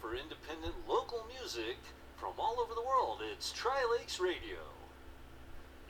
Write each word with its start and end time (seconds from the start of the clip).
for 0.00 0.14
independent 0.16 0.74
local 0.88 1.26
music 1.28 1.76
from 2.16 2.32
all 2.38 2.56
over 2.58 2.74
the 2.74 2.82
world. 2.82 3.20
It's 3.32 3.52
Tri 3.52 3.84
Lakes 3.98 4.18
Radio. 4.18 4.64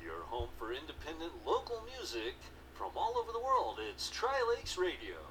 Your 0.03 0.23
home 0.27 0.49
for 0.59 0.73
independent 0.73 1.33
local 1.47 1.85
music 1.97 2.35
from 2.75 2.91
all 2.97 3.17
over 3.17 3.31
the 3.31 3.39
world. 3.39 3.79
It's 3.79 4.11
Tri 4.11 4.43
Lakes 4.55 4.77
Radio. 4.77 5.23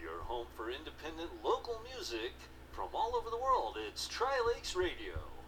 Your 0.00 0.20
home 0.24 0.46
for 0.56 0.70
independent 0.70 1.30
local 1.44 1.80
music 1.84 2.32
from 2.72 2.88
all 2.94 3.14
over 3.14 3.28
the 3.28 3.36
world. 3.36 3.76
It's 3.88 4.08
Tri 4.08 4.40
Lakes 4.54 4.74
Radio. 4.74 5.39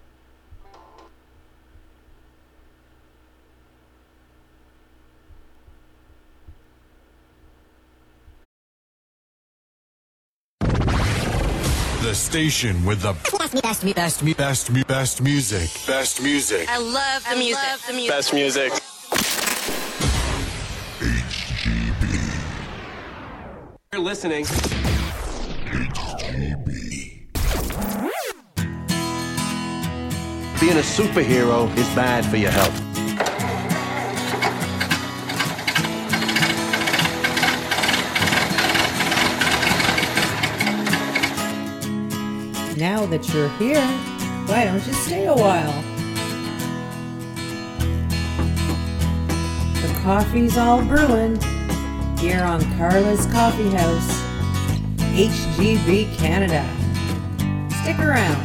The 12.13 12.17
station 12.17 12.85
with 12.85 13.01
the 13.01 13.15
best, 13.39 13.63
best, 13.63 13.97
best, 13.97 14.37
best, 14.37 14.87
best 14.87 15.23
music. 15.23 15.71
Best 15.87 16.21
music. 16.23 16.69
I 16.69 16.77
love 16.77 17.25
the 17.27 17.37
music. 17.37 17.65
Love 17.65 17.87
the 17.87 17.95
music. 17.95 18.11
Best 18.11 18.35
music. 18.35 18.71
You're 23.95 24.03
listening. 24.03 24.45
HGB. 26.05 26.91
Being 30.61 30.77
a 30.77 30.83
superhero 30.83 31.75
is 31.79 31.89
bad 31.95 32.27
for 32.27 32.37
your 32.37 32.51
health. 32.51 32.82
Now 42.83 43.07
that 43.07 43.33
you're 43.33 43.49
here, 43.61 43.87
why 44.47 44.65
don't 44.65 44.85
you 44.85 44.93
stay 44.93 45.27
a 45.27 45.33
while? 45.33 45.83
The 49.81 50.01
coffee's 50.03 50.59
all 50.59 50.83
brewing 50.83 51.41
here 52.19 52.43
on 52.43 52.61
Carla's 52.77 53.25
Coffee 53.27 53.71
House, 53.71 54.11
HGB 55.15 56.19
Canada. 56.19 56.67
Stick 57.83 58.01
around. 58.01 58.43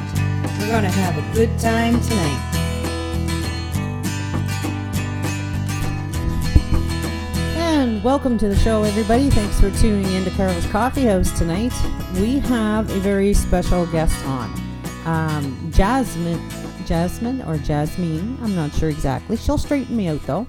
We're 0.59 0.67
going 0.67 0.83
to 0.83 0.91
have 0.91 1.17
a 1.17 1.33
good 1.33 1.57
time 1.57 1.99
tonight. 2.01 2.46
And 7.87 8.03
welcome 8.03 8.37
to 8.39 8.49
the 8.49 8.55
show, 8.57 8.83
everybody. 8.83 9.29
Thanks 9.29 9.61
for 9.61 9.71
tuning 9.79 10.11
in 10.11 10.25
to 10.25 10.29
Carla's 10.31 10.65
Coffee 10.65 11.05
House 11.05 11.31
tonight. 11.39 11.71
We 12.15 12.39
have 12.39 12.89
a 12.89 12.99
very 12.99 13.33
special 13.33 13.85
guest 13.85 14.13
on. 14.25 14.53
Um, 15.05 15.71
Jasmine, 15.73 16.51
Jasmine 16.85 17.41
or 17.43 17.57
Jasmine, 17.57 18.37
I'm 18.41 18.53
not 18.57 18.73
sure 18.73 18.89
exactly. 18.89 19.37
She'll 19.37 19.57
straighten 19.57 19.95
me 19.95 20.09
out 20.09 20.21
though. 20.23 20.47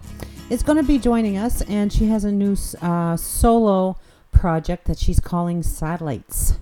Is 0.51 0.65
going 0.65 0.79
to 0.79 0.83
be 0.83 0.99
joining 0.99 1.37
us, 1.37 1.63
and 1.63 1.93
she 1.93 2.07
has 2.07 2.25
a 2.25 2.33
new 2.33 2.57
uh, 2.83 3.17
solo 3.17 3.97
project 4.33 4.87
that 4.87 4.99
she's 4.99 5.21
calling 5.21 5.63
Satellites. 5.63 6.59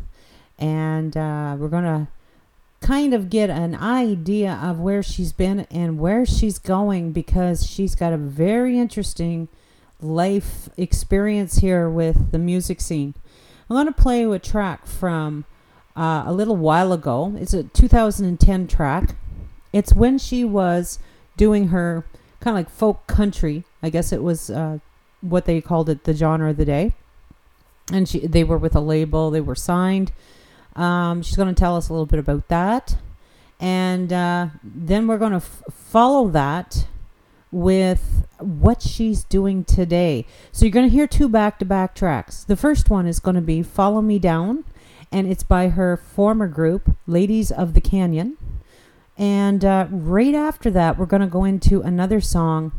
And 0.58 1.16
uh, 1.16 1.56
we're 1.58 1.68
going 1.68 1.84
to 1.84 2.08
kind 2.82 3.14
of 3.14 3.30
get 3.30 3.48
an 3.48 3.76
idea 3.76 4.60
of 4.62 4.78
where 4.78 5.02
she's 5.02 5.32
been 5.32 5.60
and 5.70 5.98
where 5.98 6.26
she's 6.26 6.58
going 6.58 7.12
because 7.12 7.66
she's 7.66 7.94
got 7.94 8.12
a 8.12 8.18
very 8.18 8.78
interesting 8.78 9.48
life 10.00 10.68
experience 10.76 11.58
here 11.58 11.88
with 11.88 12.32
the 12.32 12.38
music 12.38 12.80
scene. 12.80 13.14
I'm 13.68 13.76
going 13.76 13.86
to 13.86 13.92
play 13.92 14.20
you 14.20 14.32
a 14.32 14.38
track 14.38 14.86
from 14.86 15.44
uh, 15.96 16.24
a 16.26 16.32
little 16.32 16.56
while 16.56 16.92
ago. 16.92 17.34
It's 17.38 17.54
a 17.54 17.64
2010 17.64 18.68
track. 18.68 19.16
It's 19.72 19.92
when 19.92 20.18
she 20.18 20.44
was 20.44 20.98
doing 21.36 21.68
her 21.68 22.04
kind 22.40 22.56
of 22.56 22.64
like 22.64 22.70
folk 22.70 23.06
country. 23.06 23.64
I 23.82 23.90
guess 23.90 24.12
it 24.12 24.22
was 24.22 24.50
uh, 24.50 24.78
what 25.20 25.46
they 25.46 25.60
called 25.60 25.88
it, 25.88 26.04
the 26.04 26.14
genre 26.14 26.50
of 26.50 26.56
the 26.56 26.64
day. 26.64 26.92
And 27.92 28.08
she, 28.08 28.26
they 28.26 28.44
were 28.44 28.58
with 28.58 28.74
a 28.74 28.80
label. 28.80 29.30
They 29.30 29.40
were 29.40 29.54
signed. 29.54 30.12
Um, 30.74 31.22
she's 31.22 31.36
going 31.36 31.52
to 31.52 31.58
tell 31.58 31.76
us 31.76 31.88
a 31.88 31.92
little 31.92 32.06
bit 32.06 32.18
about 32.18 32.48
that. 32.48 32.96
And 33.58 34.12
uh, 34.12 34.48
then 34.62 35.06
we're 35.06 35.18
going 35.18 35.32
to 35.32 35.36
f- 35.36 35.62
follow 35.72 36.28
that 36.28 36.86
with 37.56 38.26
what 38.38 38.82
she's 38.82 39.24
doing 39.24 39.64
today. 39.64 40.26
So 40.52 40.66
you're 40.66 40.72
going 40.72 40.90
to 40.90 40.94
hear 40.94 41.06
two 41.06 41.26
back 41.26 41.58
to 41.58 41.64
back 41.64 41.94
tracks. 41.94 42.44
The 42.44 42.54
first 42.54 42.90
one 42.90 43.06
is 43.06 43.18
going 43.18 43.34
to 43.34 43.40
be 43.40 43.62
Follow 43.62 44.02
Me 44.02 44.18
Down, 44.18 44.64
and 45.10 45.26
it's 45.26 45.42
by 45.42 45.70
her 45.70 45.96
former 45.96 46.48
group, 46.48 46.94
Ladies 47.06 47.50
of 47.50 47.72
the 47.72 47.80
Canyon. 47.80 48.36
And 49.16 49.64
uh, 49.64 49.86
right 49.90 50.34
after 50.34 50.70
that, 50.72 50.98
we're 50.98 51.06
going 51.06 51.22
to 51.22 51.28
go 51.28 51.44
into 51.44 51.80
another 51.80 52.20
song 52.20 52.72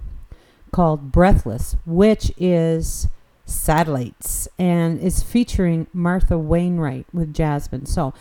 called 0.72 1.12
Breathless, 1.12 1.76
which 1.84 2.32
is 2.38 3.08
Satellites 3.48 4.48
and 4.60 5.00
is 5.00 5.24
featuring 5.24 5.88
Martha 5.92 6.38
Wainwright 6.38 7.08
with 7.12 7.34
Jasmine. 7.34 7.88
So 7.88 8.14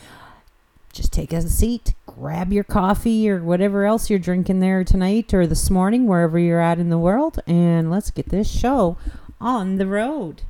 just 0.96 1.12
take 1.12 1.32
a 1.32 1.42
seat, 1.42 1.94
grab 2.06 2.52
your 2.52 2.64
coffee 2.64 3.28
or 3.28 3.42
whatever 3.42 3.84
else 3.84 4.08
you're 4.08 4.18
drinking 4.18 4.60
there 4.60 4.82
tonight 4.82 5.34
or 5.34 5.46
this 5.46 5.70
morning, 5.70 6.06
wherever 6.06 6.38
you're 6.38 6.60
at 6.60 6.78
in 6.78 6.88
the 6.88 6.98
world, 6.98 7.38
and 7.46 7.90
let's 7.90 8.10
get 8.10 8.30
this 8.30 8.48
show 8.48 8.96
on 9.40 9.76
the 9.76 9.86
road. 9.86 10.42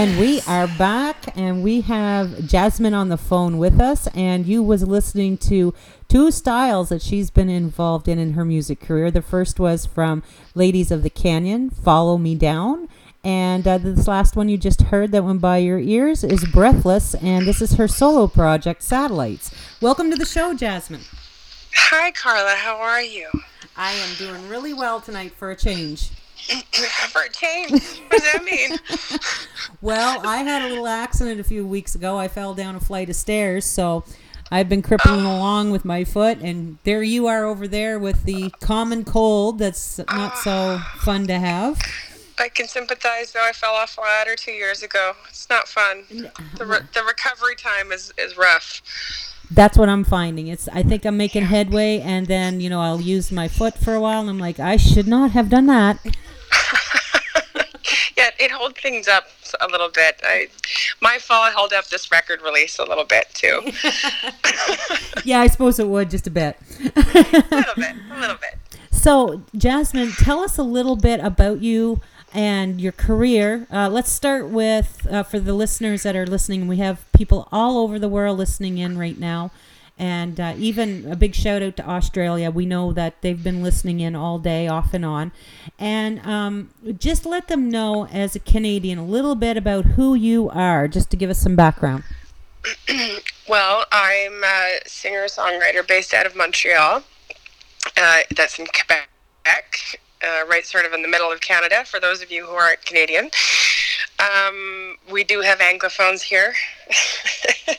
And 0.00 0.18
we 0.18 0.40
are 0.46 0.66
back, 0.66 1.36
and 1.36 1.62
we 1.62 1.82
have 1.82 2.46
Jasmine 2.46 2.94
on 2.94 3.10
the 3.10 3.18
phone 3.18 3.58
with 3.58 3.78
us. 3.78 4.06
And 4.14 4.46
you 4.46 4.62
was 4.62 4.82
listening 4.82 5.36
to 5.48 5.74
two 6.08 6.30
styles 6.30 6.88
that 6.88 7.02
she's 7.02 7.28
been 7.28 7.50
involved 7.50 8.08
in 8.08 8.18
in 8.18 8.32
her 8.32 8.46
music 8.46 8.80
career. 8.80 9.10
The 9.10 9.20
first 9.20 9.60
was 9.60 9.84
from 9.84 10.22
Ladies 10.54 10.90
of 10.90 11.02
the 11.02 11.10
Canyon, 11.10 11.68
"Follow 11.68 12.16
Me 12.16 12.34
Down," 12.34 12.88
and 13.22 13.68
uh, 13.68 13.76
this 13.76 14.08
last 14.08 14.36
one 14.36 14.48
you 14.48 14.56
just 14.56 14.84
heard 14.84 15.12
that 15.12 15.22
went 15.22 15.42
by 15.42 15.58
your 15.58 15.78
ears 15.78 16.24
is 16.24 16.46
"Breathless," 16.46 17.14
and 17.16 17.46
this 17.46 17.60
is 17.60 17.74
her 17.74 17.86
solo 17.86 18.26
project, 18.26 18.82
"Satellites." 18.82 19.50
Welcome 19.82 20.10
to 20.10 20.16
the 20.16 20.24
show, 20.24 20.54
Jasmine. 20.54 21.04
Hi, 21.74 22.10
Carla. 22.12 22.54
How 22.54 22.76
are 22.76 23.02
you? 23.02 23.28
I 23.76 23.92
am 23.92 24.14
doing 24.16 24.48
really 24.48 24.72
well 24.72 25.02
tonight 25.02 25.32
for 25.36 25.50
a 25.50 25.56
change. 25.56 26.08
For 27.10 27.22
a 27.22 27.30
change. 27.30 27.72
What 27.72 28.10
does 28.10 28.32
that 28.32 28.44
mean? 28.44 28.78
Well, 29.82 30.26
I 30.26 30.38
had 30.38 30.62
a 30.62 30.68
little 30.68 30.86
accident 30.86 31.40
a 31.40 31.44
few 31.44 31.66
weeks 31.66 31.94
ago. 31.94 32.18
I 32.18 32.28
fell 32.28 32.52
down 32.52 32.76
a 32.76 32.80
flight 32.80 33.08
of 33.08 33.16
stairs, 33.16 33.64
so 33.64 34.04
I've 34.50 34.68
been 34.68 34.82
crippling 34.82 35.24
oh. 35.24 35.36
along 35.36 35.70
with 35.70 35.86
my 35.86 36.04
foot, 36.04 36.38
and 36.40 36.76
there 36.84 37.02
you 37.02 37.28
are 37.28 37.44
over 37.46 37.66
there 37.66 37.98
with 37.98 38.24
the 38.24 38.50
common 38.60 39.04
cold 39.04 39.58
that's 39.58 39.98
not 39.98 40.36
so 40.36 40.78
ah. 40.80 40.98
fun 41.00 41.26
to 41.28 41.38
have. 41.38 41.80
I 42.38 42.48
can 42.50 42.68
sympathize, 42.68 43.32
though. 43.32 43.44
I 43.44 43.52
fell 43.52 43.74
off 43.74 43.96
a 43.96 44.02
ladder 44.02 44.36
two 44.36 44.52
years 44.52 44.82
ago. 44.82 45.12
It's 45.28 45.48
not 45.48 45.66
fun. 45.66 46.04
The, 46.58 46.66
re- 46.66 46.80
the 46.92 47.02
recovery 47.04 47.54
time 47.54 47.92
is, 47.92 48.12
is 48.18 48.36
rough. 48.36 48.82
That's 49.50 49.78
what 49.78 49.88
I'm 49.88 50.04
finding. 50.04 50.48
It's 50.48 50.68
I 50.68 50.82
think 50.82 51.04
I'm 51.04 51.16
making 51.16 51.44
headway, 51.44 52.00
and 52.00 52.26
then 52.26 52.60
you 52.60 52.70
know 52.70 52.80
I'll 52.80 53.00
use 53.00 53.32
my 53.32 53.48
foot 53.48 53.76
for 53.76 53.94
a 53.94 54.00
while, 54.00 54.20
and 54.20 54.30
I'm 54.30 54.38
like 54.38 54.60
I 54.60 54.76
should 54.76 55.08
not 55.08 55.32
have 55.32 55.48
done 55.48 55.66
that. 55.66 55.98
Yeah, 58.16 58.28
it 58.38 58.50
holds 58.50 58.78
things 58.78 59.08
up 59.08 59.24
a 59.60 59.66
little 59.66 59.88
bit. 59.88 60.20
I, 60.22 60.48
my 61.00 61.16
fall 61.18 61.50
held 61.50 61.72
up 61.72 61.86
this 61.88 62.12
record 62.12 62.42
release 62.42 62.78
a 62.78 62.84
little 62.84 63.04
bit, 63.04 63.28
too. 63.32 63.62
yeah, 65.24 65.40
I 65.40 65.46
suppose 65.46 65.78
it 65.78 65.88
would 65.88 66.10
just 66.10 66.26
a 66.26 66.30
bit. 66.30 66.58
a 66.80 67.46
little 67.50 67.74
bit. 67.76 67.94
A 68.12 68.20
little 68.20 68.36
bit. 68.36 68.58
So, 68.90 69.42
Jasmine, 69.56 70.12
tell 70.12 70.40
us 70.40 70.58
a 70.58 70.62
little 70.62 70.96
bit 70.96 71.20
about 71.20 71.62
you 71.62 72.02
and 72.34 72.78
your 72.78 72.92
career. 72.92 73.66
Uh, 73.72 73.88
let's 73.88 74.12
start 74.12 74.50
with, 74.50 75.06
uh, 75.10 75.22
for 75.22 75.40
the 75.40 75.54
listeners 75.54 76.02
that 76.02 76.14
are 76.14 76.26
listening, 76.26 76.68
we 76.68 76.76
have 76.76 77.10
people 77.12 77.48
all 77.50 77.78
over 77.78 77.98
the 77.98 78.08
world 78.08 78.36
listening 78.36 78.76
in 78.76 78.98
right 78.98 79.18
now. 79.18 79.50
And 80.00 80.40
uh, 80.40 80.54
even 80.56 81.12
a 81.12 81.14
big 81.14 81.34
shout 81.34 81.62
out 81.62 81.76
to 81.76 81.86
Australia. 81.86 82.50
We 82.50 82.64
know 82.64 82.94
that 82.94 83.20
they've 83.20 83.44
been 83.44 83.62
listening 83.62 84.00
in 84.00 84.16
all 84.16 84.38
day, 84.38 84.66
off 84.66 84.94
and 84.94 85.04
on. 85.04 85.30
And 85.78 86.26
um, 86.26 86.70
just 86.98 87.26
let 87.26 87.48
them 87.48 87.70
know, 87.70 88.06
as 88.06 88.34
a 88.34 88.38
Canadian, 88.38 88.98
a 88.98 89.04
little 89.04 89.34
bit 89.34 89.58
about 89.58 89.84
who 89.84 90.14
you 90.14 90.48
are, 90.48 90.88
just 90.88 91.10
to 91.10 91.18
give 91.18 91.28
us 91.28 91.38
some 91.38 91.54
background. 91.54 92.04
Well, 93.48 93.84
I'm 93.90 94.44
a 94.44 94.78
singer 94.86 95.24
songwriter 95.24 95.84
based 95.84 96.14
out 96.14 96.24
of 96.24 96.36
Montreal. 96.36 97.02
Uh, 97.96 98.18
that's 98.36 98.60
in 98.60 98.66
Quebec, 98.66 99.98
uh, 100.22 100.46
right 100.48 100.64
sort 100.64 100.84
of 100.84 100.92
in 100.92 101.02
the 101.02 101.08
middle 101.08 101.32
of 101.32 101.40
Canada, 101.40 101.84
for 101.84 101.98
those 101.98 102.22
of 102.22 102.30
you 102.30 102.46
who 102.46 102.52
aren't 102.52 102.86
Canadian. 102.86 103.28
Um, 104.20 104.96
we 105.10 105.24
do 105.24 105.40
have 105.40 105.58
Anglophones 105.60 106.22
here. 106.22 106.52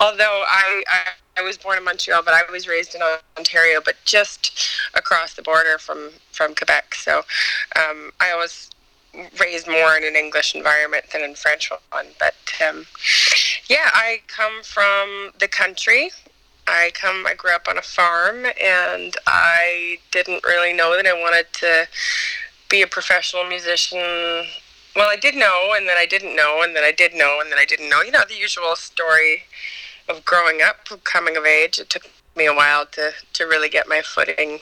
Although 0.00 0.44
I, 0.48 0.82
I, 0.88 1.00
I 1.38 1.42
was 1.42 1.58
born 1.58 1.78
in 1.78 1.84
Montreal, 1.84 2.22
but 2.22 2.34
I 2.34 2.42
was 2.50 2.68
raised 2.68 2.94
in 2.94 3.00
Ontario, 3.36 3.80
but 3.84 3.96
just 4.04 4.68
across 4.94 5.34
the 5.34 5.42
border 5.42 5.78
from, 5.78 6.10
from 6.32 6.54
Quebec. 6.54 6.94
So 6.94 7.18
um, 7.76 8.12
I 8.20 8.36
was 8.36 8.70
raised 9.40 9.66
more 9.68 9.96
in 9.96 10.04
an 10.04 10.16
English 10.16 10.54
environment 10.54 11.06
than 11.12 11.22
in 11.22 11.34
French 11.34 11.70
one. 11.90 12.06
But 12.18 12.34
um, 12.66 12.86
yeah, 13.68 13.90
I 13.92 14.20
come 14.28 14.62
from 14.62 15.30
the 15.38 15.48
country. 15.48 16.10
I 16.66 16.92
come. 16.94 17.26
I 17.26 17.34
grew 17.34 17.54
up 17.54 17.66
on 17.68 17.78
a 17.78 17.82
farm, 17.82 18.46
and 18.62 19.16
I 19.26 19.98
didn't 20.12 20.44
really 20.44 20.72
know 20.72 20.94
that 20.96 21.06
I 21.06 21.12
wanted 21.14 21.46
to 21.54 21.88
be 22.68 22.82
a 22.82 22.86
professional 22.86 23.44
musician. 23.44 24.44
Well, 24.96 25.08
I 25.08 25.16
did 25.16 25.36
know, 25.36 25.72
and 25.76 25.88
then 25.88 25.96
I 25.96 26.06
didn't 26.06 26.34
know, 26.34 26.62
and 26.62 26.74
then 26.74 26.82
I 26.82 26.92
did 26.92 27.14
know, 27.14 27.38
and 27.40 27.50
then 27.50 27.58
I 27.58 27.64
didn't 27.64 27.88
know. 27.88 28.02
You 28.02 28.10
know, 28.10 28.24
the 28.28 28.34
usual 28.36 28.74
story 28.76 29.44
of 30.08 30.24
growing 30.24 30.60
up, 30.62 30.88
coming 31.04 31.36
of 31.36 31.44
age. 31.44 31.78
It 31.78 31.88
took 31.88 32.10
me 32.36 32.46
a 32.46 32.54
while 32.54 32.86
to 32.86 33.12
to 33.34 33.44
really 33.44 33.68
get 33.68 33.88
my 33.88 34.02
footing, 34.02 34.60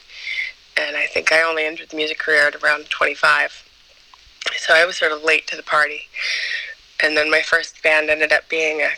and 0.76 0.96
I 0.96 1.06
think 1.06 1.32
I 1.32 1.42
only 1.42 1.64
entered 1.64 1.90
the 1.90 1.96
music 1.96 2.18
career 2.18 2.48
at 2.48 2.62
around 2.62 2.90
25. 2.90 3.64
So 4.56 4.74
I 4.74 4.84
was 4.84 4.96
sort 4.96 5.12
of 5.12 5.22
late 5.22 5.46
to 5.48 5.56
the 5.56 5.62
party. 5.62 6.02
And 7.02 7.16
then 7.16 7.30
my 7.30 7.42
first 7.42 7.82
band 7.82 8.10
ended 8.10 8.32
up 8.32 8.48
being 8.48 8.80
a 8.80 8.90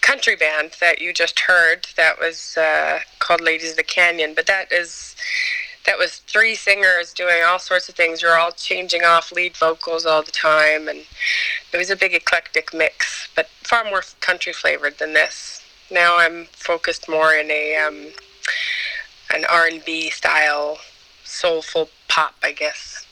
country 0.00 0.36
band 0.36 0.76
that 0.80 1.00
you 1.00 1.12
just 1.12 1.40
heard. 1.40 1.86
That 1.96 2.18
was 2.18 2.56
uh, 2.56 3.00
called 3.18 3.40
Ladies 3.40 3.72
of 3.72 3.76
the 3.76 3.82
Canyon. 3.82 4.32
But 4.34 4.46
that 4.46 4.72
is 4.72 5.16
that 5.88 5.98
was 5.98 6.18
three 6.18 6.54
singers 6.54 7.14
doing 7.14 7.42
all 7.46 7.58
sorts 7.58 7.88
of 7.88 7.94
things. 7.94 8.20
You're 8.20 8.38
all 8.38 8.52
changing 8.52 9.04
off 9.04 9.32
lead 9.32 9.56
vocals 9.56 10.04
all 10.04 10.22
the 10.22 10.30
time, 10.30 10.86
and 10.86 10.98
it 11.72 11.78
was 11.78 11.88
a 11.88 11.96
big 11.96 12.12
eclectic 12.12 12.74
mix, 12.74 13.30
but 13.34 13.48
far 13.62 13.84
more 13.84 14.02
country 14.20 14.52
flavored 14.52 14.98
than 14.98 15.14
this. 15.14 15.62
Now 15.90 16.18
I'm 16.18 16.44
focused 16.52 17.08
more 17.08 17.32
in 17.32 17.50
a 17.50 17.76
um, 17.76 18.08
an 19.34 19.46
R&B 19.48 20.10
style, 20.10 20.76
soulful 21.24 21.88
pop, 22.06 22.34
I 22.42 22.52
guess. 22.52 23.06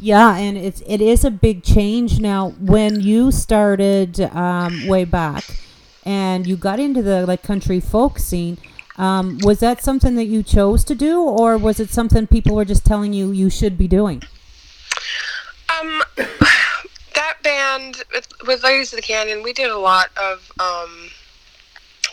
Yeah, 0.00 0.36
and 0.36 0.58
it's 0.58 0.82
it 0.84 1.00
is 1.00 1.24
a 1.24 1.30
big 1.30 1.62
change 1.62 2.18
now. 2.18 2.54
When 2.58 3.00
you 3.00 3.30
started 3.30 4.20
um, 4.20 4.88
way 4.88 5.04
back, 5.04 5.44
and 6.04 6.44
you 6.44 6.56
got 6.56 6.80
into 6.80 7.02
the 7.02 7.24
like 7.24 7.44
country 7.44 7.78
folk 7.78 8.18
scene, 8.18 8.58
um, 9.02 9.38
was 9.42 9.58
that 9.58 9.82
something 9.82 10.14
that 10.14 10.26
you 10.26 10.44
chose 10.44 10.84
to 10.84 10.94
do, 10.94 11.20
or 11.20 11.58
was 11.58 11.80
it 11.80 11.90
something 11.90 12.28
people 12.28 12.54
were 12.54 12.64
just 12.64 12.86
telling 12.86 13.12
you 13.12 13.32
you 13.32 13.50
should 13.50 13.76
be 13.76 13.88
doing? 13.88 14.22
Um, 15.80 16.02
that 16.16 17.42
band 17.42 18.04
with, 18.14 18.28
with 18.46 18.62
Ladies 18.62 18.92
of 18.92 18.98
the 18.98 19.02
Canyon, 19.02 19.42
we 19.42 19.52
did 19.52 19.70
a 19.70 19.76
lot 19.76 20.10
of 20.16 20.52
um, 20.60 21.10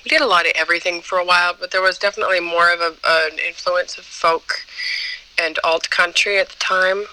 we 0.03 0.10
did 0.10 0.22
a 0.22 0.25
lot 0.25 0.48
of 0.48 0.53
everything 0.55 1.01
for 1.01 1.19
a 1.19 1.24
while, 1.24 1.55
but 1.60 1.69
there 1.69 1.84
was 1.84 2.00
definitely 2.00 2.39
more 2.39 2.74
of 2.74 2.79
a, 2.79 2.96
an 3.05 3.38
influence 3.48 4.00
of 4.00 4.03
folk 4.03 4.65
and 5.38 5.60
alt 5.63 5.91
country 5.91 6.39
at 6.39 6.50
the 6.50 6.58
time. 6.58 7.03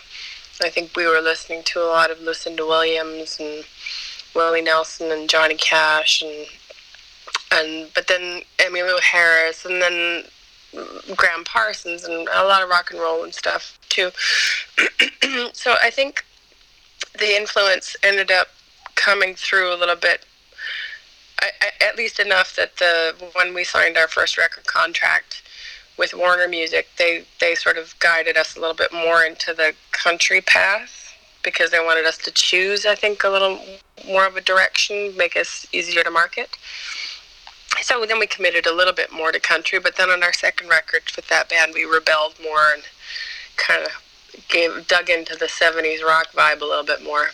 I 0.62 0.71
think 0.71 0.97
we 0.97 1.06
were 1.06 1.21
listening 1.21 1.62
to 1.64 1.80
a 1.80 1.85
lot 1.85 2.11
of 2.11 2.23
Lucinda 2.23 2.64
Williams 2.64 3.37
and 3.38 3.66
Willie 4.35 4.62
Nelson 4.62 5.12
and 5.12 5.28
Johnny 5.28 5.56
Cash 5.56 6.23
and 6.23 6.47
and 7.52 7.88
but 7.94 8.06
then 8.08 8.42
Emmylou 8.58 9.00
Harris 9.00 9.64
and 9.64 9.80
then 9.80 10.24
Gram 11.16 11.44
Parsons 11.44 12.04
and 12.04 12.28
a 12.28 12.44
lot 12.44 12.62
of 12.62 12.68
rock 12.68 12.90
and 12.90 13.00
roll 13.00 13.24
and 13.24 13.34
stuff 13.34 13.78
too. 13.88 14.10
so 15.52 15.76
I 15.82 15.90
think 15.90 16.24
the 17.18 17.36
influence 17.36 17.96
ended 18.02 18.30
up 18.30 18.48
coming 18.94 19.34
through 19.34 19.74
a 19.74 19.76
little 19.76 19.96
bit, 19.96 20.26
I, 21.40 21.50
I, 21.60 21.84
at 21.84 21.96
least 21.96 22.18
enough 22.18 22.56
that 22.56 22.76
the 22.76 23.14
when 23.34 23.54
we 23.54 23.64
signed 23.64 23.96
our 23.96 24.08
first 24.08 24.36
record 24.36 24.66
contract 24.66 25.42
with 25.98 26.14
Warner 26.14 26.48
Music, 26.48 26.88
they 26.98 27.24
they 27.40 27.54
sort 27.54 27.78
of 27.78 27.98
guided 28.00 28.36
us 28.36 28.56
a 28.56 28.60
little 28.60 28.74
bit 28.74 28.92
more 28.92 29.22
into 29.22 29.54
the 29.54 29.74
country 29.92 30.40
path 30.40 31.14
because 31.42 31.70
they 31.70 31.78
wanted 31.78 32.04
us 32.04 32.18
to 32.18 32.30
choose. 32.32 32.84
I 32.84 32.94
think 32.94 33.22
a 33.24 33.28
little 33.28 33.60
more 34.06 34.26
of 34.26 34.36
a 34.36 34.40
direction, 34.40 35.16
make 35.16 35.36
us 35.36 35.66
easier 35.72 36.02
to 36.02 36.10
market. 36.10 36.50
So 37.83 38.04
then 38.06 38.18
we 38.18 38.26
committed 38.26 38.66
a 38.66 38.75
little 38.75 38.92
bit 38.92 39.12
more 39.12 39.33
to 39.33 39.40
country, 39.40 39.78
but 39.78 39.97
then 39.97 40.11
on 40.11 40.23
our 40.23 40.33
second 40.33 40.68
record 40.68 41.02
with 41.14 41.28
that 41.28 41.49
band, 41.49 41.73
we 41.75 41.85
rebelled 41.85 42.35
more 42.42 42.73
and 42.73 42.83
kind 43.56 43.85
of 43.85 43.90
gave 44.49 44.87
dug 44.87 45.11
into 45.11 45.37
the 45.37 45.47
'70s 45.47 46.02
rock 46.02 46.28
vibe 46.33 46.61
a 46.61 46.64
little 46.64 46.85
bit 46.85 47.02
more. 47.02 47.28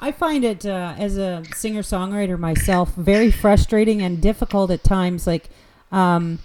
I 0.00 0.12
find 0.12 0.44
it 0.44 0.64
uh, 0.64 0.94
as 0.96 1.16
a 1.16 1.42
singer 1.54 1.82
songwriter 1.82 2.38
myself 2.38 2.94
very 2.94 3.30
frustrating 3.30 4.00
and 4.00 4.20
difficult 4.20 4.70
at 4.70 4.84
times. 4.84 5.26
Like 5.26 5.48
um, 5.90 6.38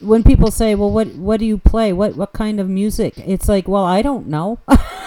when 0.00 0.22
people 0.22 0.50
say, 0.50 0.74
"Well, 0.74 0.90
what 0.90 1.08
what 1.14 1.40
do 1.40 1.46
you 1.46 1.58
play? 1.58 1.92
What 1.92 2.16
what 2.16 2.32
kind 2.32 2.60
of 2.60 2.68
music?" 2.68 3.14
It's 3.18 3.48
like, 3.48 3.66
"Well, 3.66 3.84
I 3.84 4.02
don't 4.02 4.28
know." 4.28 4.58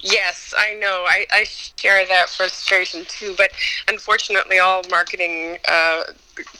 Yes, 0.00 0.54
I 0.56 0.74
know. 0.74 1.04
I, 1.08 1.26
I 1.32 1.44
share 1.44 2.06
that 2.06 2.28
frustration 2.28 3.04
too. 3.06 3.34
But 3.36 3.50
unfortunately, 3.88 4.58
all 4.58 4.82
marketing 4.90 5.58
uh, 5.68 6.02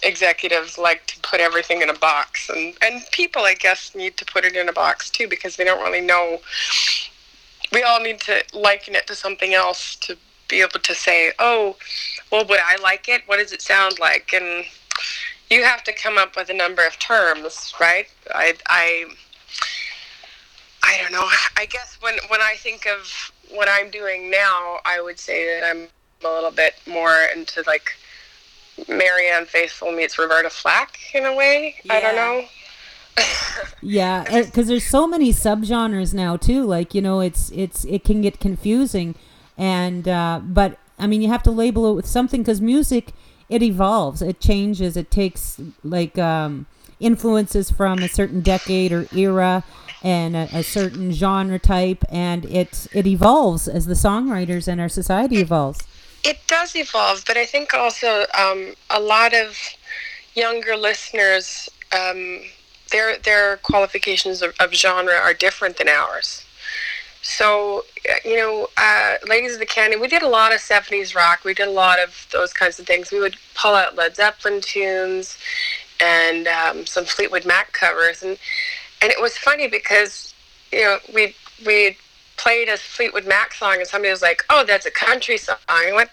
executives 0.02 0.78
like 0.78 1.06
to 1.06 1.20
put 1.20 1.40
everything 1.40 1.82
in 1.82 1.90
a 1.90 1.94
box, 1.94 2.49
and 2.50 2.75
and 2.82 3.02
people, 3.12 3.42
I 3.42 3.54
guess, 3.54 3.94
need 3.94 4.16
to 4.18 4.25
put 4.25 4.44
it 4.44 4.56
in 4.56 4.68
a 4.68 4.73
box 4.73 5.11
too 5.11 5.28
because 5.28 5.56
they 5.56 5.64
don't 5.64 5.82
really 5.82 6.00
know. 6.00 6.40
We 7.73 7.82
all 7.82 8.00
need 8.00 8.20
to 8.23 8.42
liken 8.52 8.94
it 8.94 9.06
to 9.06 9.14
something 9.14 9.54
else 9.54 9.97
to 9.97 10.16
be 10.49 10.61
able 10.61 10.80
to 10.80 10.94
say, 10.94 11.32
"Oh, 11.38 11.76
well, 12.30 12.44
would 12.47 12.61
I 12.61 12.76
like 12.82 13.09
it? 13.09 13.23
What 13.26 13.38
does 13.38 13.52
it 13.52 13.62
sound 13.62 13.99
like?" 13.99 14.32
And 14.32 14.64
you 15.50 15.64
have 15.64 15.82
to 15.85 15.92
come 15.92 16.16
up 16.16 16.37
with 16.37 16.49
a 16.49 16.54
number 16.54 16.87
of 16.87 16.99
terms, 16.99 17.75
right? 17.80 18.06
I, 18.32 18.54
I 18.68 19.06
I 20.90 20.99
don't 21.00 21.12
know. 21.12 21.28
I 21.56 21.66
guess 21.66 21.97
when 22.00 22.14
when 22.28 22.40
I 22.40 22.54
think 22.56 22.87
of 22.87 23.32
what 23.50 23.68
I'm 23.70 23.90
doing 23.90 24.28
now, 24.30 24.78
I 24.85 25.00
would 25.00 25.18
say 25.18 25.61
that 25.61 25.64
I'm 25.64 25.87
a 26.25 26.35
little 26.35 26.50
bit 26.50 26.75
more 26.87 27.16
into 27.35 27.62
like 27.66 27.92
Marianne 28.88 29.47
Faithfull 29.47 29.92
meets 29.92 30.18
Roberta 30.18 30.50
Flack 30.50 30.99
in 31.14 31.25
a 31.25 31.35
way. 31.35 31.76
I 31.88 32.00
don't 32.00 32.16
know. 32.16 32.44
Yeah, 33.82 34.42
because 34.44 34.68
there's 34.68 34.85
so 34.85 35.06
many 35.06 35.32
subgenres 35.32 36.12
now 36.12 36.37
too. 36.37 36.64
Like 36.64 36.94
you 36.94 37.00
know, 37.00 37.20
it's 37.20 37.50
it's 37.50 37.85
it 37.87 38.04
can 38.04 38.20
get 38.20 38.38
confusing, 38.38 39.14
and 39.56 40.06
uh, 40.06 40.40
but 40.42 40.78
I 40.99 41.06
mean, 41.06 41.23
you 41.23 41.28
have 41.28 41.42
to 41.44 41.50
label 41.50 41.90
it 41.90 41.94
with 41.94 42.06
something 42.06 42.42
because 42.42 42.61
music 42.61 43.12
it 43.49 43.62
evolves, 43.62 44.23
it 44.23 44.38
changes, 44.38 44.97
it 44.97 45.11
takes 45.11 45.61
like 45.82 46.18
um, 46.18 46.66
influences 47.00 47.70
from 47.70 48.00
a 48.00 48.09
certain 48.09 48.42
decade 48.42 48.92
or 48.92 49.06
era 49.14 49.64
and 50.02 50.37
a, 50.37 50.49
a 50.52 50.62
certain 50.62 51.12
genre 51.12 51.59
type, 51.59 52.04
and 52.09 52.45
it 52.47 52.87
it 52.92 53.07
evolves 53.07 53.69
as 53.69 53.87
the 53.87 53.95
songwriters 53.95 54.69
and 54.69 54.80
our 54.80 54.88
society 54.88 55.37
evolves. 55.37 55.80
It 56.25 56.38
does 56.47 56.76
evolve, 56.76 57.25
but 57.26 57.37
I 57.37 57.47
think 57.47 57.73
also 57.75 58.25
um, 58.38 58.75
a 58.90 59.00
lot 59.00 59.35
of 59.35 59.57
younger 60.35 60.76
listeners, 60.76 61.69
um, 61.92 62.40
their 62.90 63.19
their 63.19 63.59
qualifications 63.59 64.42
of, 64.42 64.54
of 64.61 64.73
genre 64.73 65.14
are 65.14 65.35
different 65.35 65.76
than 65.78 65.88
ours. 65.88 66.45
So, 67.23 67.85
uh, 68.09 68.14
you 68.25 68.37
know, 68.37 68.69
uh, 68.78 69.16
Ladies 69.28 69.52
of 69.52 69.61
the 69.61 69.66
Canyon, 69.66 70.00
we 70.00 70.09
did 70.09 70.23
a 70.23 70.28
lot 70.28 70.54
of 70.54 70.61
70s 70.61 71.14
rock. 71.14 71.45
We 71.45 71.52
did 71.52 71.69
a 71.69 71.71
lot 71.71 71.99
of 72.02 72.26
those 72.33 72.52
kinds 72.52 72.78
of 72.78 72.87
things. 72.87 73.12
We 73.12 73.21
would 73.21 73.37
pull 73.54 73.75
out 73.75 73.95
Led 73.95 74.16
Zeppelin 74.16 74.62
tunes 74.62 75.37
and 76.00 76.49
um, 76.49 76.87
some 76.87 77.04
Fleetwood 77.04 77.45
Mac 77.45 77.73
covers. 77.73 78.23
And, 78.23 78.38
and 79.02 79.11
it 79.11 79.21
was 79.21 79.37
funny 79.37 79.69
because, 79.69 80.35
you 80.73 80.83
know, 80.83 80.99
we 81.14 81.35
we 81.66 81.97
played 82.37 82.69
a 82.69 82.76
Fleetwood 82.76 83.26
Mac 83.26 83.52
song 83.52 83.76
and 83.78 83.87
somebody 83.87 84.11
was 84.11 84.23
like, 84.23 84.42
oh, 84.49 84.64
that's 84.66 84.87
a 84.87 84.90
country 84.90 85.37
song. 85.37 85.57
I 85.69 85.92
went, 85.95 86.11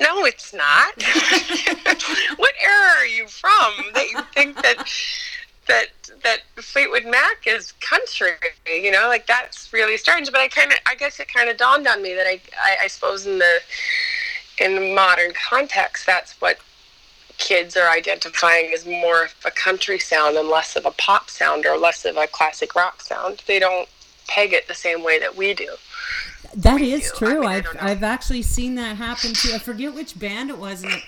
no, 0.00 0.24
it's 0.24 0.52
not. 0.52 1.02
what 2.36 2.52
era 2.62 2.90
are 2.98 3.06
you 3.06 3.26
from 3.28 3.72
that 3.94 4.08
you 4.10 4.20
think 4.34 4.56
that 4.62 4.86
that 5.66 5.86
that 6.22 6.38
Fleetwood 6.56 7.06
Mac 7.06 7.46
is 7.46 7.72
country? 7.72 8.32
You 8.66 8.90
know, 8.90 9.06
like 9.08 9.26
that's 9.26 9.72
really 9.72 9.96
strange. 9.96 10.30
But 10.30 10.40
I 10.40 10.48
kind 10.48 10.72
of, 10.72 10.78
I 10.86 10.94
guess 10.94 11.20
it 11.20 11.32
kind 11.32 11.48
of 11.48 11.56
dawned 11.56 11.86
on 11.86 12.02
me 12.02 12.14
that 12.14 12.26
I, 12.26 12.40
I, 12.62 12.84
I 12.84 12.86
suppose 12.88 13.26
in 13.26 13.38
the 13.38 13.60
in 14.58 14.74
the 14.74 14.94
modern 14.94 15.32
context, 15.32 16.06
that's 16.06 16.40
what 16.40 16.58
kids 17.38 17.76
are 17.76 17.88
identifying 17.90 18.72
as 18.72 18.86
more 18.86 19.24
of 19.24 19.34
a 19.44 19.50
country 19.50 19.98
sound 19.98 20.36
and 20.36 20.48
less 20.48 20.76
of 20.76 20.86
a 20.86 20.90
pop 20.92 21.30
sound 21.30 21.66
or 21.66 21.76
less 21.76 22.04
of 22.04 22.16
a 22.16 22.26
classic 22.26 22.74
rock 22.74 23.00
sound. 23.00 23.42
They 23.46 23.58
don't 23.58 23.88
peg 24.28 24.52
it 24.52 24.68
the 24.68 24.74
same 24.74 25.02
way 25.02 25.18
that 25.18 25.36
we 25.36 25.54
do. 25.54 25.74
That 26.54 26.80
is 26.80 27.10
do. 27.10 27.18
True. 27.18 27.40
mean, 27.40 27.48
I 27.48 27.54
I've 27.56 27.64
don't. 27.64 27.82
I've 27.82 28.02
actually 28.02 28.42
seen 28.42 28.74
that 28.76 28.96
happen 28.96 29.32
too. 29.34 29.52
I 29.54 29.58
forget 29.58 29.94
which 29.94 30.18
band 30.18 30.50
it 30.50 30.58
was, 30.58 30.82
and 30.82 30.92
it, 30.92 31.02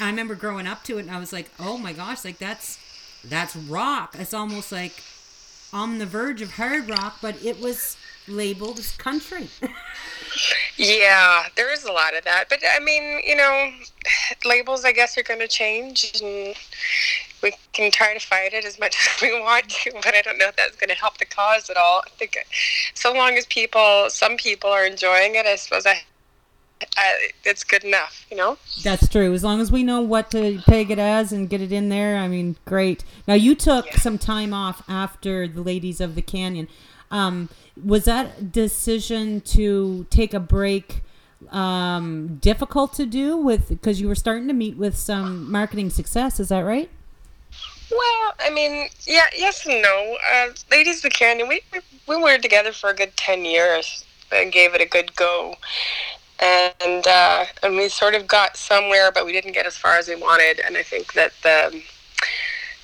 I 0.00 0.06
remember 0.06 0.34
growing 0.34 0.66
up 0.66 0.84
to 0.84 0.98
it, 0.98 1.02
and 1.02 1.10
I 1.10 1.18
was 1.18 1.32
like, 1.32 1.50
"Oh 1.58 1.78
my 1.78 1.92
gosh, 1.92 2.24
like 2.24 2.38
that's 2.38 2.78
that's 3.24 3.56
rock." 3.56 4.14
It's 4.18 4.34
almost 4.34 4.72
like 4.72 5.02
on 5.72 5.98
the 5.98 6.06
verge 6.06 6.42
of 6.42 6.52
hard 6.52 6.88
rock, 6.88 7.18
but 7.22 7.42
it 7.42 7.60
was 7.60 7.96
labeled 8.28 8.78
as 8.78 8.92
country. 8.92 9.48
Yeah, 10.76 11.44
there 11.56 11.72
is 11.72 11.84
a 11.84 11.92
lot 11.92 12.16
of 12.16 12.24
that. 12.24 12.48
But 12.48 12.60
I 12.76 12.80
mean, 12.82 13.20
you 13.24 13.36
know, 13.36 13.70
labels 14.44 14.84
I 14.84 14.92
guess 14.92 15.16
are 15.18 15.22
going 15.22 15.40
to 15.40 15.48
change 15.48 16.12
and 16.22 16.54
we 17.42 17.52
can 17.72 17.90
try 17.90 18.14
to 18.14 18.20
fight 18.20 18.54
it 18.54 18.64
as 18.64 18.78
much 18.80 18.96
as 19.16 19.22
we 19.22 19.38
want 19.40 19.68
to, 19.68 19.92
but 20.02 20.14
I 20.14 20.22
don't 20.22 20.38
know 20.38 20.48
if 20.48 20.56
that's 20.56 20.76
going 20.76 20.88
to 20.88 20.96
help 20.96 21.18
the 21.18 21.26
cause 21.26 21.68
at 21.70 21.76
all. 21.76 22.02
I 22.04 22.08
think 22.10 22.38
so 22.94 23.12
long 23.12 23.34
as 23.34 23.46
people, 23.46 24.06
some 24.08 24.36
people 24.36 24.70
are 24.70 24.84
enjoying 24.86 25.34
it, 25.34 25.46
I 25.46 25.56
suppose 25.56 25.84
I, 25.86 26.02
I 26.96 27.28
it's 27.44 27.62
good 27.62 27.84
enough, 27.84 28.26
you 28.30 28.36
know? 28.36 28.56
That's 28.82 29.08
true. 29.08 29.32
As 29.34 29.44
long 29.44 29.60
as 29.60 29.70
we 29.70 29.82
know 29.82 30.00
what 30.00 30.30
to 30.32 30.60
peg 30.66 30.90
it 30.90 30.98
as 30.98 31.32
and 31.32 31.48
get 31.48 31.60
it 31.60 31.70
in 31.70 31.88
there, 31.90 32.16
I 32.16 32.28
mean, 32.28 32.56
great. 32.64 33.04
Now 33.28 33.34
you 33.34 33.54
took 33.54 33.86
Yeah. 33.86 33.98
some 33.98 34.18
time 34.18 34.54
off 34.54 34.82
after 34.88 35.46
the 35.46 35.60
Ladies 35.62 36.00
of 36.00 36.14
the 36.14 36.22
Canyon. 36.22 36.68
Um, 37.10 37.48
was 37.82 38.04
that 38.04 38.52
decision 38.52 39.40
to 39.40 40.06
take 40.10 40.32
a 40.34 40.40
break 40.40 41.02
um, 41.50 42.36
difficult 42.36 42.92
to 42.94 43.06
do 43.06 43.36
with 43.36 43.68
because 43.68 44.00
you 44.00 44.08
were 44.08 44.14
starting 44.14 44.48
to 44.48 44.54
meet 44.54 44.76
with 44.76 44.96
some 44.96 45.50
marketing 45.50 45.90
success? 45.90 46.38
Is 46.38 46.48
that 46.48 46.60
right? 46.60 46.90
Well, 47.90 48.34
I 48.40 48.50
mean, 48.50 48.88
yeah, 49.06 49.26
yes 49.36 49.66
and 49.66 49.82
no. 49.82 50.16
Uh, 50.32 50.48
Ladies 50.70 51.02
the 51.02 51.10
Canyon, 51.10 51.48
we, 51.48 51.60
we 51.72 51.80
we 52.06 52.16
were 52.16 52.38
together 52.38 52.72
for 52.72 52.90
a 52.90 52.94
good 52.94 53.16
ten 53.16 53.44
years 53.44 54.04
and 54.32 54.52
gave 54.52 54.74
it 54.74 54.80
a 54.80 54.86
good 54.86 55.14
go, 55.16 55.54
and 56.40 57.06
uh, 57.06 57.44
and 57.62 57.76
we 57.76 57.88
sort 57.88 58.14
of 58.14 58.26
got 58.26 58.56
somewhere, 58.56 59.12
but 59.12 59.26
we 59.26 59.32
didn't 59.32 59.52
get 59.52 59.66
as 59.66 59.76
far 59.76 59.96
as 59.96 60.08
we 60.08 60.16
wanted. 60.16 60.60
And 60.64 60.76
I 60.76 60.82
think 60.82 61.12
that 61.12 61.32
the 61.42 61.82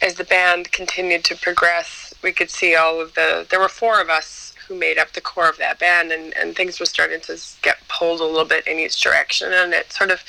as 0.03 0.15
the 0.15 0.25
band 0.25 0.71
continued 0.73 1.25
to 1.25 1.37
progress, 1.37 2.15
we 2.23 2.33
could 2.33 2.51
see 2.51 2.75
all 2.75 3.01
of 3.01 3.15
the. 3.15 3.47
There 3.51 3.61
were 3.61 3.69
four 3.69 4.01
of 4.01 4.11
us 4.11 4.50
who 4.71 4.79
made 4.79 4.99
up 4.99 5.13
the 5.13 5.21
core 5.21 5.49
of 5.49 5.59
that 5.59 5.81
band, 5.81 6.13
and 6.13 6.33
and 6.37 6.55
things 6.55 6.79
were 6.79 6.87
starting 6.87 7.21
to 7.23 7.37
get 7.61 7.77
pulled 7.89 8.21
a 8.21 8.25
little 8.25 8.45
bit 8.45 8.67
in 8.69 8.79
each 8.79 9.03
direction, 9.03 9.53
and 9.53 9.75
it 9.75 9.93
sort 9.93 10.13
of. 10.13 10.23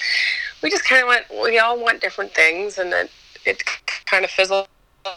We 0.63 0.69
just 0.69 0.83
kind 0.83 1.01
of 1.01 1.07
went. 1.07 1.25
We 1.29 1.59
all 1.59 1.79
want 1.79 2.01
different 2.01 2.33
things, 2.33 2.79
and 2.79 2.91
then 2.91 3.07
it 3.45 3.63
kind 4.05 4.25
of 4.25 4.31
fizzled 4.31 4.67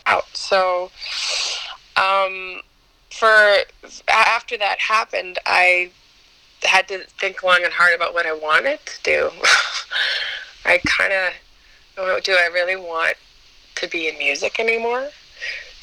out. 0.05 0.29
So, 0.35 0.91
um, 1.97 2.61
for 3.11 3.57
after 4.09 4.59
that 4.59 4.79
happened, 4.79 5.39
I 5.47 5.91
had 6.63 6.87
to 6.89 6.99
think 7.19 7.43
long 7.43 7.61
and 7.65 7.73
hard 7.73 7.95
about 7.95 8.13
what 8.13 8.27
I 8.27 8.35
wanted 8.35 8.81
to 8.85 9.03
do. 9.03 9.31
I 10.67 10.81
kind 10.85 11.13
of, 11.13 12.23
do 12.23 12.33
I 12.33 12.49
really 12.53 12.77
want 12.77 13.17
to 13.77 13.89
be 13.89 14.09
in 14.09 14.19
music 14.19 14.61
anymore? 14.61 15.09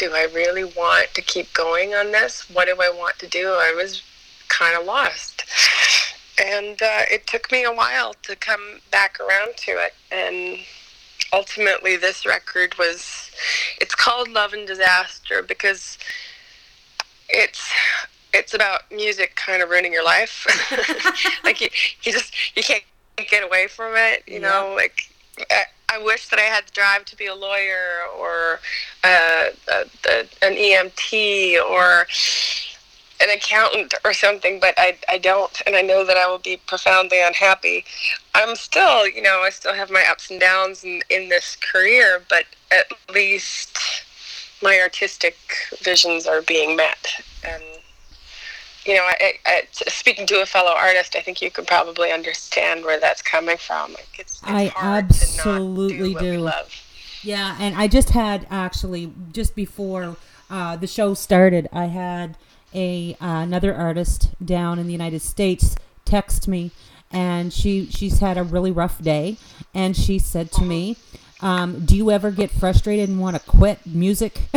Do 0.02 0.16
I 0.16 0.28
really 0.34 0.64
want 0.64 1.14
to 1.14 1.22
keep 1.22 1.54
going 1.54 1.94
on 1.94 2.12
this? 2.12 2.50
What 2.50 2.66
do 2.66 2.76
I 2.82 2.90
want 2.90 3.20
to 3.20 3.28
do? 3.28 3.50
I 3.50 3.72
was 3.78 4.02
kind 4.48 4.76
of 4.76 4.84
lost. 4.84 5.44
And 6.44 6.82
uh, 6.82 7.04
it 7.12 7.28
took 7.28 7.52
me 7.52 7.64
a 7.64 7.72
while 7.72 8.16
to 8.24 8.36
come 8.36 8.80
back 8.90 9.20
around 9.20 9.58
to 9.58 9.74
it. 9.74 9.94
And 10.12 10.58
ultimately, 11.32 11.98
this 11.98 12.26
record 12.26 12.80
was, 12.80 13.30
it's 13.80 13.94
called 13.94 14.28
Love 14.30 14.54
and 14.54 14.66
Disaster 14.66 15.44
because 15.44 16.00
it's 17.30 17.72
it's 18.34 18.56
about 18.56 18.92
music 18.92 19.36
kind 19.36 19.62
of 19.62 19.70
ruining 19.70 19.94
your 19.94 20.04
life. 20.04 20.48
like 21.44 21.62
you, 21.62 21.68
you 22.02 22.12
just 22.12 22.34
you 22.58 22.64
can't 22.64 22.84
get 23.30 23.44
away 23.44 23.68
from 23.68 23.94
it. 23.96 24.24
You 24.26 24.40
know, 24.40 24.74
like 24.76 25.14
I, 25.92 26.04
wish 26.04 26.30
that 26.30 26.40
I 26.40 26.44
had 26.44 26.68
the 26.68 26.72
drive 26.72 27.06
to 27.06 27.16
be 27.16 27.26
a 27.26 27.36
lawyer 27.36 28.00
or 28.18 28.60
uh, 29.04 29.50
a, 29.72 29.86
a, 30.10 30.20
an 30.42 30.56
EMT 30.56 31.62
or 31.64 32.08
an 33.22 33.30
accountant 33.30 33.94
or 34.04 34.14
something, 34.14 34.60
but 34.60 34.74
I, 34.78 34.98
I 35.08 35.18
don't, 35.18 35.62
and 35.68 35.76
I 35.76 35.82
know 35.82 36.06
that 36.06 36.18
I 36.18 36.28
will 36.28 36.40
be 36.40 36.58
profoundly 36.66 37.22
unhappy. 37.22 37.86
I'm 38.34 38.56
still, 38.56 39.08
you 39.08 39.22
know, 39.22 39.42
I 39.42 39.50
still 39.52 39.74
have 39.74 39.92
my 39.92 40.04
ups 40.10 40.32
and 40.32 40.40
downs 40.40 40.84
in, 40.84 41.02
in 41.10 41.30
this 41.30 41.56
career, 41.56 42.24
but 42.30 42.46
at 42.72 42.88
least 43.14 43.78
my 44.62 44.80
artistic 44.80 45.38
visions 45.82 46.26
are 46.26 46.42
being 46.42 46.76
met. 46.76 47.08
And, 47.44 47.64
you 48.86 48.96
know, 48.96 49.04
I, 49.04 49.34
I, 49.46 49.68
speaking 49.72 50.26
to 50.28 50.42
a 50.42 50.46
fellow 50.46 50.72
artist, 50.72 51.16
I 51.16 51.22
think 51.22 51.42
you 51.42 51.52
could 51.52 51.68
probably 51.68 52.12
understand 52.12 52.84
where 52.84 53.00
that's 53.00 53.22
coming 53.22 53.58
from. 53.58 53.94
Like 53.94 54.20
it's, 54.20 54.42
it's 54.42 54.44
I 54.44 54.68
hard 54.68 55.06
absolutely 55.06 56.10
to 56.10 56.14
not 56.14 56.20
do. 56.22 56.32
Do. 56.34 56.40
love. 56.40 56.74
Yeah, 57.24 57.56
and 57.60 57.76
I 57.76 57.88
just 57.88 58.10
had 58.10 58.48
actually 58.50 59.14
just 59.32 59.56
before 59.56 60.18
uh, 60.50 60.76
the 60.78 60.88
show 60.88 61.14
started, 61.14 61.70
I 61.72 61.86
had 61.86 62.38
a 62.74 63.16
uh, 63.22 63.42
another 63.42 63.76
artist 63.76 64.30
down 64.44 64.80
in 64.80 64.88
the 64.88 64.94
United 64.94 65.22
States 65.22 65.76
text 66.04 66.48
me, 66.48 66.72
and 67.12 67.54
she 67.54 67.86
she's 67.88 68.20
had 68.20 68.38
a 68.38 68.44
really 68.44 68.72
rough 68.72 69.02
day, 69.02 69.38
and 69.74 69.96
she 69.96 70.18
said 70.18 70.52
to 70.54 70.64
me, 70.64 70.98
um, 71.42 71.86
"Do 71.86 71.96
you 71.96 72.12
ever 72.12 72.32
get 72.32 72.52
frustrated 72.52 73.10
and 73.10 73.20
want 73.20 73.36
to 73.36 73.42
quit 73.42 73.86
music?" 73.86 74.42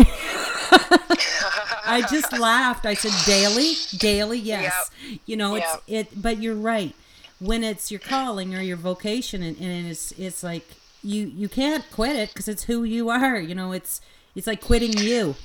I 1.87 2.05
just 2.11 2.33
laughed. 2.33 2.87
I 2.87 2.95
said, 2.95 3.13
"Daily, 3.27 3.75
daily, 3.99 4.39
yes." 4.39 4.91
You 5.27 5.37
know, 5.37 5.55
it's 5.57 5.77
it, 5.87 6.23
but 6.23 6.39
you're 6.39 6.55
right. 6.55 6.95
When 7.41 7.63
it's 7.65 7.91
your 7.91 8.01
calling 8.01 8.55
or 8.55 8.61
your 8.61 8.77
vocation, 8.77 9.43
and, 9.43 9.57
and 9.59 9.89
it's 9.89 10.13
it's 10.13 10.43
like 10.43 10.67
you 11.03 11.27
you 11.27 11.49
can't 11.49 11.85
quit 11.93 12.17
it 12.17 12.31
because 12.31 12.49
it's 12.49 12.65
who 12.65 12.85
you 12.85 13.11
are. 13.11 13.39
You 13.39 13.55
know, 13.55 13.73
it's 13.73 14.01
it's 14.35 14.47
like 14.47 14.61
quitting 14.61 14.97
you. 14.99 15.37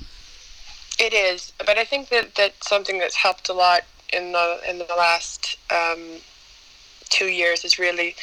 It 0.98 1.14
is, 1.14 1.52
but 1.58 1.78
I 1.78 1.84
think 1.84 2.08
that 2.08 2.34
that's 2.34 2.68
something 2.68 2.98
that's 2.98 3.16
helped 3.16 3.48
a 3.48 3.52
lot 3.52 3.82
in 4.12 4.32
the 4.32 4.60
in 4.68 4.78
the 4.78 4.86
last 4.96 5.56
um, 5.70 6.18
two 7.08 7.26
years 7.26 7.64
is 7.64 7.78
really 7.78 8.16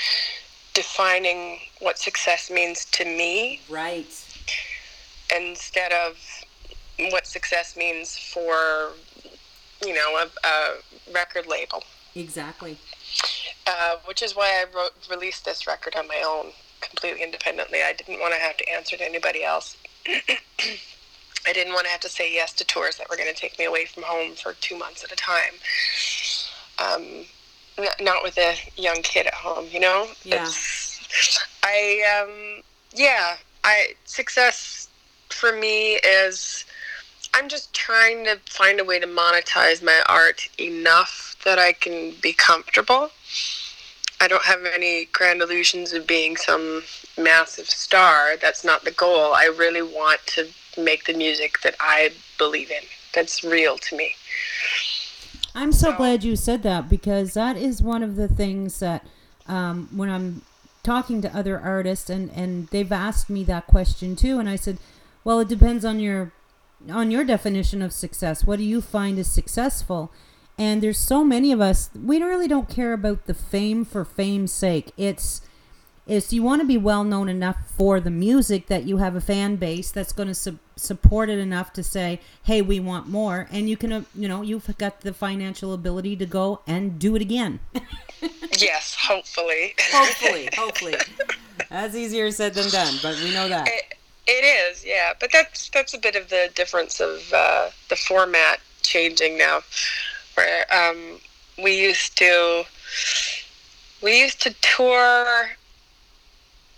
defining 0.77 1.57
what 1.79 1.97
success 1.97 2.51
means 2.51 2.85
to 2.85 3.03
me 3.03 3.59
Right. 3.67 4.05
instead 5.35 5.91
of 5.91 6.15
what 7.11 7.25
success 7.25 7.75
means 7.75 8.15
for 8.15 8.91
you 9.83 9.93
know 9.95 10.09
a, 10.23 10.47
a 10.47 10.75
record 11.11 11.47
label. 11.47 11.83
Exactly. 12.13 12.77
Uh, 13.65 13.95
which 14.05 14.21
is 14.21 14.35
why 14.35 14.49
I 14.61 14.65
wrote 14.75 14.91
released 15.09 15.45
this 15.45 15.65
record 15.65 15.95
on 15.95 16.07
my 16.07 16.21
own, 16.25 16.51
completely 16.81 17.23
independently. 17.23 17.79
I 17.81 17.93
didn't 17.93 18.19
want 18.19 18.35
to 18.35 18.39
have 18.39 18.57
to 18.57 18.69
answer 18.71 18.95
to 18.97 19.03
anybody 19.03 19.43
else. 19.43 19.75
I 20.07 21.53
didn't 21.53 21.73
want 21.73 21.85
to 21.85 21.91
have 21.91 22.01
to 22.01 22.09
say 22.09 22.31
yes 22.31 22.53
to 22.53 22.63
tours 22.65 22.97
that 22.97 23.09
were 23.09 23.17
going 23.17 23.33
to 23.33 23.39
take 23.39 23.57
me 23.57 23.65
away 23.65 23.85
from 23.85 24.03
home 24.03 24.35
for 24.35 24.53
two 24.53 24.77
months 24.77 25.03
at 25.03 25.11
a 25.11 25.15
time. 25.15 25.53
Um, 26.79 27.25
not 27.99 28.23
with 28.23 28.37
a 28.37 28.55
young 28.75 29.01
kid 29.03 29.27
at 29.27 29.33
home, 29.33 29.67
you 29.71 29.79
know. 29.79 30.07
Yeah. 30.23 30.35
It's- 30.43 31.45
I 31.63 32.23
um, 32.23 32.63
yeah. 32.93 33.37
I 33.63 33.93
success 34.05 34.87
for 35.29 35.51
me 35.51 35.95
is 35.95 36.65
I'm 37.33 37.49
just 37.49 37.73
trying 37.73 38.23
to 38.25 38.39
find 38.49 38.79
a 38.79 38.85
way 38.85 38.99
to 38.99 39.07
monetize 39.07 39.83
my 39.83 40.01
art 40.07 40.49
enough 40.59 41.35
that 41.43 41.59
I 41.59 41.73
can 41.73 42.13
be 42.21 42.33
comfortable. 42.33 43.11
I 44.19 44.27
don't 44.27 44.43
have 44.43 44.65
any 44.65 45.05
grand 45.11 45.41
illusions 45.41 45.93
of 45.93 46.07
being 46.07 46.37
some 46.37 46.83
massive 47.17 47.69
star. 47.69 48.35
That's 48.41 48.63
not 48.63 48.83
the 48.83 48.91
goal. 48.91 49.33
I 49.33 49.45
really 49.45 49.83
want 49.83 50.21
to 50.27 50.47
make 50.77 51.05
the 51.05 51.13
music 51.13 51.61
that 51.61 51.75
I 51.79 52.11
believe 52.37 52.71
in, 52.71 52.83
that's 53.13 53.43
real 53.43 53.77
to 53.77 53.95
me. 53.95 54.15
I'm 55.55 55.71
so 55.71 55.95
glad 55.95 56.23
you 56.23 56.35
said 56.35 56.63
that 56.63 56.89
because 56.89 57.33
that 57.33 57.57
is 57.57 57.81
one 57.81 58.03
of 58.03 58.15
the 58.15 58.27
things 58.27 58.79
that 58.79 59.05
um, 59.47 59.89
when 59.91 60.09
I'm 60.09 60.41
talking 60.83 61.21
to 61.21 61.35
other 61.35 61.59
artists 61.59 62.09
and, 62.09 62.31
and 62.31 62.67
they've 62.67 62.91
asked 62.91 63.29
me 63.29 63.43
that 63.45 63.67
question 63.67 64.15
too, 64.15 64.39
and 64.39 64.47
I 64.47 64.55
said, 64.55 64.77
well, 65.23 65.39
it 65.39 65.47
depends 65.47 65.83
on 65.83 65.99
your 65.99 66.31
on 66.91 67.09
your 67.09 67.23
definition 67.23 67.81
of 67.81 67.91
success. 67.91 68.45
What 68.45 68.57
do 68.57 68.63
you 68.63 68.81
find 68.81 69.17
is 69.17 69.29
successful? 69.29 70.11
And 70.59 70.81
there's 70.81 70.97
so 70.97 71.23
many 71.23 71.51
of 71.51 71.59
us 71.59 71.89
we 71.93 72.21
really 72.21 72.47
don't 72.47 72.69
care 72.69 72.93
about 72.93 73.25
the 73.25 73.33
fame 73.33 73.83
for 73.83 74.05
fame's 74.05 74.51
sake. 74.51 74.91
It's 74.95 75.41
is 76.07 76.31
you 76.31 76.41
want 76.41 76.61
to 76.61 76.67
be 76.67 76.77
well 76.77 77.03
known 77.03 77.29
enough 77.29 77.57
for 77.75 77.99
the 77.99 78.09
music 78.09 78.67
that 78.67 78.85
you 78.85 78.97
have 78.97 79.15
a 79.15 79.21
fan 79.21 79.57
base 79.57 79.91
that's 79.91 80.13
going 80.13 80.27
to 80.27 80.35
su- 80.35 80.59
support 80.75 81.29
it 81.29 81.37
enough 81.37 81.73
to 81.73 81.83
say, 81.83 82.19
"Hey, 82.43 82.61
we 82.61 82.79
want 82.79 83.07
more," 83.07 83.47
and 83.51 83.69
you 83.69 83.77
can, 83.77 83.91
uh, 83.91 84.01
you 84.15 84.27
know, 84.27 84.41
you've 84.41 84.77
got 84.77 85.01
the 85.01 85.13
financial 85.13 85.73
ability 85.73 86.15
to 86.15 86.25
go 86.25 86.61
and 86.65 86.97
do 86.97 87.15
it 87.15 87.21
again. 87.21 87.59
Yes, 88.59 88.95
hopefully. 88.99 89.75
hopefully, 89.91 90.49
hopefully, 90.57 90.95
that's 91.69 91.95
easier 91.95 92.31
said 92.31 92.55
than 92.55 92.69
done, 92.69 92.95
but 93.03 93.15
we 93.17 93.31
know 93.31 93.47
that. 93.47 93.67
It, 93.67 93.93
it 94.25 94.43
is, 94.43 94.83
yeah. 94.85 95.13
But 95.19 95.31
that's 95.31 95.69
that's 95.69 95.93
a 95.93 95.97
bit 95.97 96.15
of 96.15 96.29
the 96.29 96.49
difference 96.55 96.99
of 96.99 97.21
uh, 97.33 97.69
the 97.89 97.95
format 97.95 98.59
changing 98.81 99.37
now. 99.37 99.61
Where 100.35 100.65
um, 100.73 101.19
we 101.61 101.79
used 101.79 102.17
to 102.17 102.63
we 104.01 104.21
used 104.21 104.41
to 104.41 104.55
tour. 104.61 105.51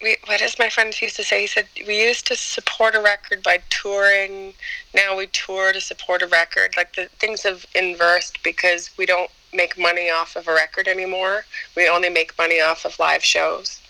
We, 0.02 0.16
what 0.28 0.40
does 0.40 0.58
my 0.58 0.70
friend 0.70 1.00
used 1.02 1.18
to 1.18 1.24
say? 1.24 1.42
He 1.42 1.48
said 1.48 1.68
we 1.86 2.02
used 2.02 2.26
to 2.28 2.36
support 2.36 2.96
a 2.96 3.02
record 3.02 3.44
by 3.44 3.60
touring. 3.70 4.54
Now 4.94 5.18
we 5.18 5.28
tour 5.28 5.74
to 5.74 5.82
support 5.82 6.22
a 6.22 6.28
record. 6.28 6.76
Like 6.78 6.96
the 6.96 7.08
things 7.20 7.44
have 7.44 7.66
inversed 7.76 8.42
because 8.44 8.92
we 8.98 9.06
don't 9.06 9.30
make 9.54 9.78
money 9.78 10.10
off 10.10 10.36
of 10.36 10.48
a 10.48 10.54
record 10.54 10.88
anymore. 10.88 11.46
We 11.76 11.90
only 11.90 12.10
make 12.10 12.38
money 12.38 12.62
off 12.62 12.86
of 12.86 12.98
live 13.00 13.24
shows. 13.24 13.82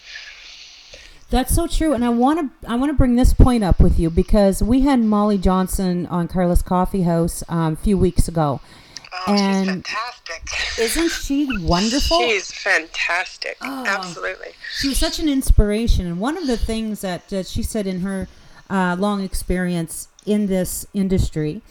That's 1.29 1.53
so 1.53 1.67
true, 1.67 1.93
and 1.93 2.03
I 2.03 2.09
want 2.09 2.39
to 2.39 2.67
I 2.67 2.75
want 2.75 2.89
to 2.89 2.97
bring 2.97 3.15
this 3.15 3.35
point 3.35 3.63
up 3.63 3.79
with 3.79 3.99
you 3.99 4.09
because 4.09 4.63
we 4.63 4.81
had 4.81 4.99
Molly 4.99 5.37
Johnson 5.37 6.07
on 6.07 6.27
Carla's 6.27 6.63
Coffee 6.63 7.03
House 7.03 7.43
um, 7.47 7.73
a 7.73 7.75
few 7.75 7.99
weeks 7.99 8.27
ago. 8.27 8.61
Oh, 9.27 9.33
And- 9.33 9.65
she's 9.65 9.73
fantastic. 9.95 10.79
Isn't 10.79 11.09
she 11.09 11.47
wonderful? 11.65 12.19
She's 12.21 12.51
fantastic. 12.51 13.57
Oh. 13.61 13.83
Absolutely. 13.85 14.49
she 14.79 14.87
was 14.89 14.97
such 14.97 15.19
an 15.19 15.27
inspiration, 15.29 16.05
and 16.05 16.19
one 16.19 16.37
of 16.37 16.47
the 16.47 16.57
things 16.57 17.01
that, 17.01 17.27
that 17.29 17.47
she 17.47 17.63
said 17.63 17.85
in 17.87 18.01
her 18.01 18.27
uh, 18.69 18.95
long 18.99 19.23
experience 19.23 20.07
in 20.25 20.45
this 20.47 20.85
industry 20.93 21.61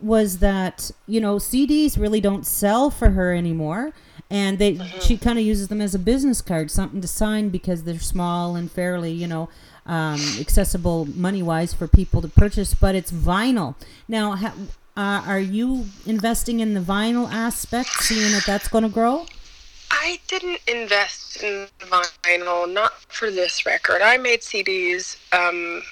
was 0.00 0.38
that 0.38 0.90
you 1.06 1.20
know 1.20 1.36
CDs 1.36 1.98
really 1.98 2.20
don't 2.20 2.46
sell 2.46 2.90
for 2.90 3.10
her 3.10 3.32
anymore, 3.34 3.92
and 4.30 4.58
they 4.58 4.78
she 5.00 5.16
kind 5.16 5.38
of 5.38 5.44
uses 5.44 5.68
them 5.68 5.80
as 5.80 5.94
a 5.94 5.98
business 5.98 6.40
card, 6.42 6.70
something 6.70 7.00
to 7.00 7.08
sign 7.08 7.48
because 7.48 7.84
they're 7.84 7.98
small 7.98 8.54
and 8.56 8.70
fairly 8.70 9.12
you 9.12 9.26
know 9.26 9.48
um, 9.86 10.20
accessible 10.38 11.06
money 11.06 11.42
wise 11.42 11.72
for 11.74 11.86
people 11.88 12.20
to 12.22 12.28
purchase. 12.28 12.74
But 12.74 12.94
it's 12.94 13.10
vinyl 13.12 13.74
now. 14.08 14.32
Ha- 14.36 14.54
uh, 14.96 15.22
are 15.26 15.40
you 15.40 15.86
investing 16.06 16.60
in 16.60 16.74
the 16.74 16.80
vinyl 16.80 17.30
aspect, 17.30 17.90
seeing 18.00 18.32
that 18.32 18.44
that's 18.46 18.68
going 18.68 18.84
to 18.84 18.90
grow? 18.90 19.26
I 19.90 20.20
didn't 20.28 20.60
invest 20.68 21.42
in 21.42 21.66
vinyl, 21.80 22.72
not 22.72 22.92
for 23.08 23.30
this 23.30 23.66
record. 23.66 24.02
I 24.02 24.18
made 24.18 24.40
CDs 24.40 25.16
um, 25.32 25.82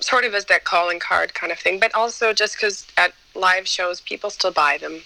sort 0.00 0.24
of 0.24 0.34
as 0.34 0.44
that 0.46 0.64
calling 0.64 1.00
card 1.00 1.34
kind 1.34 1.50
of 1.50 1.58
thing, 1.58 1.80
but 1.80 1.94
also 1.94 2.32
just 2.32 2.56
because 2.56 2.86
at 2.96 3.12
live 3.34 3.66
shows 3.66 4.00
people 4.00 4.30
still 4.30 4.52
buy 4.52 4.78
them. 4.78 5.00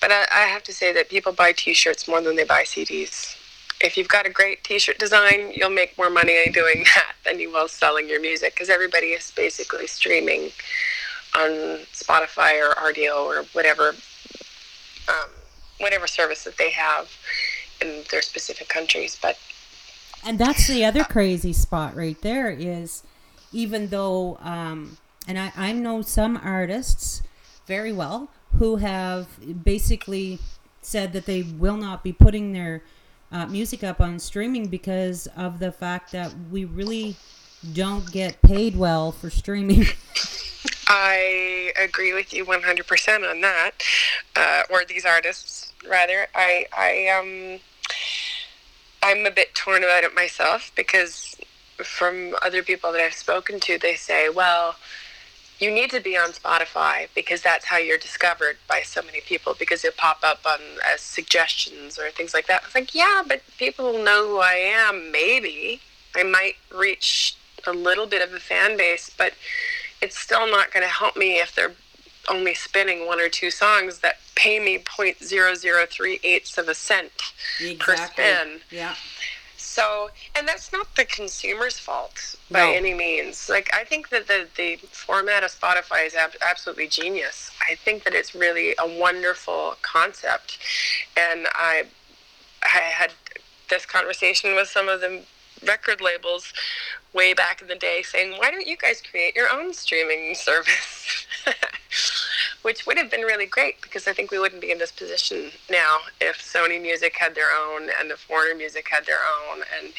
But 0.00 0.10
I, 0.12 0.26
I 0.32 0.40
have 0.46 0.62
to 0.64 0.72
say 0.72 0.92
that 0.92 1.08
people 1.08 1.32
buy 1.32 1.52
t 1.52 1.72
shirts 1.74 2.06
more 2.06 2.20
than 2.20 2.36
they 2.36 2.44
buy 2.44 2.62
CDs. 2.62 3.36
If 3.80 3.96
you've 3.96 4.08
got 4.08 4.26
a 4.26 4.30
great 4.30 4.64
t 4.64 4.78
shirt 4.78 4.98
design, 4.98 5.52
you'll 5.54 5.70
make 5.70 5.96
more 5.96 6.10
money 6.10 6.50
doing 6.52 6.84
that 6.94 7.14
than 7.24 7.40
you 7.40 7.50
will 7.50 7.68
selling 7.68 8.08
your 8.08 8.20
music 8.20 8.54
because 8.54 8.68
everybody 8.68 9.08
is 9.08 9.30
basically 9.30 9.86
streaming 9.86 10.50
on 11.36 11.50
Spotify 11.92 12.60
or 12.60 12.74
Rdio 12.74 13.24
or 13.24 13.44
whatever 13.52 13.94
um, 15.08 15.30
whatever 15.78 16.06
service 16.06 16.44
that 16.44 16.56
they 16.56 16.70
have 16.70 17.10
in 17.80 18.02
their 18.10 18.22
specific 18.22 18.68
countries. 18.68 19.18
But 19.20 19.38
And 20.24 20.38
that's 20.38 20.66
the 20.66 20.84
other 20.84 21.04
crazy 21.04 21.52
spot 21.52 21.94
right 21.94 22.20
there 22.22 22.50
is 22.50 23.02
even 23.52 23.88
though 23.88 24.38
um 24.40 24.96
and 25.28 25.38
I, 25.38 25.52
I 25.56 25.72
know 25.72 26.02
some 26.02 26.36
artists 26.42 27.22
very 27.66 27.92
well 27.92 28.30
who 28.58 28.76
have 28.76 29.26
basically 29.64 30.38
said 30.80 31.12
that 31.12 31.26
they 31.26 31.42
will 31.42 31.76
not 31.76 32.04
be 32.04 32.12
putting 32.12 32.52
their 32.52 32.82
uh, 33.32 33.46
music 33.46 33.82
up 33.82 34.00
on 34.00 34.18
streaming 34.20 34.68
because 34.68 35.26
of 35.36 35.58
the 35.58 35.72
fact 35.72 36.12
that 36.12 36.32
we 36.50 36.64
really 36.64 37.16
don't 37.72 38.10
get 38.12 38.40
paid 38.42 38.76
well 38.76 39.10
for 39.10 39.30
streaming. 39.30 39.86
I 40.88 41.72
agree 41.76 42.12
with 42.12 42.32
you 42.32 42.44
100% 42.44 43.30
on 43.30 43.40
that, 43.40 43.72
uh, 44.36 44.62
or 44.70 44.84
these 44.84 45.04
artists 45.04 45.72
rather. 45.88 46.26
I 46.34 46.66
I 46.76 47.08
um 47.08 47.60
I'm 49.02 49.26
a 49.26 49.30
bit 49.30 49.54
torn 49.54 49.84
about 49.84 50.04
it 50.04 50.14
myself 50.14 50.72
because 50.76 51.36
from 51.84 52.34
other 52.42 52.62
people 52.62 52.92
that 52.92 53.00
I've 53.00 53.14
spoken 53.14 53.60
to, 53.60 53.78
they 53.78 53.94
say, 53.94 54.28
well. 54.28 54.76
You 55.58 55.70
need 55.70 55.90
to 55.92 56.00
be 56.00 56.18
on 56.18 56.32
Spotify 56.32 57.08
because 57.14 57.40
that's 57.40 57.64
how 57.64 57.78
you're 57.78 57.96
discovered 57.96 58.58
by 58.68 58.82
so 58.82 59.00
many 59.00 59.22
people 59.22 59.54
because 59.58 59.86
it 59.86 59.96
pop 59.96 60.18
up 60.22 60.40
on 60.44 60.58
as 60.86 61.00
suggestions 61.00 61.98
or 61.98 62.10
things 62.10 62.34
like 62.34 62.46
that. 62.48 62.62
It's 62.66 62.74
like, 62.74 62.94
yeah, 62.94 63.22
but 63.26 63.40
people 63.56 63.94
know 64.04 64.28
who 64.28 64.38
I 64.38 64.52
am. 64.54 65.10
Maybe 65.10 65.80
I 66.14 66.24
might 66.24 66.56
reach 66.70 67.36
a 67.66 67.72
little 67.72 68.06
bit 68.06 68.20
of 68.20 68.34
a 68.34 68.38
fan 68.38 68.76
base, 68.76 69.10
but 69.16 69.32
it's 70.06 70.16
still 70.18 70.48
not 70.48 70.72
going 70.72 70.84
to 70.84 70.88
help 70.88 71.16
me 71.16 71.38
if 71.40 71.52
they're 71.56 71.72
only 72.28 72.54
spinning 72.54 73.06
one 73.08 73.20
or 73.20 73.28
two 73.28 73.50
songs 73.50 73.98
that 74.00 74.16
pay 74.36 74.60
me 74.60 74.78
0.0038 74.78 76.58
of 76.58 76.68
a 76.68 76.74
cent 76.74 77.10
per 77.80 77.96
spin. 77.96 78.60
Yeah. 78.70 78.94
So, 79.56 80.10
and 80.36 80.46
that's 80.46 80.72
not 80.72 80.86
the 80.94 81.04
consumer's 81.04 81.78
fault 81.78 82.36
by 82.50 82.60
No. 82.60 82.72
any 82.72 82.94
means. 82.94 83.48
Like, 83.48 83.68
I 83.74 83.82
think 83.84 84.08
that 84.10 84.28
the, 84.28 84.46
the 84.56 84.76
format 84.92 85.42
of 85.42 85.50
Spotify 85.50 86.06
is 86.06 86.14
ab- 86.14 86.36
absolutely 86.40 86.86
genius. 86.86 87.50
I 87.68 87.74
think 87.74 88.04
that 88.04 88.14
it's 88.14 88.32
really 88.34 88.74
a 88.78 88.86
wonderful 88.86 89.74
concept. 89.82 90.58
And 91.16 91.48
I, 91.52 91.84
I 92.62 92.78
had 93.00 93.12
this 93.70 93.84
conversation 93.84 94.54
with 94.54 94.68
some 94.68 94.88
of 94.88 95.00
the 95.00 95.22
record 95.64 96.00
labels 96.00 96.52
way 97.12 97.32
back 97.32 97.62
in 97.62 97.68
the 97.68 97.74
day 97.74 98.02
saying, 98.02 98.38
why 98.38 98.50
don't 98.50 98.66
you 98.66 98.76
guys 98.76 99.00
create 99.00 99.34
your 99.34 99.50
own 99.50 99.72
streaming 99.72 100.34
service? 100.34 101.26
Which 102.66 102.84
would 102.84 102.98
have 102.98 103.12
been 103.12 103.20
really 103.20 103.46
great 103.46 103.80
because 103.80 104.08
I 104.08 104.12
think 104.12 104.32
we 104.32 104.40
wouldn't 104.40 104.60
be 104.60 104.72
in 104.72 104.78
this 104.78 104.90
position 104.90 105.52
now 105.70 105.98
if 106.20 106.38
Sony 106.38 106.82
Music 106.82 107.14
had 107.16 107.36
their 107.36 107.52
own 107.56 107.82
and 108.00 108.10
if 108.10 108.28
Warner 108.28 108.56
Music 108.56 108.88
had 108.90 109.06
their 109.06 109.20
own. 109.20 109.62
And, 109.78 109.92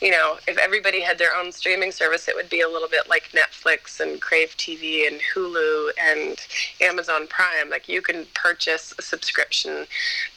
you 0.00 0.10
know, 0.10 0.38
if 0.48 0.56
everybody 0.56 1.02
had 1.02 1.18
their 1.18 1.36
own 1.36 1.52
streaming 1.52 1.92
service, 1.92 2.26
it 2.26 2.34
would 2.34 2.48
be 2.48 2.62
a 2.62 2.68
little 2.70 2.88
bit 2.88 3.06
like 3.06 3.32
Netflix 3.32 4.00
and 4.00 4.18
Crave 4.18 4.56
TV 4.56 5.06
and 5.06 5.20
Hulu 5.34 5.90
and 6.00 6.38
Amazon 6.80 7.26
Prime. 7.26 7.68
Like 7.68 7.86
you 7.86 8.00
can 8.00 8.24
purchase 8.32 8.94
a 8.98 9.02
subscription 9.02 9.86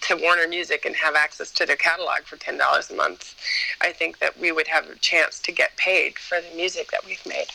to 0.01 0.17
Warner 0.17 0.49
Music 0.49 0.83
and 0.83 0.97
have 0.97 1.15
access 1.15 1.49
to 1.51 1.65
their 1.65 1.77
catalog 1.77 2.23
for 2.23 2.35
$10 2.35 2.91
a 2.91 2.93
month. 2.93 3.35
I 3.79 3.93
think 3.93 4.19
that 4.19 4.37
we 4.37 4.51
would 4.51 4.67
have 4.67 4.89
a 4.89 4.95
chance 4.95 5.39
to 5.39 5.53
get 5.53 5.77
paid 5.77 6.19
for 6.19 6.41
the 6.41 6.57
music 6.57 6.91
that 6.91 7.05
we've 7.05 7.25
made. 7.25 7.47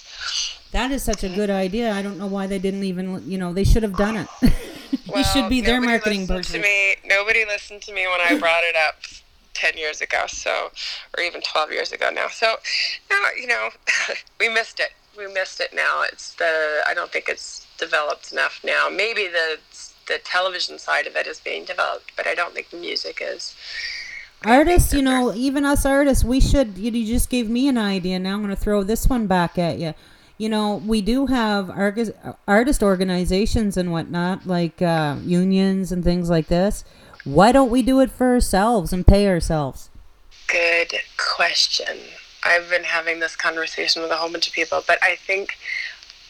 That 0.75 0.91
is 0.91 1.05
such 1.05 1.23
a 1.23 1.29
good 1.29 1.51
idea. 1.51 1.93
I 1.93 2.03
don't 2.03 2.19
know 2.19 2.27
why 2.27 2.49
they 2.49 2.59
didn't 2.59 2.83
even, 2.83 3.23
you 3.31 3.39
know, 3.39 3.53
they 3.53 3.63
should 3.63 3.85
have 3.85 3.97
done 3.97 4.17
it. 4.17 4.29
you 5.15 5.23
should 5.23 5.49
be 5.49 5.61
their 5.61 5.81
marketing 5.81 6.27
person. 6.27 6.57
To 6.57 6.63
me, 6.67 6.97
nobody 7.05 7.45
listened 7.45 7.81
to 7.83 7.95
me 7.95 8.09
when 8.09 8.21
I 8.21 8.37
brought 8.41 8.65
it 8.65 8.75
up 8.75 8.97
10 9.55 9.79
years 9.79 10.01
ago, 10.01 10.25
so, 10.27 10.73
or 11.17 11.23
even 11.23 11.43
12 11.43 11.71
years 11.71 11.93
ago 11.93 12.11
now. 12.11 12.27
So, 12.27 12.57
now, 13.09 13.23
you 13.41 13.47
know, 13.47 13.69
we 14.41 14.49
missed 14.49 14.81
it. 14.81 14.91
We 15.17 15.33
missed 15.33 15.61
it 15.61 15.73
now. 15.75 16.03
It's 16.11 16.35
the, 16.35 16.81
I 16.89 16.93
don't 16.93 17.13
think 17.13 17.29
it's 17.29 17.69
developed 17.79 18.33
enough 18.33 18.61
now. 18.65 18.89
Maybe 18.91 19.29
the 19.29 19.59
the 20.07 20.19
television 20.23 20.79
side 20.79 21.07
of 21.07 21.17
it 21.17 21.27
is 21.27 21.41
being 21.41 21.65
developed, 21.65 22.13
but 22.15 22.27
I 22.27 22.35
don't 22.35 22.53
think 22.53 22.69
the 22.69 22.77
music 22.77 23.23
is. 23.23 23.55
artists 24.45 24.93
you 24.93 25.01
know 25.01 25.33
even 25.35 25.65
us 25.65 25.87
artists 25.87 26.23
we 26.23 26.39
should 26.39 26.77
you, 26.77 26.91
you 26.91 27.07
just 27.07 27.31
gave 27.31 27.49
me 27.49 27.67
an 27.67 27.79
idea 27.79 28.19
now 28.19 28.35
i'm 28.35 28.43
going 28.43 28.55
to 28.55 28.61
throw 28.61 28.83
this 28.83 29.09
one 29.09 29.27
back 29.27 29.57
at 29.57 29.79
you 29.79 29.95
you 30.39 30.49
know 30.49 30.83
we 30.87 31.01
do 31.01 31.27
have 31.27 31.71
artist 32.47 32.83
organizations 32.83 33.77
and 33.77 33.93
whatnot 33.93 34.47
like 34.47 34.83
uh, 34.83 35.17
unions 35.23 35.93
and 35.93 36.03
things 36.05 36.29
like 36.29 36.49
this 36.49 36.85
why 37.25 37.53
don't 37.53 37.71
we 37.71 37.83
do 37.83 38.01
it 38.01 38.11
for 38.11 38.33
ourselves 38.33 38.93
and 38.93 39.07
pay 39.07 39.27
ourselves 39.29 39.91
Good 40.47 40.95
question. 41.17 41.99
I've 42.45 42.69
been 42.69 42.85
having 42.85 43.21
this 43.21 43.35
conversation 43.35 44.03
with 44.03 44.11
a 44.11 44.17
whole 44.17 44.31
bunch 44.31 44.47
of 44.47 44.53
people, 44.53 44.83
but 44.87 45.03
I 45.03 45.17
think 45.17 45.57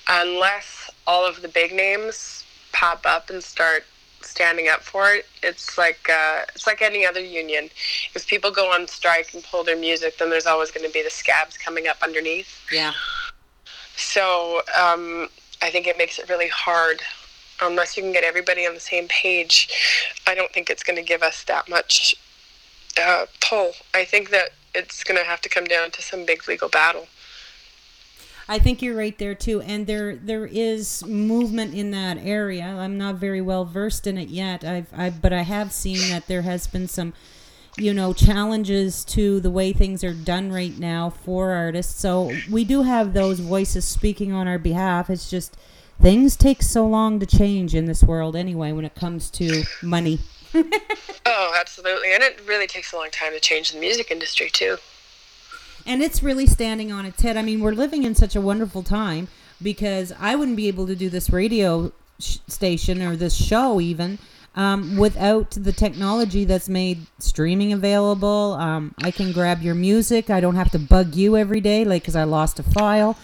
unless 0.08 0.90
all 1.06 1.26
of 1.28 1.42
the 1.42 1.48
big 1.48 1.72
names 1.72 2.44
pop 2.72 3.04
up 3.04 3.30
and 3.30 3.42
start 3.42 3.84
standing 4.22 4.68
up 4.68 4.82
for 4.82 5.12
it, 5.12 5.26
it's 5.42 5.76
like 5.76 6.08
uh, 6.08 6.42
it's 6.54 6.66
like 6.66 6.80
any 6.80 7.04
other 7.04 7.20
union. 7.20 7.68
If 8.14 8.26
people 8.26 8.50
go 8.50 8.72
on 8.72 8.86
strike 8.86 9.34
and 9.34 9.42
pull 9.42 9.64
their 9.64 9.76
music, 9.76 10.18
then 10.18 10.30
there's 10.30 10.46
always 10.46 10.70
going 10.70 10.86
to 10.86 10.92
be 10.92 11.02
the 11.02 11.10
scabs 11.10 11.58
coming 11.58 11.88
up 11.88 11.96
underneath. 12.02 12.64
yeah 12.72 12.92
So 13.96 14.62
um, 14.78 15.28
I 15.62 15.70
think 15.70 15.86
it 15.86 15.96
makes 15.98 16.18
it 16.18 16.28
really 16.28 16.48
hard. 16.48 17.02
Unless 17.62 17.96
you 17.96 18.02
can 18.02 18.12
get 18.12 18.24
everybody 18.24 18.66
on 18.66 18.74
the 18.74 18.80
same 18.80 19.06
page, 19.08 19.68
I 20.26 20.34
don't 20.34 20.52
think 20.52 20.70
it's 20.70 20.82
going 20.82 20.96
to 20.96 21.02
give 21.02 21.22
us 21.22 21.44
that 21.44 21.68
much 21.68 22.16
uh, 23.00 23.26
pull. 23.40 23.72
I 23.94 24.04
think 24.04 24.30
that 24.30 24.50
it's 24.74 25.04
going 25.04 25.18
to 25.18 25.24
have 25.24 25.40
to 25.42 25.48
come 25.48 25.64
down 25.64 25.92
to 25.92 26.02
some 26.02 26.26
big 26.26 26.48
legal 26.48 26.68
battle. 26.68 27.06
I 28.48 28.58
think 28.58 28.82
you're 28.82 28.96
right 28.96 29.16
there 29.16 29.34
too, 29.34 29.62
and 29.62 29.86
there 29.86 30.16
there 30.16 30.44
is 30.44 31.04
movement 31.06 31.74
in 31.74 31.92
that 31.92 32.18
area. 32.18 32.64
I'm 32.64 32.98
not 32.98 33.14
very 33.14 33.40
well 33.40 33.64
versed 33.64 34.06
in 34.06 34.18
it 34.18 34.28
yet. 34.28 34.64
I've 34.64 34.92
I 34.92 35.08
but 35.10 35.32
I 35.32 35.42
have 35.42 35.72
seen 35.72 36.10
that 36.10 36.26
there 36.26 36.42
has 36.42 36.66
been 36.66 36.86
some, 36.86 37.14
you 37.76 37.92
know, 37.92 38.12
challenges 38.12 39.04
to 39.06 39.40
the 39.40 39.50
way 39.50 39.72
things 39.72 40.04
are 40.04 40.14
done 40.14 40.52
right 40.52 40.78
now 40.78 41.10
for 41.10 41.50
artists. 41.52 42.00
So 42.00 42.32
we 42.50 42.64
do 42.64 42.82
have 42.82 43.12
those 43.14 43.40
voices 43.40 43.84
speaking 43.84 44.32
on 44.32 44.46
our 44.46 44.58
behalf. 44.58 45.10
It's 45.10 45.28
just 45.28 45.56
things 46.00 46.36
take 46.36 46.62
so 46.62 46.86
long 46.86 47.18
to 47.20 47.26
change 47.26 47.74
in 47.74 47.86
this 47.86 48.02
world 48.04 48.36
anyway 48.36 48.72
when 48.72 48.84
it 48.84 48.94
comes 48.94 49.30
to 49.32 49.64
money. 49.82 50.20
Oh, 51.26 51.54
absolutely. 51.58 52.12
And 52.12 52.22
it 52.22 52.38
really 52.46 52.66
takes 52.66 52.92
a 52.92 52.96
long 52.96 53.10
time 53.10 53.32
to 53.32 53.40
change 53.40 53.72
the 53.72 53.80
music 53.80 54.10
industry, 54.10 54.50
too. 54.50 54.76
and 55.86 56.02
it's 56.02 56.22
really 56.22 56.46
standing 56.46 56.92
on 56.92 57.06
its 57.06 57.22
head. 57.22 57.38
I 57.38 57.42
mean, 57.42 57.60
we're 57.60 57.72
living 57.72 58.02
in 58.04 58.14
such 58.14 58.36
a 58.36 58.42
wonderful 58.42 58.82
time 58.82 59.28
because 59.62 60.12
I 60.20 60.36
wouldn't 60.36 60.56
be 60.58 60.68
able 60.68 60.86
to 60.86 60.94
do 60.94 61.08
this 61.08 61.30
radio 61.30 61.92
sh- 62.20 62.36
station 62.46 63.00
or 63.00 63.16
this 63.16 63.34
show 63.34 63.80
even 63.80 64.18
um, 64.56 64.96
without 64.96 65.50
the 65.52 65.72
technology 65.72 66.44
that's 66.44 66.68
made 66.68 67.06
streaming 67.18 67.72
available. 67.72 68.54
Um, 68.54 68.94
I 69.02 69.10
can 69.10 69.32
grab 69.32 69.62
your 69.62 69.74
music. 69.74 70.30
I 70.30 70.40
don't 70.40 70.56
have 70.56 70.70
to 70.72 70.78
bug 70.78 71.14
you 71.14 71.36
every 71.36 71.60
day, 71.60 71.84
like 71.84 72.02
because 72.02 72.16
I 72.16 72.24
lost 72.24 72.58
a 72.58 72.62
file. 72.62 73.16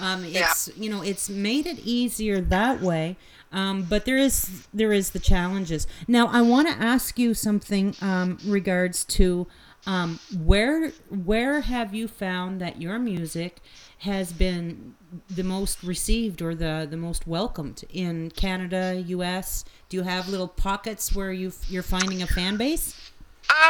Um, 0.00 0.24
it's 0.24 0.70
you 0.76 0.90
know 0.90 1.02
it's 1.02 1.28
made 1.28 1.66
it 1.66 1.78
easier 1.80 2.40
that 2.40 2.80
way. 2.80 3.16
Um, 3.52 3.82
but 3.82 4.04
there 4.04 4.16
is 4.16 4.66
there 4.72 4.92
is 4.92 5.10
the 5.10 5.18
challenges. 5.18 5.86
Now 6.08 6.28
I 6.28 6.40
want 6.40 6.68
to 6.68 6.74
ask 6.74 7.18
you 7.18 7.34
something 7.34 7.94
um, 8.00 8.38
regards 8.44 9.04
to 9.06 9.46
um, 9.86 10.20
where 10.36 10.90
where 11.08 11.60
have 11.60 11.94
you 11.94 12.08
found 12.08 12.60
that 12.60 12.80
your 12.80 12.98
music 12.98 13.58
has 13.98 14.32
been 14.32 14.94
the 15.28 15.44
most 15.44 15.82
received 15.82 16.42
or 16.42 16.54
the 16.54 16.86
the 16.90 16.96
most 16.96 17.26
welcomed 17.26 17.84
in 17.92 18.30
Canada, 18.30 19.02
U.S. 19.06 19.64
Do 19.88 19.96
you 19.96 20.02
have 20.02 20.28
little 20.28 20.48
pockets 20.48 21.14
where 21.14 21.32
you 21.32 21.52
you're 21.68 21.82
finding 21.82 22.22
a 22.22 22.26
fan 22.26 22.56
base? 22.56 23.10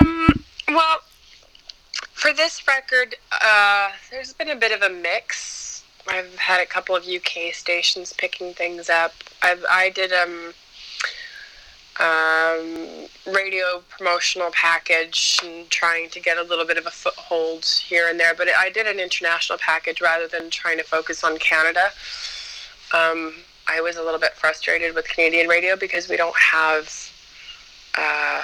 Um, 0.00 0.44
well, 0.68 0.98
for 2.12 2.32
this 2.32 2.66
record, 2.66 3.16
uh, 3.42 3.90
there's 4.10 4.32
been 4.32 4.50
a 4.50 4.56
bit 4.56 4.72
of 4.72 4.82
a 4.82 4.92
mix. 4.92 5.84
I've 6.08 6.34
had 6.36 6.60
a 6.60 6.66
couple 6.66 6.96
of 6.96 7.04
UK 7.06 7.54
stations 7.54 8.12
picking 8.12 8.52
things 8.54 8.90
up. 8.90 9.12
I've, 9.42 9.64
I 9.70 9.90
did 9.90 10.12
um, 10.12 10.52
um, 12.00 13.06
radio 13.26 13.82
promotional 13.90 14.50
package 14.52 15.38
and 15.44 15.68
trying 15.68 16.08
to 16.10 16.20
get 16.20 16.38
a 16.38 16.42
little 16.42 16.64
bit 16.64 16.78
of 16.78 16.86
a 16.86 16.90
foothold 16.90 17.64
here 17.64 18.08
and 18.08 18.18
there, 18.18 18.34
but 18.34 18.48
I 18.48 18.70
did 18.70 18.86
an 18.86 18.98
international 18.98 19.58
package 19.58 20.00
rather 20.00 20.26
than 20.26 20.50
trying 20.50 20.78
to 20.78 20.84
focus 20.84 21.22
on 21.22 21.36
Canada. 21.38 21.90
Um, 22.94 23.34
I 23.68 23.80
was 23.80 23.96
a 23.96 24.02
little 24.02 24.18
bit 24.18 24.32
frustrated 24.32 24.94
with 24.94 25.06
Canadian 25.08 25.46
radio 25.46 25.76
because 25.76 26.08
we 26.08 26.16
don't 26.16 26.36
have 26.36 26.90
uh, 27.96 28.42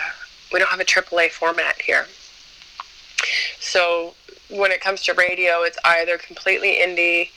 we 0.53 0.59
don't 0.59 0.69
have 0.69 0.81
a 0.81 0.85
AAA 0.85 1.31
format 1.31 1.81
here. 1.81 2.07
So 3.59 4.15
when 4.51 4.71
it 4.71 4.81
comes 4.81 5.03
to 5.05 5.15
radio, 5.15 5.63
it's 5.63 5.79
either 5.85 6.19
completely 6.19 6.79
indie 6.81 7.31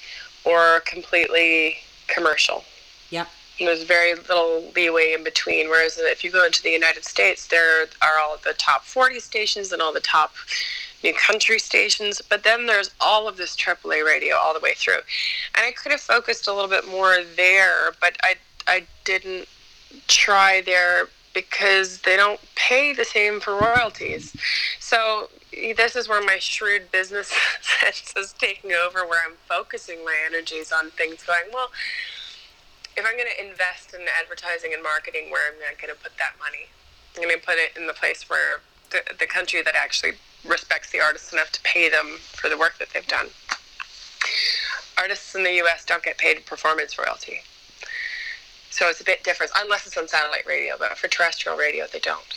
or 0.43 0.81
completely 0.81 1.77
commercial. 2.07 2.63
Yep. 3.09 3.27
There's 3.65 3.83
very 3.83 4.15
little 4.15 4.71
leeway 4.75 5.13
in 5.13 5.23
between. 5.23 5.69
Whereas 5.69 5.97
if 5.97 6.23
you 6.23 6.31
go 6.31 6.45
into 6.45 6.63
the 6.63 6.69
United 6.69 7.05
States, 7.05 7.47
there 7.47 7.83
are 8.01 8.19
all 8.21 8.37
the 8.43 8.53
top 8.53 8.83
40 8.83 9.19
stations 9.19 9.71
and 9.71 9.81
all 9.81 9.93
the 9.93 9.99
top 9.99 10.33
new 11.03 11.13
country 11.13 11.59
stations. 11.59 12.21
But 12.21 12.43
then 12.43 12.65
there's 12.65 12.91
all 12.99 13.27
of 13.27 13.37
this 13.37 13.55
AAA 13.55 14.05
radio 14.05 14.35
all 14.35 14.53
the 14.53 14.59
way 14.59 14.73
through. 14.75 15.01
And 15.55 15.65
I 15.65 15.71
could 15.71 15.91
have 15.91 16.01
focused 16.01 16.47
a 16.47 16.53
little 16.53 16.69
bit 16.69 16.87
more 16.87 17.17
there, 17.35 17.93
but 17.99 18.17
I, 18.23 18.35
I 18.67 18.83
didn't 19.03 19.47
try 20.07 20.61
there 20.61 21.07
because 21.33 21.99
they 22.01 22.15
don't 22.15 22.39
pay 22.55 22.93
the 22.93 23.05
same 23.05 23.39
for 23.39 23.53
royalties. 23.53 24.35
So 24.79 25.29
this 25.51 25.95
is 25.95 26.07
where 26.07 26.23
my 26.23 26.37
shrewd 26.39 26.91
business 26.91 27.31
sense 27.61 28.13
is 28.17 28.33
taking 28.33 28.71
over, 28.73 29.05
where 29.05 29.21
I'm 29.25 29.35
focusing 29.47 30.03
my 30.03 30.15
energies 30.25 30.71
on 30.71 30.91
things 30.91 31.23
going, 31.23 31.43
well, 31.53 31.69
if 32.99 33.05
I'm 33.05 33.15
going 33.15 33.31
to 33.31 33.47
invest 33.47 33.93
in 33.93 34.01
advertising 34.19 34.73
and 34.73 34.83
marketing, 34.83 35.31
where 35.31 35.47
am 35.47 35.55
I 35.63 35.73
going 35.79 35.95
to 35.95 35.99
put 36.01 36.11
that 36.19 36.33
money? 36.37 36.67
I'm 37.15 37.23
going 37.23 37.39
to 37.39 37.45
put 37.45 37.55
it 37.55 37.71
in 37.79 37.87
the 37.87 37.93
place 37.93 38.29
where 38.29 38.59
the, 38.91 39.01
the 39.17 39.25
country 39.25 39.61
that 39.61 39.73
actually 39.73 40.13
respects 40.45 40.91
the 40.91 40.99
artists 40.99 41.31
enough 41.31 41.51
to 41.53 41.61
pay 41.63 41.89
them 41.89 42.19
for 42.19 42.49
the 42.49 42.57
work 42.57 42.77
that 42.77 42.89
they've 42.93 43.07
done. 43.07 43.27
Artists 44.97 45.33
in 45.33 45.43
the 45.43 45.53
U.S. 45.63 45.85
don't 45.85 46.03
get 46.03 46.17
paid 46.17 46.45
performance 46.45 46.99
royalty. 46.99 47.39
So 48.69 48.89
it's 48.89 48.99
a 48.99 49.05
bit 49.05 49.23
different, 49.23 49.53
unless 49.55 49.87
it's 49.87 49.97
on 49.97 50.07
satellite 50.07 50.45
radio, 50.45 50.75
but 50.77 50.97
for 50.97 51.07
terrestrial 51.07 51.57
radio, 51.57 51.85
they 51.91 51.99
don't. 51.99 52.35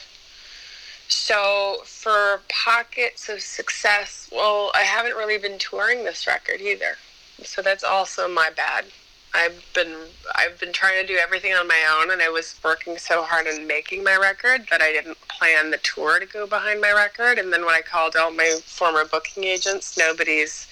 So 1.09 1.83
for 1.85 2.40
pockets 2.48 3.29
of 3.29 3.40
success, 3.40 4.31
well, 4.33 4.70
I 4.75 4.83
haven't 4.83 5.16
really 5.16 5.38
been 5.38 5.59
touring 5.59 6.05
this 6.05 6.27
record 6.27 6.61
either. 6.61 6.96
So 7.42 7.62
that's 7.62 7.85
also 7.85 8.29
my 8.29 8.51
bad. 8.55 8.87
I've 9.34 9.64
been 9.74 9.96
I've 10.34 10.58
been 10.60 10.72
trying 10.72 11.00
to 11.00 11.06
do 11.06 11.18
everything 11.18 11.52
on 11.54 11.66
my 11.66 11.98
own, 11.98 12.10
and 12.10 12.20
I 12.20 12.28
was 12.28 12.54
working 12.62 12.98
so 12.98 13.22
hard 13.22 13.46
on 13.46 13.66
making 13.66 14.04
my 14.04 14.16
record 14.16 14.66
that 14.70 14.82
I 14.82 14.92
didn't 14.92 15.18
plan 15.28 15.70
the 15.70 15.78
tour 15.78 16.20
to 16.20 16.26
go 16.26 16.46
behind 16.46 16.80
my 16.80 16.92
record. 16.92 17.38
And 17.38 17.52
then 17.52 17.64
when 17.64 17.74
I 17.74 17.80
called 17.80 18.14
all 18.16 18.30
my 18.30 18.58
former 18.64 19.04
booking 19.04 19.44
agents, 19.44 19.96
nobody's 19.96 20.66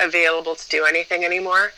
available 0.00 0.56
to 0.56 0.68
do 0.68 0.84
anything 0.84 1.24
anymore. 1.24 1.72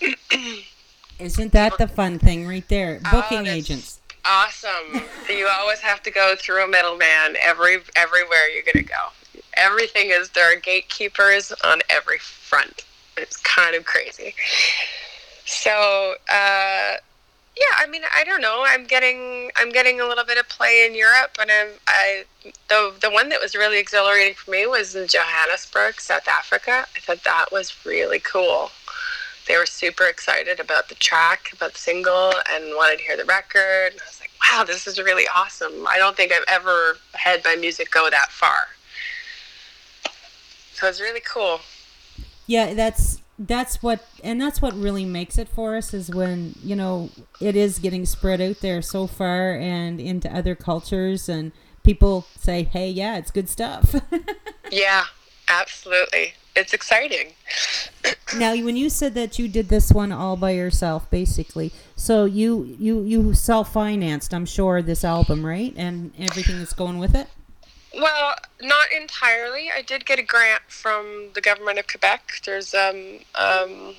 Isn't 1.18 1.52
that 1.52 1.76
the 1.78 1.88
fun 1.88 2.18
thing 2.18 2.46
right 2.46 2.66
there? 2.68 3.00
Oh, 3.06 3.10
booking 3.10 3.44
that's- 3.44 3.56
agents. 3.56 3.96
Awesome. 4.24 5.02
you 5.30 5.48
always 5.50 5.80
have 5.80 6.02
to 6.02 6.10
go 6.10 6.34
through 6.36 6.62
a 6.64 6.68
middleman 6.68 7.36
every 7.40 7.78
everywhere 7.96 8.48
you're 8.54 8.62
gonna 8.72 8.84
go. 8.84 9.08
Everything 9.56 10.10
is 10.10 10.30
there 10.30 10.52
are 10.52 10.60
gatekeepers 10.60 11.52
on 11.64 11.80
every 11.88 12.18
front. 12.18 12.84
It's 13.16 13.38
kind 13.38 13.74
of 13.74 13.84
crazy. 13.86 14.34
So 15.50 16.14
uh, 16.28 16.94
yeah, 17.56 17.74
I 17.78 17.86
mean, 17.90 18.02
I 18.16 18.24
don't 18.24 18.40
know. 18.40 18.64
I'm 18.66 18.86
getting 18.86 19.50
I'm 19.56 19.70
getting 19.70 20.00
a 20.00 20.06
little 20.06 20.24
bit 20.24 20.38
of 20.38 20.48
play 20.48 20.86
in 20.86 20.94
Europe, 20.94 21.36
and 21.40 21.50
I'm 21.50 21.68
I 21.86 22.24
the 22.68 22.94
the 23.00 23.10
one 23.10 23.28
that 23.30 23.40
was 23.40 23.54
really 23.54 23.78
exhilarating 23.78 24.34
for 24.34 24.50
me 24.50 24.66
was 24.66 24.94
in 24.94 25.08
Johannesburg, 25.08 26.00
South 26.00 26.28
Africa. 26.28 26.86
I 26.96 27.00
thought 27.00 27.24
that 27.24 27.46
was 27.52 27.84
really 27.84 28.20
cool 28.20 28.70
they 29.50 29.56
were 29.56 29.66
super 29.66 30.04
excited 30.04 30.60
about 30.60 30.88
the 30.88 30.94
track, 30.94 31.50
about 31.52 31.72
the 31.72 31.78
single, 31.78 32.32
and 32.52 32.64
wanted 32.76 32.98
to 32.98 33.04
hear 33.04 33.16
the 33.16 33.24
record. 33.24 33.92
And 33.92 34.00
I 34.00 34.04
was 34.06 34.20
like, 34.20 34.30
wow, 34.40 34.62
this 34.62 34.86
is 34.86 35.00
really 35.00 35.24
awesome. 35.34 35.88
I 35.88 35.98
don't 35.98 36.16
think 36.16 36.32
I've 36.32 36.44
ever 36.46 36.98
had 37.14 37.44
my 37.44 37.56
music 37.56 37.90
go 37.90 38.08
that 38.10 38.30
far. 38.30 38.68
So 40.74 40.86
it's 40.86 41.00
really 41.00 41.20
cool. 41.20 41.60
Yeah, 42.46 42.74
that's 42.74 43.20
that's 43.40 43.82
what 43.82 44.06
and 44.22 44.38
that's 44.38 44.60
what 44.60 44.74
really 44.74 45.06
makes 45.06 45.38
it 45.38 45.48
for 45.48 45.74
us 45.74 45.94
is 45.94 46.10
when, 46.10 46.54
you 46.62 46.76
know, 46.76 47.08
it 47.40 47.56
is 47.56 47.78
getting 47.78 48.04
spread 48.04 48.40
out 48.40 48.60
there 48.60 48.82
so 48.82 49.06
far 49.06 49.54
and 49.54 49.98
into 49.98 50.30
other 50.34 50.54
cultures 50.54 51.26
and 51.28 51.52
people 51.82 52.26
say, 52.38 52.64
"Hey, 52.64 52.90
yeah, 52.90 53.16
it's 53.16 53.30
good 53.30 53.48
stuff." 53.48 53.94
Yeah, 54.72 55.06
absolutely. 55.48 56.34
it's 56.54 56.72
exciting. 56.72 57.32
Now, 58.36 58.52
when 58.54 58.76
you 58.76 58.88
said 58.88 59.14
that 59.14 59.40
you 59.40 59.48
did 59.48 59.68
this 59.68 59.90
one 59.90 60.12
all 60.12 60.36
by 60.36 60.52
yourself, 60.52 61.10
basically, 61.10 61.72
so 61.96 62.24
you 62.26 62.76
you 62.78 63.02
you 63.02 63.34
self 63.34 63.72
financed, 63.72 64.32
I'm 64.32 64.46
sure, 64.46 64.80
this 64.80 65.02
album, 65.04 65.44
right, 65.44 65.74
and 65.76 66.12
everything 66.16 66.60
that's 66.60 66.72
going 66.72 67.00
with 67.00 67.16
it. 67.16 67.26
Well, 67.94 68.36
not 68.62 68.86
entirely. 68.96 69.70
I 69.74 69.82
did 69.82 70.06
get 70.06 70.18
a 70.18 70.22
grant 70.22 70.62
from 70.68 71.30
the 71.34 71.40
government 71.40 71.78
of 71.78 71.88
Quebec. 71.88 72.40
There's 72.44 72.72
um 72.74 73.18
um 73.34 73.94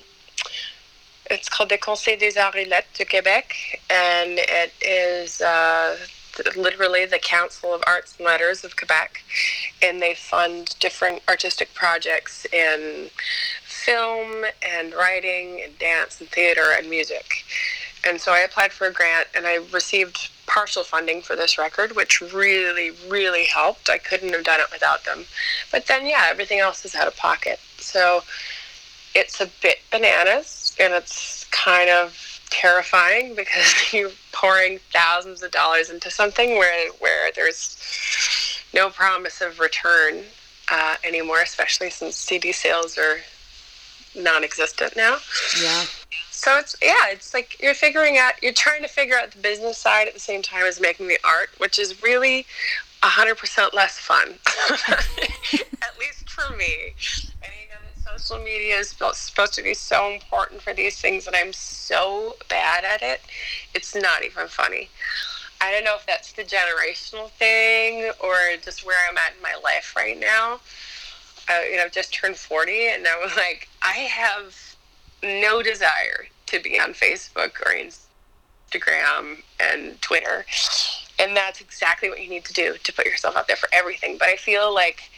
it's 1.30 1.48
called 1.48 1.68
the 1.68 1.78
Conseil 1.78 2.18
des 2.18 2.38
Arts 2.38 2.56
et 2.56 2.68
Lettres 2.68 2.98
de 2.98 3.04
Québec, 3.04 3.52
and 3.88 4.38
it 4.38 4.72
is 4.82 5.40
uh, 5.40 5.96
literally 6.56 7.06
the 7.06 7.18
Council 7.18 7.72
of 7.72 7.82
Arts 7.86 8.16
and 8.18 8.26
Letters 8.26 8.64
of 8.64 8.76
Quebec, 8.76 9.22
and 9.82 10.02
they 10.02 10.14
fund 10.14 10.74
different 10.80 11.22
artistic 11.28 11.72
projects 11.74 12.44
in 12.52 13.08
film 13.64 14.44
and 14.62 14.94
writing 14.94 15.62
and 15.64 15.78
dance 15.78 16.20
and 16.20 16.28
theater 16.28 16.72
and 16.76 16.90
music. 16.90 17.44
And 18.04 18.20
so 18.20 18.32
I 18.32 18.40
applied 18.40 18.72
for 18.72 18.86
a 18.86 18.92
grant 18.92 19.28
and 19.34 19.46
I 19.46 19.60
received 19.72 20.30
partial 20.52 20.84
funding 20.84 21.22
for 21.22 21.34
this 21.34 21.56
record, 21.56 21.96
which 21.96 22.20
really, 22.20 22.90
really 23.08 23.44
helped. 23.44 23.88
I 23.88 23.96
couldn't 23.96 24.34
have 24.34 24.44
done 24.44 24.60
it 24.60 24.66
without 24.70 25.04
them. 25.04 25.24
But 25.70 25.86
then, 25.86 26.06
yeah, 26.06 26.26
everything 26.28 26.58
else 26.58 26.84
is 26.84 26.94
out 26.94 27.08
of 27.08 27.16
pocket. 27.16 27.58
So 27.78 28.22
it's 29.14 29.40
a 29.40 29.46
bit 29.62 29.78
bananas 29.90 30.76
and 30.78 30.92
it's 30.92 31.46
kind 31.50 31.88
of 31.88 32.40
terrifying 32.50 33.34
because 33.36 33.72
you're 33.94 34.10
pouring 34.32 34.78
thousands 34.92 35.42
of 35.42 35.52
dollars 35.52 35.88
into 35.88 36.10
something 36.10 36.50
where, 36.50 36.90
where 36.98 37.32
there's 37.34 37.78
no 38.74 38.90
promise 38.90 39.40
of 39.40 39.58
return 39.58 40.22
uh, 40.70 40.96
anymore, 41.02 41.40
especially 41.40 41.88
since 41.88 42.14
CD 42.14 42.52
sales 42.52 42.98
are 42.98 43.20
non 44.14 44.44
existent 44.44 44.96
now. 44.96 45.16
Yeah. 45.62 45.84
So 46.42 46.58
it's 46.58 46.74
yeah, 46.82 47.06
it's 47.10 47.32
like 47.32 47.62
you're 47.62 47.72
figuring 47.72 48.18
out 48.18 48.32
you're 48.42 48.52
trying 48.52 48.82
to 48.82 48.88
figure 48.88 49.16
out 49.16 49.30
the 49.30 49.38
business 49.38 49.78
side 49.78 50.08
at 50.08 50.14
the 50.14 50.18
same 50.18 50.42
time 50.42 50.64
as 50.64 50.80
making 50.80 51.06
the 51.06 51.18
art, 51.22 51.50
which 51.58 51.78
is 51.78 52.02
really 52.02 52.46
hundred 53.00 53.38
percent 53.38 53.72
less 53.74 53.96
fun. 53.96 54.34
at 55.52 55.98
least 56.00 56.28
for 56.28 56.52
me. 56.56 56.94
And 57.44 57.52
you 57.62 57.68
know 57.68 57.78
that 57.94 58.18
social 58.18 58.42
media 58.42 58.78
is 58.78 58.88
supposed 58.88 59.54
to 59.54 59.62
be 59.62 59.72
so 59.72 60.10
important 60.10 60.60
for 60.60 60.74
these 60.74 61.00
things 61.00 61.28
and 61.28 61.36
I'm 61.36 61.52
so 61.52 62.34
bad 62.48 62.82
at 62.82 63.02
it. 63.02 63.20
It's 63.72 63.94
not 63.94 64.24
even 64.24 64.48
funny. 64.48 64.88
I 65.60 65.70
don't 65.70 65.84
know 65.84 65.94
if 65.94 66.04
that's 66.06 66.32
the 66.32 66.42
generational 66.42 67.30
thing 67.30 68.10
or 68.18 68.34
just 68.64 68.84
where 68.84 68.96
I'm 69.08 69.16
at 69.16 69.34
in 69.36 69.42
my 69.42 69.54
life 69.62 69.94
right 69.94 70.18
now. 70.18 70.58
Uh, 71.48 71.60
you 71.70 71.76
know, 71.76 71.84
I've 71.84 71.92
just 71.92 72.12
turned 72.12 72.36
40 72.36 72.88
and 72.88 73.06
I 73.06 73.16
was 73.22 73.36
like, 73.36 73.68
I 73.80 73.92
have 73.92 74.56
no 75.22 75.62
desire 75.62 76.26
to 76.52 76.60
be 76.60 76.78
on 76.78 76.92
Facebook 76.92 77.60
or 77.64 77.72
Instagram 77.72 79.42
and 79.58 80.00
Twitter. 80.00 80.44
And 81.18 81.36
that's 81.36 81.60
exactly 81.60 82.08
what 82.08 82.22
you 82.22 82.28
need 82.28 82.44
to 82.44 82.52
do 82.52 82.76
to 82.82 82.92
put 82.92 83.06
yourself 83.06 83.36
out 83.36 83.48
there 83.48 83.56
for 83.56 83.68
everything. 83.72 84.16
But 84.18 84.28
I 84.28 84.36
feel 84.36 84.72
like 84.72 85.10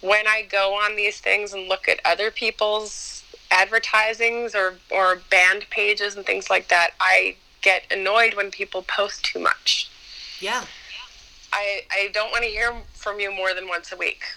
when 0.00 0.26
I 0.26 0.42
go 0.50 0.74
on 0.74 0.96
these 0.96 1.20
things 1.20 1.52
and 1.52 1.68
look 1.68 1.88
at 1.88 2.00
other 2.04 2.30
people's 2.30 3.24
advertisings 3.50 4.54
or, 4.54 4.74
or 4.90 5.20
band 5.30 5.66
pages 5.70 6.16
and 6.16 6.24
things 6.24 6.50
like 6.50 6.68
that, 6.68 6.90
I 7.00 7.36
get 7.62 7.84
annoyed 7.90 8.34
when 8.34 8.50
people 8.50 8.82
post 8.82 9.24
too 9.24 9.40
much. 9.40 9.90
Yeah. 10.40 10.64
I, 11.52 11.82
I 11.90 12.10
don't 12.12 12.30
want 12.30 12.44
to 12.44 12.50
hear 12.50 12.72
from 12.92 13.18
you 13.18 13.34
more 13.34 13.54
than 13.54 13.68
once 13.68 13.92
a 13.92 13.96
week. 13.96 14.22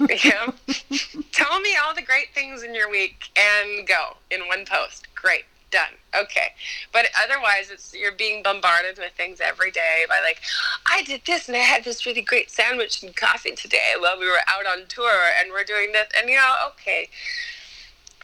know? 0.00 0.54
Tell 1.32 1.60
me 1.60 1.76
all 1.82 1.94
the 1.94 2.02
great 2.02 2.28
things 2.34 2.62
in 2.62 2.74
your 2.74 2.90
week 2.90 3.30
and 3.36 3.86
go 3.86 4.16
in 4.30 4.46
one 4.48 4.64
post. 4.64 5.06
Great. 5.14 5.44
Done. 5.70 5.92
Okay. 6.16 6.48
But 6.92 7.06
otherwise 7.22 7.70
it's 7.70 7.94
you're 7.94 8.10
being 8.10 8.42
bombarded 8.42 8.98
with 8.98 9.12
things 9.12 9.40
every 9.40 9.70
day 9.70 10.04
by 10.08 10.20
like, 10.20 10.40
I 10.86 11.02
did 11.02 11.22
this 11.24 11.46
and 11.46 11.56
I 11.56 11.60
had 11.60 11.84
this 11.84 12.04
really 12.06 12.22
great 12.22 12.50
sandwich 12.50 13.04
and 13.04 13.14
coffee 13.14 13.54
today 13.54 13.94
while 13.98 14.18
we 14.18 14.26
were 14.26 14.40
out 14.48 14.66
on 14.66 14.86
tour 14.88 15.12
and 15.38 15.52
we're 15.52 15.62
doing 15.62 15.92
this 15.92 16.08
and 16.18 16.28
you 16.28 16.36
know, 16.36 16.54
okay. 16.72 17.08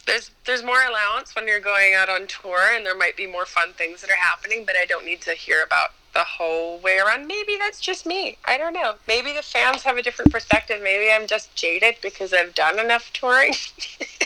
There's 0.06 0.30
there's 0.44 0.64
more 0.64 0.82
allowance 0.82 1.34
when 1.36 1.46
you're 1.46 1.60
going 1.60 1.94
out 1.94 2.08
on 2.08 2.26
tour 2.26 2.72
and 2.74 2.84
there 2.84 2.96
might 2.96 3.16
be 3.16 3.26
more 3.26 3.46
fun 3.46 3.72
things 3.74 4.00
that 4.00 4.10
are 4.10 4.16
happening, 4.16 4.64
but 4.64 4.74
I 4.80 4.84
don't 4.84 5.04
need 5.04 5.20
to 5.22 5.32
hear 5.32 5.62
about 5.64 5.90
the 6.16 6.24
whole 6.24 6.78
way 6.78 6.98
around. 6.98 7.26
Maybe 7.26 7.56
that's 7.58 7.78
just 7.78 8.06
me. 8.06 8.38
I 8.46 8.56
don't 8.56 8.72
know. 8.72 8.94
Maybe 9.06 9.32
the 9.32 9.42
fans 9.42 9.82
have 9.82 9.98
a 9.98 10.02
different 10.02 10.32
perspective. 10.32 10.80
Maybe 10.82 11.12
I'm 11.12 11.26
just 11.26 11.54
jaded 11.54 11.96
because 12.00 12.32
I've 12.32 12.54
done 12.54 12.78
enough 12.78 13.12
touring, 13.12 13.52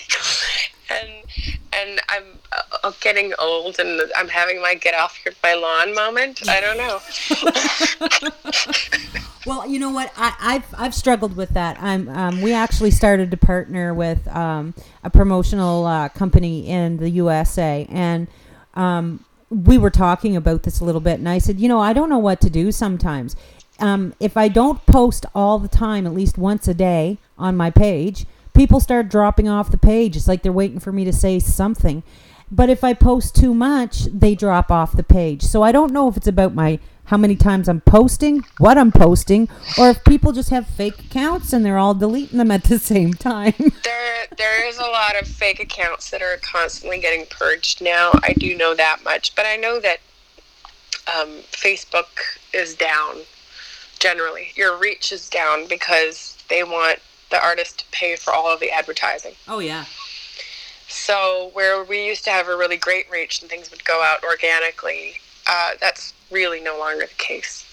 and 0.90 1.11
and 1.72 2.00
I'm 2.09 2.24
uh, 2.85 2.92
getting 3.00 3.33
old 3.38 3.79
and 3.81 4.00
I'm 4.16 4.29
having 4.29 4.62
my 4.62 4.74
get 4.74 4.94
off 4.94 5.18
your, 5.24 5.35
my 5.42 5.55
lawn 5.55 5.94
moment. 5.94 6.48
I 6.48 6.61
don't 6.61 6.79
know. 6.79 7.00
Well, 9.46 9.66
you 9.66 9.79
know 9.79 9.88
what? 9.88 10.12
I, 10.18 10.35
I've 10.38 10.74
I've 10.76 10.94
struggled 10.94 11.35
with 11.35 11.48
that. 11.50 11.79
I'm 11.81 12.11
um, 12.11 12.42
we 12.42 12.53
actually 12.53 12.90
started 12.90 13.31
to 13.31 13.38
partner 13.38 13.94
with 13.94 14.29
um, 14.29 14.74
a 15.03 15.09
promotional 15.09 15.87
uh, 15.87 16.11
company 16.11 16.68
in 16.68 16.98
the 16.98 17.09
USA, 17.09 17.87
and 17.88 18.29
um, 18.74 19.24
we 19.50 19.76
were 19.76 19.90
talking 19.90 20.36
about 20.36 20.62
this 20.62 20.80
a 20.80 20.84
little 20.84 21.00
bit. 21.00 21.18
And 21.18 21.28
I 21.28 21.38
said, 21.38 21.60
you 21.60 21.68
know, 21.68 21.80
I 21.80 21.92
don't 21.92 22.08
know 22.08 22.18
what 22.18 22.40
to 22.42 22.50
do 22.50 22.72
sometimes. 22.72 23.36
Um, 23.80 24.14
if 24.20 24.36
I 24.36 24.48
don't 24.48 24.84
post 24.86 25.26
all 25.34 25.58
the 25.58 25.68
time, 25.68 26.06
at 26.06 26.14
least 26.14 26.38
once 26.38 26.68
a 26.68 26.74
day 26.74 27.18
on 27.36 27.56
my 27.56 27.70
page, 27.70 28.26
people 28.54 28.78
start 28.78 29.08
dropping 29.08 29.48
off 29.48 29.70
the 29.70 29.78
page. 29.78 30.16
It's 30.16 30.28
like 30.28 30.42
they're 30.42 30.52
waiting 30.52 30.80
for 30.80 30.92
me 30.92 31.04
to 31.04 31.12
say 31.12 31.38
something. 31.40 32.02
But 32.50 32.68
if 32.68 32.84
I 32.84 32.94
post 32.94 33.34
too 33.36 33.54
much, 33.54 34.04
they 34.04 34.34
drop 34.34 34.70
off 34.70 34.96
the 34.96 35.02
page. 35.02 35.42
So 35.42 35.62
I 35.62 35.72
don't 35.72 35.92
know 35.92 36.08
if 36.08 36.16
it's 36.16 36.26
about 36.26 36.54
my 36.54 36.78
how 37.10 37.16
many 37.16 37.34
times 37.34 37.68
I'm 37.68 37.80
posting, 37.80 38.44
what 38.58 38.78
I'm 38.78 38.92
posting, 38.92 39.48
or 39.76 39.90
if 39.90 40.04
people 40.04 40.30
just 40.30 40.50
have 40.50 40.64
fake 40.68 41.00
accounts 41.00 41.52
and 41.52 41.66
they're 41.66 41.76
all 41.76 41.92
deleting 41.92 42.38
them 42.38 42.52
at 42.52 42.62
the 42.62 42.78
same 42.78 43.14
time. 43.14 43.52
there 43.84 44.26
there 44.38 44.68
is 44.68 44.78
a 44.78 44.82
lot 44.82 45.20
of 45.20 45.26
fake 45.26 45.58
accounts 45.58 46.10
that 46.10 46.22
are 46.22 46.36
constantly 46.36 47.00
getting 47.00 47.26
purged 47.26 47.82
now. 47.82 48.12
I 48.22 48.32
do 48.34 48.56
know 48.56 48.76
that 48.76 49.00
much, 49.02 49.34
but 49.34 49.44
I 49.44 49.56
know 49.56 49.80
that 49.80 49.98
um, 51.12 51.28
Facebook 51.50 52.38
is 52.54 52.76
down 52.76 53.16
generally. 53.98 54.52
Your 54.54 54.78
reach 54.78 55.10
is 55.10 55.28
down 55.28 55.66
because 55.66 56.38
they 56.48 56.62
want 56.62 57.00
the 57.30 57.42
artist 57.42 57.80
to 57.80 57.84
pay 57.90 58.14
for 58.14 58.32
all 58.32 58.46
of 58.46 58.60
the 58.60 58.70
advertising. 58.70 59.34
oh 59.48 59.58
yeah. 59.58 59.84
So 60.86 61.50
where 61.54 61.82
we 61.82 62.06
used 62.06 62.22
to 62.24 62.30
have 62.30 62.46
a 62.46 62.56
really 62.56 62.76
great 62.76 63.10
reach 63.10 63.40
and 63.42 63.50
things 63.50 63.68
would 63.72 63.84
go 63.84 64.00
out 64.00 64.22
organically, 64.22 65.14
uh, 65.48 65.72
that's 65.80 66.14
really 66.30 66.60
no 66.60 66.78
longer 66.78 67.06
the 67.06 67.14
case. 67.14 67.66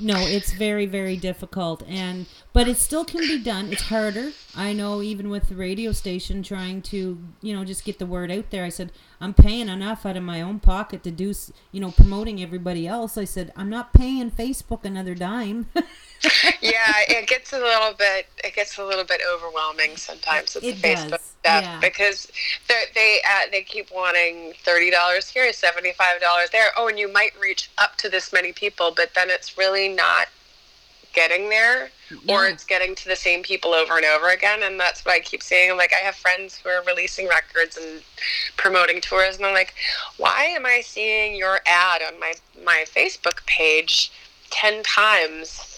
No, 0.00 0.18
it's 0.18 0.52
very 0.52 0.86
very 0.86 1.16
difficult 1.16 1.82
and 1.86 2.26
but 2.52 2.68
it 2.68 2.78
still 2.78 3.04
can 3.04 3.20
be 3.20 3.42
done. 3.42 3.72
It's 3.72 3.82
harder. 3.82 4.30
I 4.56 4.72
know 4.72 5.02
even 5.02 5.28
with 5.28 5.48
the 5.48 5.56
radio 5.56 5.90
station 5.90 6.42
trying 6.44 6.82
to, 6.82 7.18
you 7.42 7.52
know, 7.52 7.64
just 7.64 7.84
get 7.84 7.98
the 7.98 8.06
word 8.06 8.30
out 8.30 8.50
there. 8.50 8.64
I 8.64 8.68
said, 8.68 8.92
I'm 9.20 9.34
paying 9.34 9.68
enough 9.68 10.06
out 10.06 10.16
of 10.16 10.22
my 10.22 10.40
own 10.40 10.60
pocket 10.60 11.02
to 11.02 11.10
do, 11.10 11.34
you 11.72 11.80
know, 11.80 11.90
promoting 11.90 12.40
everybody 12.40 12.86
else. 12.86 13.18
I 13.18 13.24
said, 13.24 13.52
I'm 13.56 13.68
not 13.68 13.92
paying 13.92 14.30
Facebook 14.30 14.84
another 14.84 15.16
dime. 15.16 15.66
yeah, 16.60 16.92
it 17.08 17.26
gets 17.28 17.52
a 17.52 17.58
little 17.58 17.94
bit 17.96 18.26
it 18.42 18.54
gets 18.54 18.78
a 18.78 18.84
little 18.84 19.04
bit 19.04 19.20
overwhelming 19.32 19.96
sometimes 19.96 20.54
with 20.54 20.64
It 20.64 20.76
the 20.82 20.88
Facebook 20.88 21.10
does, 21.10 21.20
stuff 21.40 21.64
yeah. 21.64 21.80
because 21.80 22.30
they 22.68 22.84
they 22.94 23.18
uh, 23.28 23.50
they 23.50 23.62
keep 23.62 23.90
wanting 23.94 24.54
thirty 24.64 24.90
dollars 24.90 25.28
here, 25.28 25.52
seventy 25.52 25.92
five 25.92 26.20
dollars 26.20 26.50
there. 26.50 26.68
Oh, 26.76 26.88
and 26.88 26.98
you 26.98 27.12
might 27.12 27.32
reach 27.40 27.70
up 27.78 27.96
to 27.98 28.08
this 28.08 28.32
many 28.32 28.52
people, 28.52 28.92
but 28.94 29.10
then 29.14 29.30
it's 29.30 29.58
really 29.58 29.88
not 29.88 30.28
getting 31.12 31.48
there, 31.48 31.90
or 32.28 32.46
it's 32.46 32.64
getting 32.64 32.92
to 32.96 33.08
the 33.08 33.14
same 33.14 33.42
people 33.44 33.72
over 33.72 33.96
and 33.96 34.04
over 34.04 34.30
again. 34.30 34.64
And 34.64 34.80
that's 34.80 35.04
what 35.04 35.14
I 35.14 35.20
keep 35.20 35.44
seeing 35.44 35.76
like, 35.76 35.92
I 35.92 36.04
have 36.04 36.16
friends 36.16 36.56
who 36.56 36.68
are 36.68 36.82
releasing 36.84 37.28
records 37.28 37.76
and 37.76 38.02
promoting 38.56 39.00
tours, 39.00 39.36
and 39.36 39.46
I'm 39.46 39.54
like, 39.54 39.74
why 40.16 40.46
am 40.46 40.66
I 40.66 40.80
seeing 40.84 41.36
your 41.36 41.60
ad 41.66 42.02
on 42.02 42.18
my 42.18 42.34
my 42.64 42.84
Facebook 42.88 43.46
page 43.46 44.10
ten 44.50 44.82
times? 44.82 45.73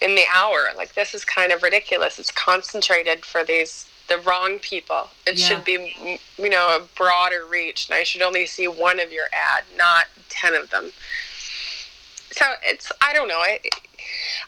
In 0.00 0.14
the 0.14 0.24
hour. 0.34 0.68
Like 0.76 0.94
this 0.94 1.14
is 1.14 1.24
kind 1.24 1.52
of 1.52 1.62
ridiculous. 1.62 2.18
It's 2.18 2.30
concentrated 2.30 3.24
for 3.24 3.44
these 3.44 3.86
the 4.08 4.18
wrong 4.18 4.58
people. 4.58 5.08
It 5.26 5.38
Yeah. 5.38 5.46
should 5.48 5.64
be 5.64 6.18
you 6.38 6.48
know 6.48 6.76
a 6.76 6.80
broader 6.96 7.44
reach, 7.46 7.88
and 7.88 7.94
I 7.98 8.02
should 8.02 8.22
only 8.22 8.46
see 8.46 8.66
one 8.66 8.98
of 9.00 9.12
your 9.12 9.26
ad, 9.32 9.64
not 9.76 10.06
ten 10.28 10.54
of 10.54 10.70
them. 10.70 10.92
So 12.32 12.44
it's 12.64 12.90
I 13.00 13.12
don't 13.12 13.28
know. 13.28 13.38
I 13.40 13.60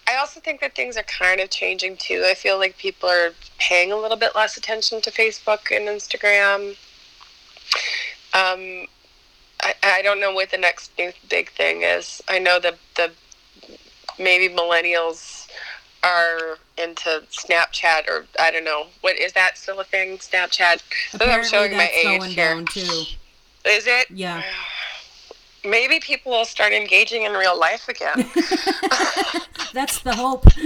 I 0.08 0.16
also 0.16 0.40
think 0.40 0.60
that 0.60 0.74
things 0.74 0.96
are 0.96 1.02
kind 1.04 1.40
of 1.40 1.50
changing 1.50 1.96
too. 1.96 2.24
I 2.26 2.34
feel 2.34 2.58
like 2.58 2.76
people 2.78 3.08
are 3.08 3.34
paying 3.58 3.92
a 3.92 3.96
little 3.96 4.16
bit 4.16 4.34
less 4.34 4.56
attention 4.56 5.00
to 5.02 5.10
Facebook 5.10 5.74
and 5.74 5.86
Instagram. 5.88 6.76
Um, 8.34 8.86
I, 9.62 9.74
I 9.82 10.02
don't 10.02 10.20
know 10.20 10.32
what 10.32 10.50
the 10.50 10.58
next 10.58 10.90
new 10.98 11.12
big 11.28 11.50
thing 11.50 11.82
is. 11.82 12.20
I 12.28 12.38
know 12.38 12.58
the 12.58 12.76
the 12.96 13.12
maybe 14.18 14.52
millennials 14.52 15.41
are 16.02 16.58
into 16.78 17.22
Snapchat 17.30 18.08
or 18.08 18.26
I 18.40 18.50
don't 18.50 18.64
know 18.64 18.86
what 19.02 19.16
is 19.16 19.32
that 19.32 19.56
still 19.56 19.80
a 19.80 19.84
thing? 19.84 20.18
Snapchat. 20.18 20.82
I'm 21.14 21.20
Apparently 21.20 21.48
showing 21.48 21.76
my 21.76 21.88
age 22.04 22.24
here. 22.34 22.54
down 22.54 22.66
too. 22.66 23.04
Is 23.64 23.86
it? 23.86 24.10
Yeah. 24.10 24.42
Maybe 25.64 26.00
people 26.00 26.32
will 26.32 26.44
start 26.44 26.72
engaging 26.72 27.22
in 27.22 27.32
real 27.32 27.56
life 27.58 27.88
again. 27.88 28.16
That's 29.72 30.00
the 30.00 30.12
hope. 30.12 30.44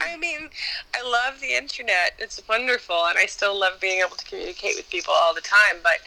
I 0.00 0.16
mean, 0.16 0.48
I 0.94 1.02
love 1.02 1.40
the 1.40 1.54
internet. 1.54 2.14
It's 2.18 2.40
wonderful, 2.48 3.04
and 3.06 3.18
I 3.18 3.26
still 3.26 3.58
love 3.58 3.78
being 3.80 4.00
able 4.00 4.16
to 4.16 4.24
communicate 4.24 4.76
with 4.76 4.88
people 4.88 5.12
all 5.14 5.34
the 5.34 5.42
time. 5.42 5.76
But 5.82 6.00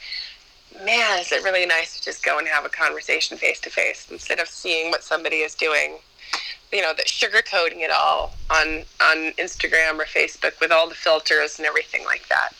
man, 0.84 1.20
is 1.20 1.32
it 1.32 1.43
really 1.43 1.66
nice 1.66 1.95
to 1.97 2.03
just 2.03 2.24
go 2.24 2.39
and 2.39 2.47
have 2.47 2.66
a 2.66 2.70
conversation 2.70 3.38
face 3.38 3.59
to 3.61 3.70
face 3.70 4.07
instead 4.09 4.39
of 4.39 4.47
seeing 4.47 4.89
what 4.89 5.03
somebody 5.03 5.38
is 5.38 5.53
doing. 5.55 5.99
You 6.72 6.82
know, 6.82 6.94
that 6.94 7.08
sugarcoating 7.08 7.80
it 7.80 7.92
all 7.92 8.34
on 8.50 8.84
on 9.02 9.32
Instagram 9.38 10.00
or 10.00 10.06
Facebook 10.06 10.60
with 10.60 10.72
all 10.72 10.90
the 10.90 10.96
filters 10.96 11.58
and 11.58 11.66
everything 11.66 12.04
like 12.06 12.28
that. 12.28 12.54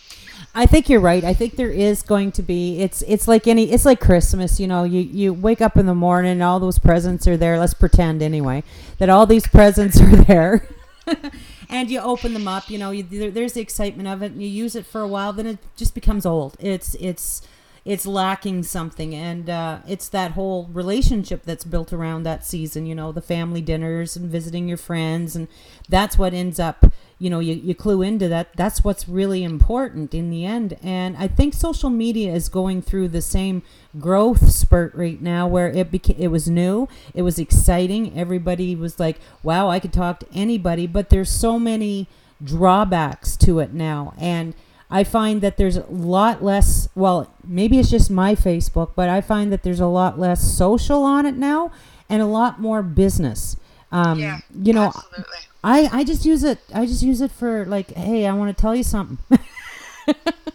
I 0.58 0.66
think 0.66 0.90
you're 0.90 1.02
right. 1.02 1.24
I 1.24 1.34
think 1.34 1.58
there 1.58 1.70
is 1.70 2.02
going 2.02 2.32
to 2.34 2.42
be. 2.42 2.80
It's 2.80 3.02
it's 3.04 3.28
like 3.28 3.46
any. 3.46 3.72
It's 3.72 3.84
like 3.84 4.00
Christmas. 4.00 4.58
You 4.60 4.68
know, 4.68 4.86
you 4.86 5.02
you 5.02 5.34
wake 5.34 5.62
up 5.62 5.76
in 5.76 5.86
the 5.86 5.94
morning, 5.94 6.32
and 6.32 6.44
all 6.44 6.62
those 6.62 6.80
presents 6.80 7.28
are 7.28 7.36
there. 7.36 7.60
Let's 7.60 7.74
pretend 7.74 8.22
anyway 8.22 8.64
that 8.98 9.10
all 9.10 9.26
these 9.26 9.48
presents 9.48 10.00
are 10.00 10.16
there, 10.16 10.68
and 11.70 11.92
you 11.92 12.00
open 12.00 12.34
them 12.34 12.48
up. 12.48 12.70
You 12.70 12.78
know, 12.78 12.92
you, 12.92 13.04
there, 13.04 13.32
there's 13.32 13.54
the 13.54 13.62
excitement 13.62 14.08
of 14.08 14.22
it, 14.22 14.32
and 14.32 14.42
you 14.42 14.48
use 14.48 14.76
it 14.78 14.86
for 14.86 15.02
a 15.02 15.08
while. 15.08 15.34
Then 15.34 15.46
it 15.46 15.58
just 15.76 15.94
becomes 15.94 16.26
old. 16.26 16.56
It's 16.60 16.96
it's 16.96 17.42
it's 17.86 18.08
lacking 18.08 18.64
something, 18.64 19.14
and 19.14 19.50
uh, 19.50 19.80
it's 19.88 20.10
that 20.10 20.32
whole 20.32 20.68
relationship 20.74 21.44
that's 21.44 21.64
built 21.64 21.94
around 21.94 22.24
that 22.24 22.44
season. 22.44 22.86
You 22.86 22.96
know, 22.96 23.12
the 23.12 23.22
family 23.22 23.62
dinners 23.62 24.16
and 24.16 24.30
visiting 24.30 24.68
your 24.68 24.78
friends, 24.78 25.36
and 25.36 25.48
that's 25.88 26.18
what 26.18 26.34
ends 26.34 26.60
up 26.60 26.92
you 27.18 27.30
know 27.30 27.40
you, 27.40 27.54
you 27.54 27.74
clue 27.74 28.02
into 28.02 28.28
that. 28.28 28.56
That's 28.56 28.84
what's 28.84 29.08
really 29.08 29.44
important 29.44 30.14
in 30.14 30.30
the 30.30 30.46
end. 30.46 30.78
And 30.84 31.16
i 31.18 31.28
think 31.28 31.54
social 31.54 31.90
media 31.90 32.34
is 32.34 32.50
going 32.50 32.82
through 32.82 33.10
the 33.10 33.22
same 33.22 33.64
growth 34.00 34.50
spurt 34.50 34.94
right 34.96 35.22
now 35.22 35.48
where 35.48 35.70
it 35.70 35.92
became 35.92 36.18
it 36.20 36.28
was 36.28 36.50
new 36.50 36.88
it 37.14 37.22
was 37.22 37.40
exciting. 37.40 38.18
Everybody 38.18 38.76
was 38.76 39.00
like 39.00 39.20
wow 39.44 39.70
i 39.70 39.80
could 39.80 39.94
talk 39.94 40.20
to 40.20 40.28
anybody. 40.34 40.88
But 40.88 41.10
there's 41.10 41.30
so 41.30 41.58
many 41.60 42.08
drawbacks 42.44 43.38
to 43.38 43.60
it 43.60 43.74
now. 43.74 44.14
And 44.18 44.54
i 44.90 45.04
find 45.04 45.42
that 45.42 45.58
there's 45.58 45.78
a 45.78 45.86
lot 45.90 46.44
less 46.44 46.88
well 46.96 47.34
maybe 47.44 47.80
it's 47.80 47.90
just 47.90 48.10
my 48.12 48.36
facebook 48.36 48.92
but 48.96 49.10
i 49.10 49.22
find 49.22 49.52
that 49.52 49.64
there's 49.64 49.80
a 49.80 49.88
lot 49.88 50.20
less 50.20 50.42
social 50.42 51.04
on 51.04 51.26
it 51.26 51.36
now 51.36 51.72
and 52.10 52.22
a 52.22 52.26
lot 52.26 52.60
more 52.60 52.82
business. 52.84 53.58
Um, 53.92 54.20
Yeah, 54.20 54.40
you 54.54 54.74
know 54.74 54.88
absolutely. 54.88 55.38
I, 55.64 55.90
I 55.92 56.04
just 56.04 56.26
use 56.26 56.44
it 56.44 56.60
I 56.74 56.86
just 56.86 57.02
use 57.02 57.22
it 57.22 57.32
for 57.32 57.66
like 57.66 57.92
hey 57.94 58.26
I 58.28 58.34
want 58.34 58.56
to 58.56 58.60
tell 58.62 58.76
you 58.76 58.84
something. 58.84 59.18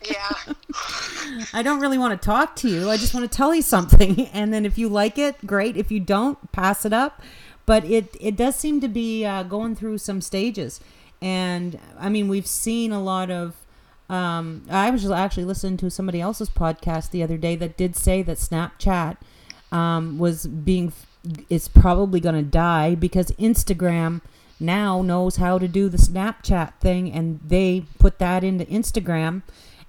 Yeah. 0.08 0.54
I 1.52 1.62
don't 1.62 1.80
really 1.80 1.98
want 1.98 2.20
to 2.20 2.24
talk 2.24 2.56
to 2.56 2.68
you 2.68 2.90
I 2.90 2.96
just 2.96 3.14
want 3.14 3.30
to 3.30 3.36
tell 3.36 3.54
you 3.54 3.62
something. 3.62 4.28
And 4.32 4.52
then 4.52 4.64
if 4.66 4.78
you 4.78 4.88
like 4.88 5.18
it 5.18 5.46
great 5.46 5.76
if 5.76 5.90
you 5.90 6.00
don't 6.00 6.52
pass 6.52 6.84
it 6.84 6.92
up. 6.92 7.22
But 7.66 7.84
it 7.84 8.16
it 8.20 8.36
does 8.36 8.56
seem 8.56 8.80
to 8.80 8.88
be 8.88 9.24
uh, 9.24 9.44
going 9.44 9.74
through 9.76 9.98
some 9.98 10.20
stages. 10.20 10.80
And 11.22 11.78
I 11.98 12.08
mean 12.08 12.28
we've 12.28 12.46
seen 12.46 12.92
a 12.92 13.02
lot 13.02 13.30
of 13.30 13.54
um, 14.10 14.64
I 14.68 14.90
was 14.90 15.08
actually 15.08 15.44
listening 15.44 15.76
to 15.78 15.90
somebody 15.90 16.20
else's 16.20 16.50
podcast 16.50 17.10
the 17.12 17.22
other 17.22 17.36
day 17.36 17.54
that 17.56 17.76
did 17.76 17.94
say 17.94 18.22
that 18.22 18.38
Snapchat 18.38 19.16
um, 19.70 20.18
was 20.18 20.46
being 20.46 20.92
it's 21.48 21.68
probably 21.68 22.18
going 22.18 22.34
to 22.34 22.42
die 22.42 22.94
because 22.94 23.30
Instagram 23.32 24.20
now 24.58 25.00
knows 25.00 25.36
how 25.36 25.58
to 25.58 25.68
do 25.68 25.88
the 25.88 25.96
Snapchat 25.96 26.74
thing 26.80 27.12
and 27.12 27.38
they 27.46 27.84
put 27.98 28.18
that 28.18 28.42
into 28.42 28.64
Instagram 28.64 29.42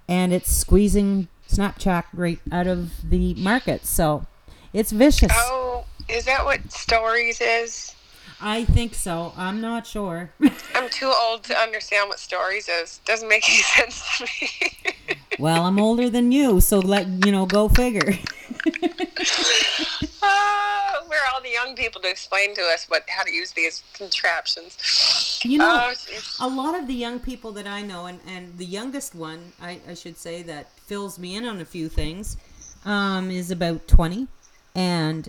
and 0.08 0.32
it's 0.32 0.54
squeezing 0.54 1.26
Snapchat 1.48 2.04
right 2.12 2.38
out 2.52 2.68
of 2.68 3.10
the 3.10 3.34
market. 3.34 3.84
So 3.86 4.26
it's 4.72 4.92
vicious. 4.92 5.32
Oh, 5.34 5.84
is 6.08 6.26
that 6.26 6.44
what 6.44 6.70
stories 6.70 7.40
is? 7.40 7.94
I 8.42 8.64
think 8.64 8.94
so. 8.94 9.32
I'm 9.36 9.60
not 9.60 9.86
sure. 9.86 10.32
I'm 10.74 10.90
too 10.90 11.12
old 11.22 11.44
to 11.44 11.56
understand 11.56 12.08
what 12.08 12.18
stories 12.18 12.68
is. 12.68 13.00
Doesn't 13.04 13.28
make 13.28 13.48
any 13.48 13.62
sense 13.62 14.18
to 14.18 14.24
me. 14.24 15.16
well, 15.38 15.64
I'm 15.64 15.78
older 15.78 16.10
than 16.10 16.32
you, 16.32 16.60
so 16.60 16.80
let 16.80 17.06
you 17.24 17.30
know, 17.30 17.46
go 17.46 17.68
figure. 17.68 18.18
Ah, 20.24 21.02
we're 21.10 21.16
all 21.34 21.40
the 21.40 21.50
young 21.50 21.74
people 21.74 22.00
to 22.00 22.08
explain 22.08 22.54
to 22.54 22.60
us 22.62 22.84
what 22.88 23.02
how 23.08 23.24
to 23.24 23.32
use 23.32 23.50
these 23.52 23.82
contraptions. 23.92 25.40
You 25.44 25.58
know, 25.58 25.90
jeez. 25.94 26.36
a 26.40 26.46
lot 26.46 26.78
of 26.78 26.86
the 26.86 26.94
young 26.94 27.18
people 27.18 27.50
that 27.52 27.66
I 27.66 27.82
know, 27.82 28.06
and, 28.06 28.20
and 28.28 28.56
the 28.56 28.64
youngest 28.64 29.16
one, 29.16 29.52
I, 29.60 29.80
I 29.88 29.94
should 29.94 30.16
say, 30.16 30.42
that 30.44 30.70
fills 30.78 31.18
me 31.18 31.34
in 31.34 31.44
on 31.44 31.60
a 31.60 31.64
few 31.64 31.88
things, 31.88 32.36
um, 32.84 33.32
is 33.32 33.50
about 33.50 33.88
20. 33.88 34.28
And 34.74 35.28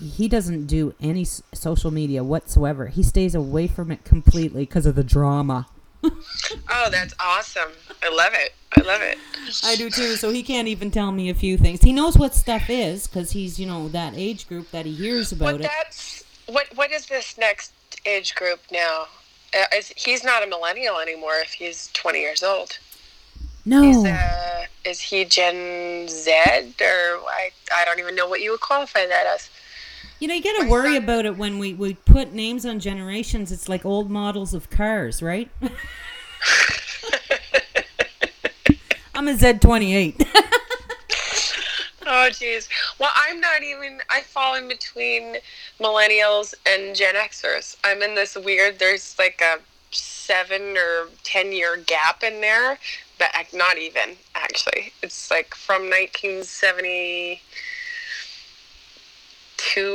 he 0.00 0.28
doesn't 0.28 0.66
do 0.66 0.94
any 1.00 1.22
s- 1.22 1.42
social 1.52 1.90
media 1.90 2.22
whatsoever. 2.22 2.86
He 2.86 3.02
stays 3.02 3.34
away 3.34 3.66
from 3.66 3.90
it 3.90 4.04
completely 4.04 4.62
because 4.62 4.86
of 4.86 4.94
the 4.94 5.02
drama. 5.02 5.66
oh, 6.04 6.88
that's 6.90 7.12
awesome. 7.18 7.72
I 8.02 8.14
love 8.14 8.32
it. 8.34 8.54
I 8.76 8.82
love 8.82 9.02
it. 9.02 9.18
I 9.64 9.74
do 9.74 9.90
too. 9.90 10.14
So 10.14 10.30
he 10.30 10.42
can't 10.44 10.68
even 10.68 10.90
tell 10.92 11.10
me 11.10 11.28
a 11.28 11.34
few 11.34 11.56
things. 11.58 11.80
He 11.82 11.92
knows 11.92 12.16
what 12.16 12.34
stuff 12.34 12.70
is 12.70 13.08
because 13.08 13.32
he's, 13.32 13.58
you 13.58 13.66
know, 13.66 13.88
that 13.88 14.12
age 14.14 14.46
group 14.46 14.70
that 14.70 14.86
he 14.86 14.92
hears 14.92 15.32
about 15.32 15.60
it. 15.60 15.62
that's 15.62 16.22
what. 16.46 16.68
What 16.76 16.92
is 16.92 17.06
this 17.06 17.36
next 17.38 17.72
age 18.06 18.34
group 18.36 18.60
now? 18.70 19.06
Uh, 19.58 19.64
is, 19.74 19.92
he's 19.96 20.22
not 20.22 20.42
a 20.44 20.46
millennial 20.46 20.98
anymore. 20.98 21.34
If 21.42 21.52
he's 21.52 21.88
20 21.94 22.20
years 22.20 22.42
old, 22.42 22.78
No. 23.68 23.82
He's, 23.82 24.04
uh, 24.04 24.64
is 24.86 24.98
he 24.98 25.26
Gen 25.26 26.08
Z 26.08 26.30
or 26.80 27.20
I? 27.28 27.50
I 27.74 27.84
don't 27.84 27.98
even 27.98 28.14
know 28.14 28.26
what 28.26 28.40
you 28.40 28.52
would 28.52 28.60
qualify 28.60 29.04
that 29.06 29.26
as. 29.26 29.50
You 30.20 30.28
know, 30.28 30.34
you 30.34 30.42
got 30.42 30.62
to 30.62 30.68
worry 30.68 30.94
son- 30.94 31.04
about 31.04 31.26
it 31.26 31.36
when 31.36 31.58
we, 31.58 31.74
we 31.74 31.92
put 31.94 32.32
names 32.32 32.64
on 32.64 32.80
generations. 32.80 33.52
It's 33.52 33.68
like 33.68 33.84
old 33.84 34.10
models 34.10 34.54
of 34.54 34.70
cars, 34.70 35.22
right? 35.22 35.50
I'm 39.14 39.28
a 39.28 39.34
Z28. 39.34 40.26
Oh, 42.10 42.28
jeez. 42.30 42.70
Well, 42.98 43.10
I'm 43.14 43.38
not 43.38 43.62
even. 43.62 44.00
I 44.08 44.22
fall 44.22 44.54
in 44.54 44.66
between 44.66 45.36
millennials 45.78 46.54
and 46.66 46.96
Gen 46.96 47.16
Xers. 47.16 47.76
I'm 47.84 48.00
in 48.00 48.14
this 48.14 48.34
weird. 48.34 48.78
There's 48.78 49.14
like 49.18 49.42
a 49.42 49.58
seven 49.90 50.78
or 50.78 51.08
ten 51.22 51.52
year 51.52 51.76
gap 51.76 52.22
in 52.22 52.40
there, 52.40 52.78
ac- 53.20 53.56
not 53.56 53.78
even 53.78 54.16
actually. 54.34 54.92
It's 55.02 55.30
like 55.30 55.54
from 55.54 55.88
1972 55.90 57.40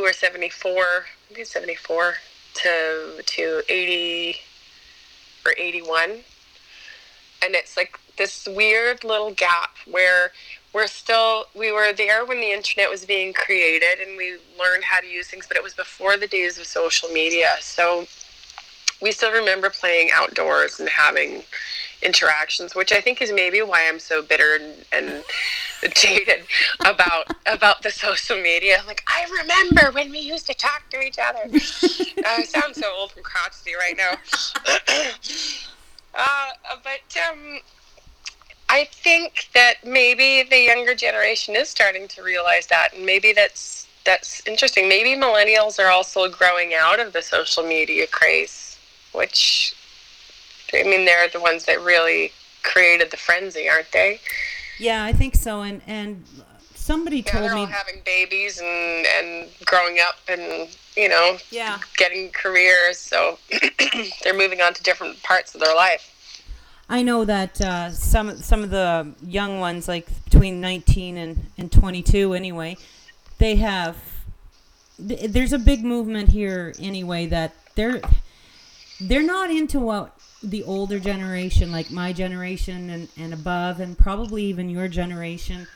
or 0.03 0.13
74, 0.13 1.05
maybe 1.29 1.43
74 1.43 2.15
to 2.55 3.21
to 3.25 3.63
80 3.67 4.37
or 5.45 5.53
81 5.57 6.23
and 7.43 7.55
it's 7.55 7.75
like 7.75 7.99
this 8.17 8.47
weird 8.47 9.03
little 9.03 9.31
gap 9.31 9.75
where 9.89 10.31
we're 10.73 10.87
still 10.87 11.45
we 11.55 11.71
were 11.71 11.93
there 11.93 12.25
when 12.25 12.39
the 12.39 12.51
internet 12.51 12.89
was 12.89 13.05
being 13.05 13.33
created 13.33 13.99
and 14.05 14.17
we 14.17 14.37
learned 14.59 14.83
how 14.83 14.99
to 14.99 15.07
use 15.07 15.27
things 15.27 15.45
but 15.47 15.57
it 15.57 15.63
was 15.63 15.73
before 15.73 16.17
the 16.17 16.27
days 16.27 16.57
of 16.57 16.65
social 16.65 17.09
media 17.09 17.55
so 17.59 18.05
we 19.01 19.11
still 19.11 19.33
remember 19.33 19.69
playing 19.69 20.09
outdoors 20.13 20.79
and 20.79 20.89
having 20.89 21.43
interactions 22.05 22.75
which 22.75 22.91
i 22.91 23.01
think 23.01 23.21
is 23.21 23.31
maybe 23.31 23.61
why 23.61 23.87
i'm 23.87 23.99
so 23.99 24.21
bitter 24.21 24.57
and, 24.59 24.85
and 24.91 25.23
jaded 25.95 26.45
about 26.81 27.33
about 27.45 27.81
the 27.81 27.91
social 27.91 28.37
media. 28.41 28.81
Like 28.87 29.03
i 29.07 29.25
remember 29.41 29.91
when 29.91 30.11
we 30.11 30.19
used 30.19 30.47
to 30.47 30.53
talk 30.53 30.89
to 30.91 31.01
each 31.01 31.17
other. 31.19 31.49
I 32.25 32.43
sound 32.43 32.75
so 32.75 32.91
old 32.95 33.13
and 33.15 33.23
crotchety 33.23 33.71
right 33.77 33.97
now. 33.97 34.13
Uh, 36.15 36.51
but 36.83 37.17
um, 37.27 37.57
I 38.69 38.85
think 38.91 39.47
that 39.55 39.77
maybe 39.83 40.47
the 40.47 40.59
younger 40.59 40.93
generation 40.93 41.55
is 41.55 41.69
starting 41.69 42.07
to 42.09 42.21
realize 42.21 42.67
that, 42.67 42.93
and 42.93 43.03
maybe 43.03 43.33
that's 43.33 43.87
that's 44.05 44.45
interesting. 44.45 44.87
Maybe 44.87 45.19
millennials 45.19 45.83
are 45.83 45.89
also 45.89 46.29
growing 46.29 46.75
out 46.79 46.99
of 46.99 47.13
the 47.13 47.23
social 47.23 47.63
media 47.63 48.05
craze, 48.05 48.77
which 49.11 49.73
I 50.73 50.83
mean, 50.83 51.05
they're 51.05 51.27
the 51.29 51.39
ones 51.39 51.65
that 51.65 51.81
really 51.81 52.31
created 52.63 53.11
the 53.11 53.17
frenzy, 53.17 53.67
aren't 53.69 53.91
they? 53.91 54.19
yeah, 54.79 55.03
I 55.05 55.13
think 55.13 55.35
so. 55.35 55.61
And 55.61 55.81
and 55.87 56.23
somebody 56.75 57.17
Yeah, 57.17 57.31
told 57.31 57.43
they're 57.45 57.55
all 57.55 57.65
me. 57.67 57.71
having 57.71 58.01
babies 58.05 58.59
and 58.59 59.05
and 59.05 59.49
growing 59.65 59.97
up 59.99 60.15
and 60.27 60.67
you 60.97 61.09
know 61.09 61.37
Yeah. 61.51 61.79
getting 61.97 62.31
careers, 62.31 62.97
so 62.97 63.37
they're 64.23 64.33
moving 64.37 64.61
on 64.61 64.73
to 64.73 64.83
different 64.83 65.21
parts 65.23 65.53
of 65.55 65.61
their 65.61 65.75
life. 65.75 66.09
I 66.89 67.01
know 67.01 67.23
that 67.25 67.61
uh, 67.61 67.91
some 67.91 68.37
some 68.37 68.63
of 68.63 68.69
the 68.69 69.13
young 69.25 69.59
ones, 69.59 69.87
like 69.87 70.07
between 70.25 70.59
19 70.61 71.17
and, 71.17 71.45
and 71.57 71.71
22, 71.71 72.33
anyway, 72.33 72.77
they 73.37 73.55
have. 73.55 73.95
th- 75.07 75.31
There's 75.31 75.53
a 75.53 75.57
big 75.59 75.83
movement 75.83 76.29
here, 76.29 76.73
anyway, 76.79 77.25
that 77.27 77.53
they're 77.75 78.01
they're 79.07 79.23
not 79.23 79.49
into 79.51 79.79
what 79.79 80.15
the 80.41 80.63
older 80.63 80.99
generation, 80.99 81.71
like 81.71 81.89
my 81.91 82.13
generation 82.13 82.89
and, 82.89 83.07
and 83.17 83.33
above, 83.33 83.79
and 83.79 83.97
probably 83.97 84.43
even 84.45 84.69
your 84.69 84.87
generation, 84.87 85.67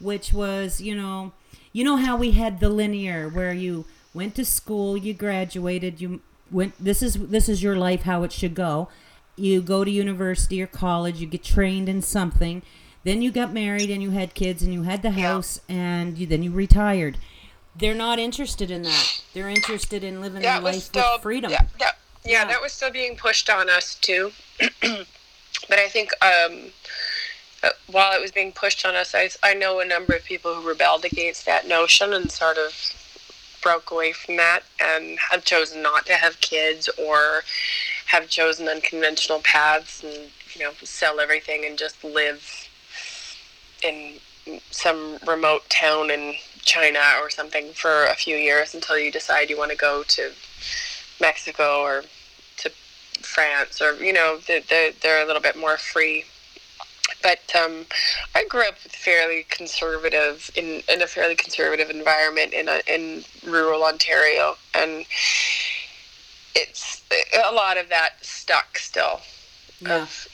which 0.00 0.32
was, 0.32 0.80
you 0.80 0.94
know, 0.96 1.32
you 1.72 1.84
know 1.84 1.96
how 1.96 2.16
we 2.16 2.32
had 2.32 2.60
the 2.60 2.68
linear 2.68 3.28
where 3.28 3.52
you 3.52 3.84
went 4.14 4.34
to 4.36 4.44
school, 4.44 4.96
you 4.96 5.12
graduated, 5.14 6.00
you 6.00 6.20
went. 6.50 6.72
This 6.82 7.02
is 7.02 7.14
this 7.14 7.48
is 7.48 7.62
your 7.62 7.76
life, 7.76 8.02
how 8.02 8.22
it 8.22 8.32
should 8.32 8.54
go. 8.54 8.88
You 9.36 9.60
go 9.60 9.84
to 9.84 9.90
university 9.90 10.62
or 10.62 10.66
college, 10.66 11.20
you 11.20 11.26
get 11.26 11.44
trained 11.44 11.88
in 11.88 12.00
something, 12.00 12.62
then 13.04 13.20
you 13.20 13.30
got 13.30 13.52
married 13.52 13.90
and 13.90 14.02
you 14.02 14.10
had 14.10 14.32
kids 14.34 14.62
and 14.62 14.72
you 14.72 14.82
had 14.84 15.02
the 15.02 15.10
Yeah. 15.10 15.28
house 15.32 15.60
and 15.68 16.16
you, 16.16 16.26
then 16.26 16.42
you 16.42 16.50
retired. 16.50 17.18
They're 17.78 17.94
not 17.94 18.18
interested 18.18 18.70
in 18.70 18.82
that. 18.84 19.22
They're 19.34 19.50
interested 19.50 20.02
in 20.02 20.22
living 20.22 20.40
that 20.40 20.62
was 20.62 20.76
life 20.76 20.84
still 20.84 21.12
with 21.12 21.22
freedom. 21.22 21.50
Yeah, 21.50 21.66
yeah, 21.78 21.90
yeah, 22.26 22.42
Yeah. 22.42 22.44
that 22.48 22.62
was 22.62 22.72
still 22.72 22.90
being 22.90 23.16
pushed 23.16 23.48
on 23.50 23.68
us 23.70 23.94
too. 23.94 24.32
but 24.80 25.78
I 25.78 25.88
think 25.88 26.10
um, 26.22 26.72
uh, 27.62 27.70
while 27.86 28.12
it 28.12 28.20
was 28.20 28.32
being 28.32 28.52
pushed 28.52 28.84
on 28.86 28.94
us, 28.94 29.14
I, 29.14 29.30
I 29.42 29.54
know 29.54 29.80
a 29.80 29.84
number 29.84 30.14
of 30.14 30.24
people 30.24 30.54
who 30.54 30.68
rebelled 30.68 31.04
against 31.04 31.46
that 31.46 31.66
notion 31.66 32.12
and 32.12 32.30
sort 32.30 32.58
of 32.58 32.74
broke 33.62 33.90
away 33.90 34.12
from 34.12 34.36
that 34.36 34.60
and 34.80 35.18
have 35.30 35.44
chosen 35.44 35.82
not 35.82 36.06
to 36.06 36.12
have 36.14 36.40
kids 36.40 36.88
or 36.98 37.42
have 38.06 38.28
chosen 38.28 38.68
unconventional 38.68 39.40
paths 39.40 40.04
and 40.04 40.30
you 40.54 40.60
know 40.62 40.70
sell 40.84 41.18
everything 41.18 41.64
and 41.64 41.76
just 41.76 42.04
live 42.04 42.68
in 43.82 44.14
some 44.70 45.18
remote 45.26 45.68
town 45.68 46.10
in 46.10 46.34
China 46.62 47.00
or 47.20 47.30
something 47.30 47.72
for 47.72 48.04
a 48.06 48.14
few 48.14 48.36
years 48.36 48.74
until 48.74 48.98
you 48.98 49.10
decide 49.10 49.50
you 49.50 49.58
want 49.58 49.72
to 49.72 49.76
go 49.76 50.04
to 50.04 50.30
Mexico 51.20 51.80
or 51.80 52.04
France 53.22 53.80
or 53.80 53.94
you 53.94 54.12
know 54.12 54.38
they're, 54.46 54.62
they're, 54.68 54.92
they're 55.02 55.22
a 55.22 55.26
little 55.26 55.42
bit 55.42 55.56
more 55.56 55.76
free. 55.76 56.24
But 57.22 57.40
um, 57.56 57.86
I 58.34 58.44
grew 58.48 58.66
up 58.66 58.78
fairly 58.78 59.46
conservative 59.48 60.50
in, 60.54 60.82
in 60.92 61.02
a 61.02 61.06
fairly 61.06 61.34
conservative 61.34 61.88
environment 61.90 62.52
in 62.52 62.68
a, 62.68 62.80
in 62.86 63.24
rural 63.44 63.84
Ontario. 63.84 64.56
And 64.74 65.06
it's 66.54 67.02
a 67.44 67.52
lot 67.52 67.78
of 67.78 67.88
that 67.90 68.14
stuck 68.22 68.78
still. 68.78 69.20
Yeah. 69.80 70.02
of 70.02 70.28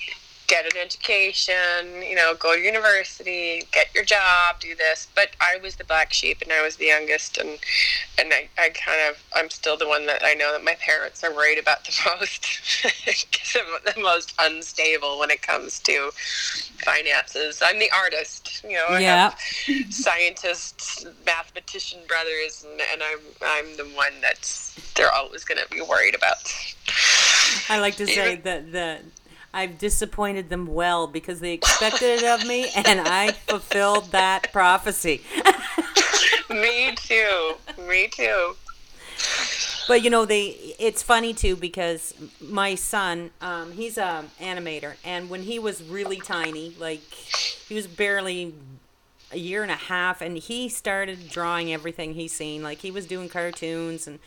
get 0.46 0.64
an 0.66 0.78
education, 0.80 2.02
you 2.02 2.14
know, 2.14 2.34
go 2.38 2.54
to 2.54 2.60
university, 2.60 3.66
get 3.72 3.94
your 3.94 4.04
job, 4.04 4.60
do 4.60 4.74
this. 4.74 5.08
But 5.14 5.30
I 5.40 5.58
was 5.62 5.76
the 5.76 5.84
black 5.84 6.12
sheep 6.12 6.42
and 6.42 6.52
I 6.52 6.62
was 6.62 6.76
the 6.76 6.86
youngest 6.86 7.38
and 7.38 7.58
and 8.18 8.32
I, 8.32 8.48
I 8.58 8.68
kind 8.70 9.00
of 9.10 9.22
I'm 9.34 9.50
still 9.50 9.76
the 9.76 9.88
one 9.88 10.06
that 10.06 10.22
I 10.24 10.34
know 10.34 10.52
that 10.52 10.64
my 10.64 10.76
parents 10.80 11.22
are 11.24 11.34
worried 11.34 11.58
about 11.58 11.84
the 11.84 11.96
most 12.18 12.46
because 13.04 13.56
I'm 13.56 13.94
the 13.94 14.00
most 14.00 14.34
unstable 14.38 15.18
when 15.18 15.30
it 15.30 15.42
comes 15.42 15.78
to 15.80 16.10
finances. 16.84 17.62
I'm 17.64 17.78
the 17.78 17.90
artist, 17.94 18.62
you 18.64 18.74
know, 18.76 18.86
I 18.90 19.00
Yeah. 19.00 19.30
have 19.30 19.38
scientists, 19.90 21.06
mathematician 21.24 22.00
brothers 22.08 22.64
and, 22.68 22.80
and 22.92 23.02
I'm 23.02 23.20
I'm 23.42 23.76
the 23.76 23.84
one 23.96 24.12
that's 24.20 24.74
they're 24.94 25.12
always 25.12 25.44
gonna 25.44 25.62
be 25.70 25.80
worried 25.80 26.14
about. 26.14 26.36
I 27.68 27.78
like 27.78 27.96
to 27.96 28.06
say 28.06 28.36
that 28.36 28.72
the 28.72 28.98
I've 29.54 29.78
disappointed 29.78 30.48
them 30.48 30.66
well 30.66 31.06
because 31.06 31.40
they 31.40 31.52
expected 31.52 32.22
it 32.22 32.24
of 32.24 32.46
me, 32.46 32.70
and 32.74 33.00
I 33.00 33.32
fulfilled 33.32 34.10
that 34.12 34.52
prophecy. 34.52 35.22
Me 36.50 36.94
too. 36.96 37.54
Me 37.86 38.08
too. 38.08 38.56
But 39.88 40.02
you 40.02 40.10
know, 40.10 40.24
they 40.24 40.74
it's 40.78 41.02
funny 41.02 41.34
too 41.34 41.56
because 41.56 42.14
my 42.40 42.74
son, 42.74 43.30
um, 43.40 43.72
he's 43.72 43.98
a 43.98 44.24
animator, 44.40 44.94
and 45.04 45.28
when 45.28 45.42
he 45.42 45.58
was 45.58 45.82
really 45.82 46.18
tiny, 46.18 46.74
like 46.78 47.00
he 47.02 47.74
was 47.74 47.86
barely 47.86 48.54
a 49.32 49.38
year 49.38 49.62
and 49.62 49.72
a 49.72 49.76
half, 49.76 50.20
and 50.20 50.38
he 50.38 50.68
started 50.68 51.28
drawing 51.28 51.72
everything 51.72 52.14
he's 52.14 52.32
seen. 52.32 52.62
Like 52.62 52.78
he 52.78 52.90
was 52.90 53.06
doing 53.06 53.28
cartoons 53.28 54.06
and 54.06 54.18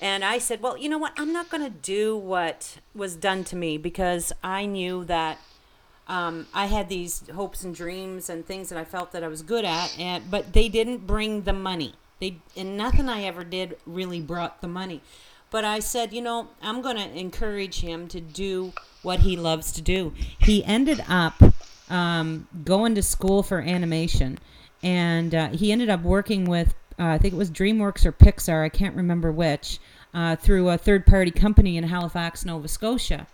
and 0.00 0.24
I 0.24 0.38
said, 0.38 0.60
well, 0.60 0.76
you 0.76 0.88
know 0.88 0.98
what? 0.98 1.12
I'm 1.16 1.32
not 1.32 1.50
going 1.50 1.62
to 1.62 1.70
do 1.70 2.16
what 2.16 2.78
was 2.94 3.16
done 3.16 3.44
to 3.44 3.56
me 3.56 3.78
because 3.78 4.32
I 4.42 4.66
knew 4.66 5.04
that 5.04 5.38
um, 6.08 6.46
I 6.52 6.66
had 6.66 6.88
these 6.88 7.28
hopes 7.34 7.64
and 7.64 7.74
dreams 7.74 8.28
and 8.28 8.44
things 8.44 8.68
that 8.68 8.78
I 8.78 8.84
felt 8.84 9.12
that 9.12 9.24
I 9.24 9.28
was 9.28 9.42
good 9.42 9.64
at, 9.64 9.98
and 9.98 10.30
but 10.30 10.52
they 10.52 10.68
didn't 10.68 11.06
bring 11.06 11.42
the 11.42 11.52
money. 11.52 11.94
They 12.20 12.36
and 12.56 12.76
nothing 12.76 13.08
I 13.08 13.22
ever 13.24 13.44
did 13.44 13.78
really 13.86 14.20
brought 14.20 14.60
the 14.60 14.68
money. 14.68 15.00
But 15.50 15.64
I 15.64 15.78
said, 15.78 16.12
you 16.12 16.20
know, 16.20 16.48
I'm 16.60 16.82
going 16.82 16.96
to 16.96 17.18
encourage 17.18 17.80
him 17.80 18.08
to 18.08 18.20
do 18.20 18.72
what 19.02 19.20
he 19.20 19.36
loves 19.36 19.72
to 19.72 19.82
do. 19.82 20.12
He 20.38 20.64
ended 20.64 21.04
up 21.08 21.40
um, 21.88 22.48
going 22.64 22.94
to 22.96 23.02
school 23.02 23.42
for 23.42 23.60
animation, 23.60 24.38
and 24.82 25.34
uh, 25.34 25.48
he 25.50 25.70
ended 25.70 25.88
up 25.88 26.02
working 26.02 26.44
with 26.44 26.74
uh, 26.98 27.04
I 27.06 27.18
think 27.18 27.34
it 27.34 27.36
was 27.36 27.50
DreamWorks 27.50 28.04
or 28.06 28.12
Pixar, 28.12 28.64
I 28.64 28.68
can't 28.68 28.94
remember 28.96 29.32
which, 29.32 29.78
uh, 30.12 30.36
through 30.36 30.68
a 30.68 30.78
third 30.78 31.06
party 31.06 31.30
company 31.30 31.76
in 31.76 31.84
Halifax, 31.84 32.44
Nova 32.44 32.68
Scotia. 32.68 33.26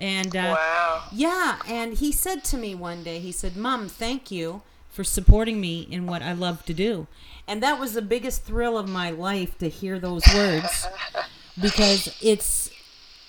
And 0.00 0.36
uh, 0.36 0.54
Wow. 0.56 1.02
yeah, 1.12 1.58
and 1.66 1.94
he 1.94 2.12
said 2.12 2.44
to 2.44 2.56
me 2.56 2.74
one 2.74 3.02
day, 3.02 3.18
he 3.18 3.32
said, 3.32 3.56
Mom, 3.56 3.88
thank 3.88 4.30
you 4.30 4.62
for 4.88 5.02
supporting 5.02 5.60
me 5.60 5.86
in 5.90 6.06
what 6.06 6.22
I 6.22 6.32
love 6.32 6.64
to 6.66 6.74
do. 6.74 7.06
And 7.46 7.62
that 7.62 7.80
was 7.80 7.94
the 7.94 8.02
biggest 8.02 8.44
thrill 8.44 8.78
of 8.78 8.88
my 8.88 9.10
life 9.10 9.58
to 9.58 9.68
hear 9.68 9.98
those 9.98 10.22
words 10.34 10.86
because 11.60 12.16
it's 12.22 12.70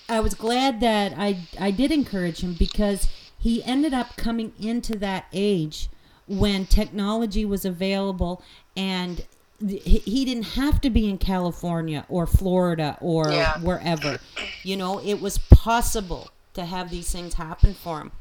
I 0.07 0.19
was 0.19 0.33
glad 0.33 0.79
that 0.81 1.13
I 1.17 1.39
I 1.59 1.71
did 1.71 1.91
encourage 1.91 2.41
him 2.41 2.53
because 2.53 3.07
he 3.37 3.63
ended 3.63 3.93
up 3.93 4.15
coming 4.17 4.53
into 4.59 4.97
that 4.99 5.25
age 5.33 5.89
when 6.27 6.65
technology 6.65 7.45
was 7.45 7.65
available 7.65 8.43
and 8.75 9.25
he 9.67 9.79
he 10.05 10.25
didn't 10.25 10.43
have 10.55 10.79
to 10.81 10.89
be 10.89 11.09
in 11.09 11.17
California 11.17 12.05
or 12.09 12.25
Florida 12.27 12.97
or 13.01 13.29
Yeah. 13.31 13.57
wherever. 13.59 14.19
You 14.63 14.77
know, 14.77 14.99
it 14.99 15.21
was 15.21 15.37
possible 15.37 16.29
to 16.53 16.65
have 16.65 16.89
these 16.89 17.11
things 17.11 17.33
happen 17.35 17.73
for 17.73 17.99
him. 18.01 18.11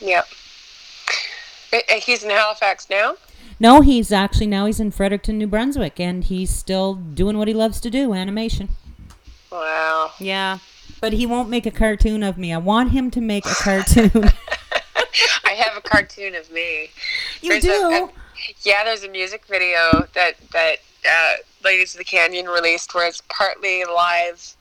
Yep. 0.00 0.26
Eh, 1.72 1.80
eh, 1.88 2.00
He's 2.00 2.22
in 2.24 2.30
Halifax 2.30 2.88
now. 2.88 3.16
No, 3.60 3.80
he's 3.80 4.12
actually 4.12 4.46
now 4.46 4.66
he's 4.66 4.78
in 4.80 4.90
Fredericton, 4.90 5.36
New 5.38 5.46
Brunswick, 5.48 5.98
and 5.98 6.24
he's 6.24 6.50
still 6.50 6.94
doing 6.94 7.36
what 7.38 7.48
he 7.48 7.54
loves 7.54 7.80
to 7.80 7.90
do, 7.90 8.14
animation. 8.14 8.68
Wow. 9.50 10.12
Yeah. 10.20 10.58
But 11.00 11.12
he 11.12 11.26
won't 11.26 11.48
make 11.48 11.66
a 11.66 11.70
cartoon 11.70 12.22
of 12.22 12.38
me. 12.38 12.52
I 12.52 12.58
want 12.58 12.90
him 12.92 13.10
to 13.12 13.20
make 13.20 13.46
a 13.46 13.54
cartoon. 13.54 14.10
I 15.44 15.50
have 15.52 15.76
a 15.76 15.80
cartoon 15.80 16.34
of 16.34 16.50
me. 16.52 16.90
you 17.42 17.50
There's 17.60 17.64
a- 17.64 17.68
do? 17.68 17.94
a- 18.04 18.12
yeah, 18.62 18.84
there's 18.84 19.04
a 19.04 19.08
music 19.08 19.44
video 19.46 20.06
that 20.14 20.34
that 20.52 20.76
uh, 21.08 21.34
Ladies 21.64 21.94
of 21.94 21.98
the 21.98 22.04
Canyon 22.04 22.46
released 22.46 22.94
where 22.94 23.08
it's 23.08 23.22
partly 23.28 23.84
live, 23.84 24.54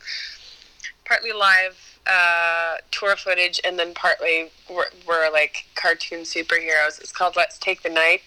partly 1.05 1.31
live 1.31 1.99
uh, 2.07 2.77
tour 2.91 3.15
footage, 3.15 3.59
and 3.63 3.77
then 3.77 3.93
partly 3.93 4.51
we're, 4.69 4.85
we're 5.07 5.31
like 5.31 5.65
cartoon 5.75 6.21
superheroes. 6.21 6.99
It's 6.99 7.11
called 7.11 7.35
"Let's 7.35 7.57
Take 7.57 7.83
the 7.83 7.89
Night." 7.89 8.21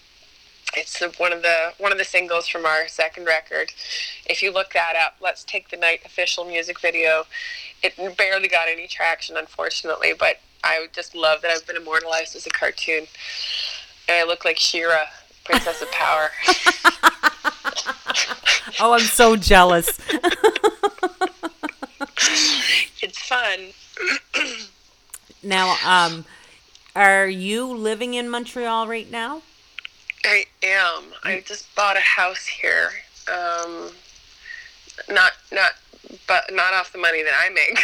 It's 0.75 0.99
the, 0.99 1.13
one 1.17 1.33
of 1.33 1.41
the 1.41 1.73
one 1.79 1.91
of 1.91 1.97
the 1.97 2.05
singles 2.05 2.47
from 2.47 2.65
our 2.65 2.87
second 2.87 3.25
record. 3.25 3.73
If 4.25 4.41
you 4.41 4.53
look 4.53 4.73
that 4.73 4.93
up, 4.95 5.15
"Let's 5.21 5.43
Take 5.43 5.69
the 5.69 5.77
Night" 5.77 6.01
official 6.05 6.45
music 6.45 6.79
video. 6.79 7.25
It 7.83 7.97
barely 8.15 8.47
got 8.47 8.67
any 8.67 8.85
traction, 8.87 9.37
unfortunately, 9.37 10.13
but 10.17 10.39
I 10.63 10.87
just 10.93 11.15
love 11.15 11.41
that 11.41 11.49
I've 11.49 11.65
been 11.65 11.75
immortalized 11.75 12.35
as 12.35 12.45
a 12.45 12.51
cartoon, 12.51 13.07
and 14.07 14.17
I 14.17 14.23
look 14.23 14.45
like 14.45 14.59
She-Ra, 14.59 15.05
Princess 15.43 15.81
of 15.81 15.91
Power. 15.91 16.29
Oh, 18.79 18.93
I'm 18.93 19.01
so 19.01 19.35
jealous. 19.35 19.99
it's 23.01 23.19
fun. 23.19 23.67
now, 25.43 25.75
um, 25.85 26.25
are 26.95 27.27
you 27.27 27.67
living 27.67 28.15
in 28.15 28.27
Montreal 28.27 28.87
right 28.87 29.11
now? 29.11 29.43
I 30.25 30.45
am. 30.63 31.03
I 31.23 31.43
just 31.45 31.75
bought 31.75 31.95
a 31.95 32.01
house 32.01 32.47
here. 32.47 32.89
Um, 33.31 33.91
not 35.09 35.33
not 35.51 35.73
but 36.27 36.45
not 36.51 36.73
off 36.73 36.91
the 36.91 36.97
money 36.97 37.21
that 37.23 37.33
I 37.37 37.49
make. 37.49 37.77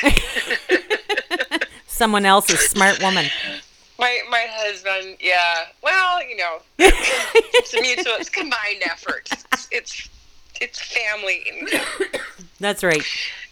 Someone 1.87 2.25
else's 2.25 2.61
smart 2.61 2.99
woman. 3.03 3.27
My 3.99 4.19
my 4.29 4.45
husband, 4.49 5.17
yeah. 5.19 5.65
Well, 5.83 6.27
you 6.27 6.37
know, 6.37 6.59
it's 6.79 7.73
a 7.73 7.81
mutual, 7.81 8.13
it's 8.19 8.29
combined 8.29 8.83
effort. 8.85 9.29
It's 9.31 9.67
it's, 9.71 10.09
it's 10.61 10.81
family, 10.81 11.43
That's 12.59 12.83
right. 12.83 13.03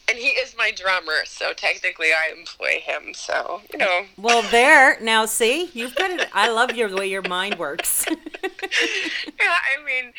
and 0.09 0.17
he 0.17 0.29
is 0.29 0.55
my 0.57 0.71
drummer, 0.71 1.25
so 1.25 1.53
technically 1.53 2.07
I 2.13 2.31
employ 2.37 2.79
him. 2.81 3.13
So 3.13 3.61
you 3.71 3.79
know, 3.79 4.05
Well, 4.17 4.41
there. 4.51 4.99
Now, 5.01 5.25
see, 5.25 5.69
you've 5.73 5.95
got 5.95 6.11
it. 6.11 6.27
I 6.33 6.49
love 6.49 6.75
your 6.75 6.89
the 6.89 6.95
way 6.97 7.07
your 7.07 7.21
mind 7.23 7.57
works. 7.59 8.05
yeah. 8.43 8.49
I 9.41 9.83
mean, 9.85 10.13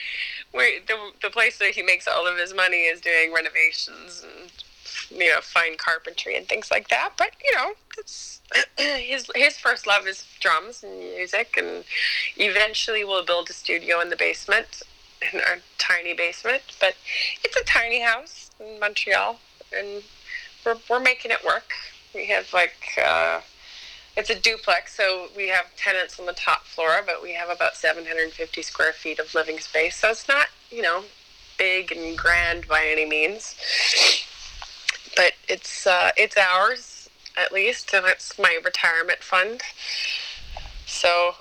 we 0.54 0.80
the 0.86 0.96
the 1.22 1.30
place 1.30 1.58
that 1.58 1.70
he 1.70 1.82
makes 1.82 2.06
all 2.06 2.26
of 2.26 2.36
his 2.36 2.54
money 2.54 2.82
is 2.84 3.00
doing 3.00 3.32
renovations 3.32 4.24
and 4.24 4.50
you 5.10 5.28
know 5.30 5.40
fine 5.40 5.76
carpentry 5.76 6.36
and 6.36 6.48
things 6.48 6.70
like 6.70 6.88
that. 6.88 7.12
But 7.16 7.32
you 7.44 7.56
know, 7.56 7.72
it's 7.98 8.40
his 8.76 9.30
his 9.34 9.58
first 9.58 9.86
love 9.86 10.06
is 10.06 10.26
drums 10.40 10.82
and 10.82 10.98
music, 10.98 11.54
and 11.56 11.84
eventually 12.36 13.04
we'll 13.04 13.24
build 13.24 13.50
a 13.50 13.52
studio 13.52 14.00
in 14.00 14.10
the 14.10 14.16
basement, 14.16 14.82
in 15.32 15.40
our 15.40 15.58
tiny 15.78 16.14
basement. 16.14 16.62
But 16.80 16.94
it's 17.44 17.56
a 17.56 17.64
tiny 17.64 18.00
house 18.00 18.50
in 18.60 18.78
Montreal, 18.80 19.38
and 19.76 20.02
we're 20.64 20.76
we're 20.88 21.00
making 21.00 21.30
it 21.30 21.44
work. 21.44 21.72
We 22.14 22.26
have 22.26 22.52
like. 22.52 22.98
Uh, 23.02 23.40
it's 24.16 24.30
a 24.30 24.34
duplex, 24.34 24.96
so 24.96 25.28
we 25.36 25.48
have 25.48 25.66
tenants 25.76 26.18
on 26.18 26.24
the 26.24 26.32
top 26.32 26.64
floor, 26.64 27.02
but 27.04 27.22
we 27.22 27.34
have 27.34 27.50
about 27.50 27.76
750 27.76 28.62
square 28.62 28.94
feet 28.94 29.18
of 29.18 29.34
living 29.34 29.58
space. 29.58 29.96
So 29.96 30.08
it's 30.08 30.26
not, 30.26 30.46
you 30.70 30.80
know, 30.80 31.02
big 31.58 31.92
and 31.92 32.16
grand 32.16 32.66
by 32.66 32.86
any 32.86 33.04
means, 33.04 33.56
but 35.16 35.32
it's 35.48 35.86
uh, 35.86 36.10
it's 36.16 36.36
ours 36.36 37.08
at 37.36 37.52
least, 37.52 37.92
and 37.92 38.06
it's 38.06 38.38
my 38.38 38.58
retirement 38.64 39.22
fund. 39.22 39.62
So 40.86 41.34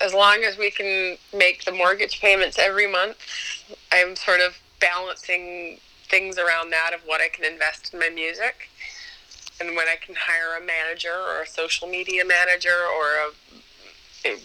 as 0.00 0.14
long 0.14 0.44
as 0.44 0.56
we 0.56 0.70
can 0.70 1.16
make 1.36 1.64
the 1.64 1.72
mortgage 1.72 2.20
payments 2.20 2.58
every 2.58 2.90
month, 2.90 3.16
I'm 3.90 4.16
sort 4.16 4.40
of 4.40 4.58
balancing 4.80 5.78
things 6.08 6.38
around 6.38 6.70
that 6.70 6.92
of 6.94 7.00
what 7.06 7.20
I 7.20 7.28
can 7.28 7.44
invest 7.44 7.92
in 7.92 8.00
my 8.00 8.08
music 8.08 8.68
and 9.60 9.76
when 9.76 9.88
I 9.88 9.96
can 9.96 10.14
hire 10.14 10.60
a 10.60 10.64
manager 10.64 11.14
or 11.14 11.42
a 11.42 11.46
social 11.46 11.88
media 11.88 12.24
manager 12.24 12.76
or 12.96 13.28
a, 13.28 13.32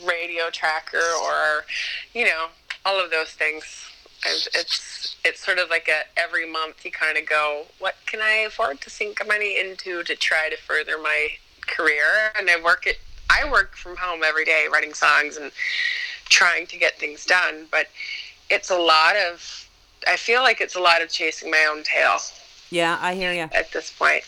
radio 0.08 0.50
tracker 0.52 0.98
or 1.24 1.64
you 2.16 2.26
know 2.26 2.48
all 2.84 3.00
of 3.00 3.12
those 3.12 3.30
things. 3.30 3.64
And 4.26 4.48
it's 4.98 5.16
it's 5.24 5.46
sort 5.46 5.60
of 5.60 5.70
like 5.70 5.88
a 5.88 6.20
every 6.20 6.50
month 6.50 6.84
you 6.86 6.92
kind 6.92 7.18
of 7.18 7.26
go, 7.28 7.66
what 7.80 7.96
can 8.06 8.22
I 8.22 8.46
afford 8.48 8.82
to 8.82 8.90
sink 8.90 9.22
money 9.28 9.60
into 9.60 10.04
to 10.04 10.16
try 10.16 10.50
to 10.50 10.58
further 10.58 10.98
my 11.02 11.30
career? 11.68 12.32
And 12.38 12.50
I 12.50 12.62
work 12.62 12.86
it. 12.88 12.98
I 13.30 13.50
work 13.50 13.76
from 13.76 13.98
home 13.98 14.22
every 14.26 14.46
day, 14.46 14.68
writing 14.72 14.94
songs 14.94 15.38
and 15.38 15.52
trying 16.30 16.66
to 16.68 16.78
get 16.78 16.98
things 16.98 17.26
done. 17.26 17.68
But 17.72 17.88
it's 18.50 18.70
a 18.70 18.78
lot 18.78 19.16
of. 19.16 19.68
I 20.08 20.16
feel 20.16 20.42
like 20.42 20.62
it's 20.62 20.76
a 20.76 20.80
lot 20.80 21.02
of 21.02 21.10
chasing 21.10 21.52
my 21.52 21.68
own 21.70 21.84
tail 21.84 22.18
Yeah, 22.70 22.98
I 23.02 23.16
hear 23.16 23.34
you. 23.34 23.50
at 23.54 23.72
this 23.74 23.92
point. 23.92 24.24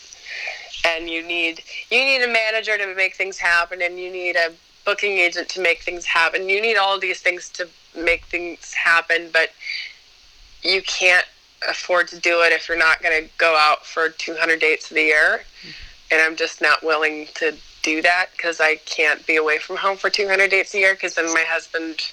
And 0.84 1.08
you 1.08 1.22
need 1.26 1.62
you 1.90 1.98
need 2.04 2.22
a 2.22 2.28
manager 2.32 2.76
to 2.78 2.94
make 2.94 3.14
things 3.16 3.38
happen, 3.38 3.82
and 3.82 3.98
you 3.98 4.10
need 4.10 4.36
a 4.36 4.52
booking 4.84 5.12
agent 5.12 5.48
to 5.50 5.60
make 5.60 5.82
things 5.82 6.04
happen. 6.06 6.48
You 6.48 6.60
need 6.60 6.76
all 6.76 6.98
these 6.98 7.20
things 7.20 7.48
to 7.50 7.68
make 7.96 8.24
things 8.26 8.72
happen, 8.72 9.28
but 9.32 9.50
you 10.62 10.82
can't 10.82 11.26
afford 11.68 12.08
to 12.08 12.18
do 12.18 12.40
it 12.42 12.52
if 12.52 12.68
you're 12.68 12.78
not 12.78 13.02
going 13.02 13.22
to 13.22 13.30
go 13.38 13.56
out 13.56 13.84
for 13.84 14.08
200 14.08 14.60
dates 14.60 14.90
of 14.90 14.94
the 14.94 15.02
year. 15.02 15.42
And 16.10 16.20
I'm 16.20 16.36
just 16.36 16.60
not 16.60 16.82
willing 16.82 17.28
to 17.34 17.54
do 17.82 18.02
that 18.02 18.26
because 18.36 18.60
I 18.60 18.76
can't 18.76 19.26
be 19.26 19.36
away 19.36 19.58
from 19.58 19.76
home 19.76 19.96
for 19.96 20.10
200 20.10 20.50
dates 20.50 20.74
a 20.74 20.78
year 20.78 20.94
because 20.94 21.14
then 21.14 21.32
my 21.32 21.44
husband 21.46 22.10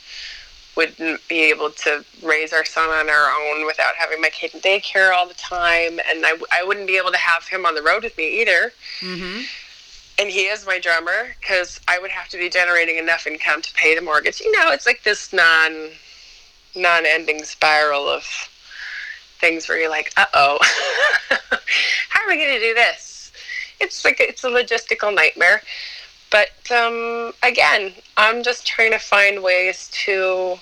wouldn't 0.76 1.28
be 1.28 1.50
able 1.50 1.72
to 1.72 2.06
raise 2.24 2.54
our 2.54 2.64
son 2.64 2.90
on 2.90 3.10
our 3.10 3.32
own 3.32 3.66
without 3.66 3.96
having 3.96 4.22
my 4.22 4.30
kid 4.30 4.54
in 4.54 4.62
daycare 4.62 5.12
all 5.12 5.28
the 5.28 5.34
time. 5.34 6.00
And 6.08 6.26
I, 6.26 6.38
I 6.52 6.64
wouldn't 6.64 6.88
be 6.88 6.98
able 6.98 7.12
to 7.12 7.18
have 7.18 7.48
him 7.48 7.66
on 7.66 7.74
the 7.74 7.82
road 7.82 8.04
with 8.04 8.16
me 8.18 8.42
either. 8.42 8.72
Mm-hmm. 9.00 9.42
And 10.20 10.30
he 10.30 10.42
is 10.42 10.66
my 10.66 10.80
drummer 10.80 11.36
because 11.40 11.80
I 11.88 12.00
would 12.00 12.12
have 12.12 12.28
to 12.30 12.38
be 12.38 12.50
generating 12.50 12.98
enough 12.98 13.26
income 13.28 13.62
to 13.64 13.74
pay 13.74 13.96
the 13.96 14.02
mortgage. 14.02 14.40
You 14.40 14.52
know, 14.52 14.72
it's 14.72 14.86
like 14.86 15.04
this 15.04 15.34
non 15.34 15.90
non-ending 16.76 17.44
spiral 17.44 18.08
of 18.08 18.24
things 19.40 19.68
where 19.68 19.80
you're 19.80 19.90
like, 19.90 20.12
uh-oh, 20.18 20.58
how 22.10 22.22
are 22.22 22.28
we 22.28 22.38
going 22.38 22.54
to 22.54 22.60
do 22.60 22.74
this? 22.74 23.32
It's 23.80 24.04
like 24.04 24.20
it's 24.20 24.44
a 24.44 24.50
logistical 24.50 25.14
nightmare. 25.14 25.62
But 26.32 26.50
um, 26.72 27.34
again, 27.44 27.94
I'm 28.18 28.44
just 28.44 28.66
trying 28.66 28.92
to 28.92 29.00
find 29.00 29.42
ways 29.44 29.90
to. 30.06 30.58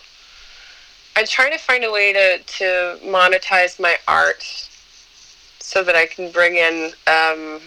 I'm 1.18 1.26
trying 1.26 1.54
to 1.54 1.58
find 1.58 1.84
a 1.84 1.92
way 1.92 2.14
to 2.14 2.38
to 2.38 3.00
monetize 3.04 3.80
my 3.80 3.98
art 4.08 4.44
so 5.60 5.84
that 5.84 5.96
I 5.96 6.06
can 6.06 6.32
bring 6.32 6.56
in 6.58 6.92
um, 7.08 7.62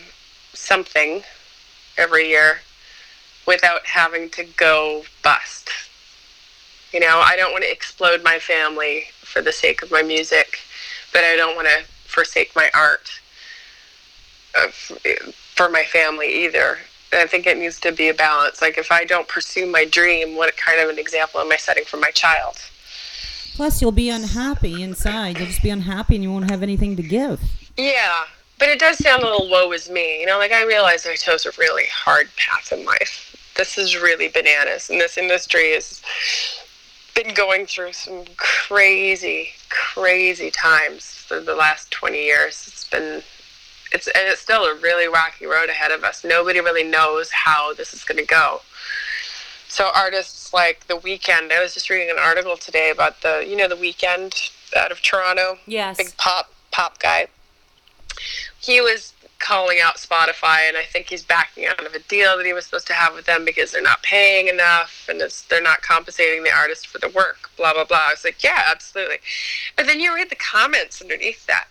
something 0.53 1.23
every 1.97 2.29
year 2.29 2.61
without 3.47 3.85
having 3.87 4.29
to 4.31 4.45
go 4.57 5.03
bust. 5.25 5.71
You 6.93 7.01
know, 7.01 7.23
I 7.25 7.37
don't 7.37 7.53
want 7.53 7.65
to 7.65 7.71
explode 7.71 8.23
my 8.23 8.39
family 8.39 9.05
for 9.21 9.43
the 9.43 9.53
sake 9.53 9.83
of 9.83 9.91
my 9.91 10.03
music, 10.03 10.59
but 11.13 11.23
I 11.23 11.37
don't 11.37 11.55
want 11.55 11.69
to 11.69 11.85
forsake 12.05 12.55
my 12.57 12.71
art 12.75 13.11
uh, 14.57 14.69
for 15.55 15.69
my 15.69 15.85
family 15.85 16.45
either. 16.45 16.79
And 17.13 17.21
I 17.21 17.27
think 17.27 17.47
it 17.47 17.57
needs 17.57 17.81
to 17.81 17.93
be 17.93 18.09
a 18.09 18.15
balance. 18.15 18.61
Like, 18.61 18.79
if 18.79 18.93
I 18.93 19.05
don't 19.05 19.29
pursue 19.29 19.67
my 19.67 19.85
dream, 19.85 20.37
what 20.37 20.57
kind 20.57 20.81
of 20.81 20.89
an 20.89 20.99
example 20.99 21.41
am 21.41 21.53
I 21.53 21.57
setting 21.57 21.85
for 21.85 21.97
my 21.97 22.11
child? 22.11 22.57
Plus, 23.55 23.83
you'll 23.83 23.93
be 23.93 24.09
unhappy 24.09 24.83
inside. 24.83 25.39
You'll 25.39 25.49
just 25.49 25.63
be 25.63 25.71
unhappy 25.71 26.15
and 26.15 26.23
you 26.23 26.33
won't 26.33 26.51
have 26.51 26.63
anything 26.63 26.97
to 26.97 27.03
give. 27.03 27.41
Yeah, 27.77 28.25
but 28.59 28.69
it 28.69 28.79
does 28.79 28.99
sound 28.99 29.23
a 29.23 29.27
little 29.27 29.51
woe 29.51 29.73
is 29.73 29.91
me. 29.91 30.21
You 30.21 30.27
know, 30.27 30.39
like 30.39 30.53
I 30.53 30.65
realize 30.65 31.07
I 31.07 31.17
chose 31.17 31.45
a 31.45 31.51
really 31.59 31.87
hard 31.93 32.29
path 32.37 32.73
in 32.73 32.85
life. 32.85 33.53
This 33.57 33.77
is 33.77 33.97
really 33.97 34.29
bananas, 34.29 34.91
and 34.91 35.01
this 35.01 35.19
industry 35.19 35.73
has 35.75 36.03
been 37.23 37.35
going 37.35 37.67
through 37.67 37.93
some 37.93 38.25
crazy, 38.37 39.49
crazy 39.71 40.51
times 40.51 41.11
for 41.11 41.41
the 41.41 41.55
last 41.55 41.91
20 41.91 42.17
years. 42.17 42.65
It's 42.69 42.89
been, 42.89 43.23
it's 43.93 44.07
and 44.07 44.29
it's 44.29 44.41
still 44.41 44.65
a 44.65 44.75
really 44.77 45.09
rocky 45.09 45.47
road 45.47 45.69
ahead 45.69 45.91
of 45.91 46.05
us. 46.05 46.25
Nobody 46.25 46.61
really 46.61 46.85
knows 46.85 47.31
how 47.33 47.75
this 47.75 47.93
is 47.93 48.05
going 48.05 48.19
to 48.19 48.25
go. 48.25 48.61
So 49.67 49.91
artists 49.95 50.53
like 50.53 50.87
The 50.87 50.95
Weeknd, 50.95 51.51
I 51.51 51.61
was 51.61 51.75
just 51.75 51.91
reading 51.91 52.11
an 52.11 52.19
article 52.19 52.57
today 52.57 52.91
about 52.91 53.21
the, 53.23 53.45
you 53.47 53.57
know, 53.57 53.69
The 53.69 53.75
Weeknd 53.75 54.51
out 54.77 54.93
of 54.93 55.03
Toronto. 55.03 55.59
Yes. 55.67 55.97
Big 55.97 56.17
pop 56.17 56.53
pop 56.71 57.01
guy. 57.01 57.27
He 58.61 58.81
was 58.81 59.13
calling 59.39 59.79
out 59.83 59.97
Spotify, 59.97 60.69
and 60.69 60.77
I 60.77 60.85
think 60.85 61.09
he's 61.09 61.23
backing 61.23 61.67
out 61.67 61.85
of 61.85 61.95
a 61.95 62.01
deal 62.01 62.37
that 62.37 62.47
he 62.47 62.53
was 62.53 62.65
supposed 62.65 62.87
to 62.89 62.93
have 62.93 63.15
with 63.15 63.27
them 63.27 63.45
because 63.45 63.73
they're 63.73 63.83
not 63.83 64.03
paying 64.03 64.49
enough 64.49 65.07
and 65.09 65.21
it's, 65.21 65.43
they're 65.43 65.63
not 65.63 65.83
compensating 65.83 66.43
the 66.43 66.53
artist 66.53 66.87
for 66.87 66.99
the 66.99 67.09
work. 67.09 67.51
Blah 67.57 67.75
blah 67.75 67.85
blah. 67.85 68.09
I 68.09 68.13
was 68.13 68.25
like, 68.25 68.43
yeah, 68.43 68.63
absolutely. 68.71 69.19
But 69.77 69.87
then 69.87 70.01
you 70.01 70.15
read 70.15 70.31
the 70.31 70.37
comments 70.37 71.01
underneath 71.01 71.47
that 71.47 71.69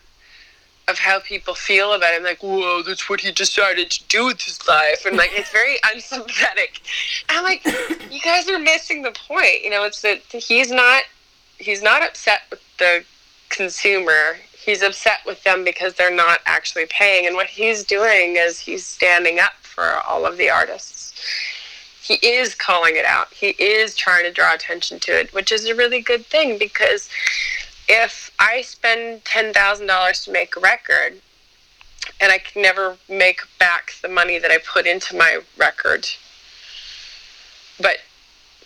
of 0.88 0.98
how 0.98 1.20
people 1.20 1.54
feel 1.54 1.94
about 1.94 2.14
him, 2.14 2.24
like, 2.24 2.42
whoa, 2.42 2.82
that's 2.82 3.10
what 3.10 3.20
he 3.20 3.32
decided 3.32 3.92
to 3.92 4.04
do 4.08 4.26
with 4.26 4.42
his 4.42 4.66
life, 4.68 5.06
and 5.06 5.18
like 5.18 5.32
it's 5.34 5.52
very 5.52 5.76
unsympathetic. 5.94 6.82
And 7.30 7.38
I'm 7.38 7.44
like, 7.44 7.66
you 8.12 8.22
guys 8.22 8.48
are 8.50 8.60
missing 8.60 9.02
the 9.02 9.12
point. 9.12 9.64
You 9.64 9.70
know, 9.70 9.84
it's 9.84 10.02
that 10.02 10.22
he's 10.30 10.72
not 10.72 11.04
he's 11.58 11.82
not 11.82 12.04
upset 12.04 12.42
with 12.50 12.62
the 12.78 13.04
consumer. 13.50 14.38
He's 14.68 14.82
upset 14.82 15.20
with 15.26 15.42
them 15.44 15.64
because 15.64 15.94
they're 15.94 16.14
not 16.14 16.42
actually 16.46 16.88
paying. 16.88 17.26
And 17.26 17.38
what 17.38 17.48
he's 17.48 17.86
doing 17.86 18.36
is 18.36 18.60
he's 18.60 18.86
standing 18.86 19.40
up 19.40 19.54
for 19.62 20.02
all 20.06 20.26
of 20.26 20.36
the 20.36 20.50
artists. 20.50 21.14
He 22.04 22.16
is 22.16 22.54
calling 22.54 22.98
it 22.98 23.06
out. 23.06 23.32
He 23.32 23.52
is 23.52 23.96
trying 23.96 24.26
to 24.26 24.32
draw 24.34 24.54
attention 24.54 25.00
to 25.00 25.18
it, 25.18 25.34
which 25.34 25.54
is 25.54 25.68
a 25.68 25.74
really 25.74 26.02
good 26.02 26.26
thing 26.26 26.58
because 26.58 27.08
if 27.88 28.30
I 28.40 28.60
spend 28.62 29.24
ten 29.24 29.54
thousand 29.54 29.88
dollars 29.88 30.26
to 30.26 30.34
make 30.34 30.58
a 30.58 30.60
record 30.60 31.22
and 32.20 32.34
I 32.34 32.38
can 32.38 32.62
never 32.62 32.98
make 33.08 33.44
back 33.60 33.94
the 34.02 34.10
money 34.10 34.38
that 34.38 34.52
I 34.52 34.58
put 34.58 34.86
into 34.86 35.16
my 35.16 35.40
record, 35.58 36.10
but 37.80 38.00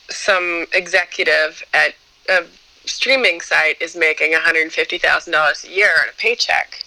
some 0.10 0.66
executive 0.74 1.64
at 1.76 1.94
a 2.28 2.46
streaming 2.86 3.42
site 3.42 3.82
is 3.82 3.96
making 3.96 4.34
$150,000 4.34 5.64
a 5.64 5.70
year 5.70 5.92
on 6.00 6.10
a 6.10 6.18
paycheck. 6.18 6.84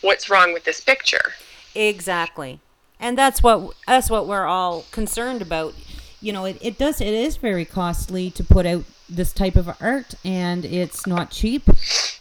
What's 0.00 0.28
wrong 0.28 0.52
with 0.52 0.64
this 0.64 0.80
picture? 0.80 1.32
Exactly. 1.74 2.60
And 3.00 3.18
that's 3.18 3.42
what 3.42 3.74
that's 3.86 4.08
what 4.08 4.26
we're 4.26 4.46
all 4.46 4.84
concerned 4.90 5.42
about. 5.42 5.74
You 6.20 6.32
know, 6.32 6.44
it, 6.44 6.58
it 6.60 6.78
does 6.78 7.00
it 7.00 7.12
is 7.12 7.36
very 7.36 7.64
costly 7.64 8.30
to 8.30 8.44
put 8.44 8.66
out 8.66 8.84
this 9.08 9.32
type 9.32 9.56
of 9.56 9.68
art 9.80 10.14
and 10.24 10.64
it's 10.64 11.06
not 11.06 11.30
cheap 11.30 11.68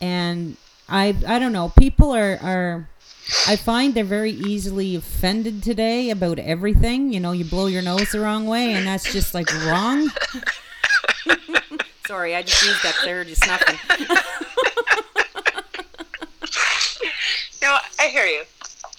and 0.01 0.57
I 0.89 1.15
I 1.27 1.39
don't 1.39 1.53
know, 1.53 1.71
people 1.77 2.11
are 2.11 2.37
are 2.41 2.89
I 3.47 3.55
find 3.55 3.93
they're 3.93 4.03
very 4.03 4.31
easily 4.31 4.95
offended 4.95 5.63
today 5.63 6.09
about 6.09 6.39
everything. 6.39 7.13
You 7.13 7.19
know, 7.19 7.31
you 7.31 7.45
blow 7.45 7.67
your 7.67 7.81
nose 7.81 8.11
the 8.11 8.19
wrong 8.19 8.45
way 8.47 8.73
and 8.73 8.85
that's 8.85 9.11
just 9.11 9.33
like 9.33 9.53
wrong. 9.65 10.09
Sorry, 12.13 12.35
I 12.35 12.43
just 12.43 12.61
used 12.61 12.83
that 12.83 12.95
there 13.03 13.23
just 13.23 13.43
snuffing. 13.43 13.79
No, 17.63 17.77
I 17.97 18.07
hear 18.09 18.25
you. 18.25 18.43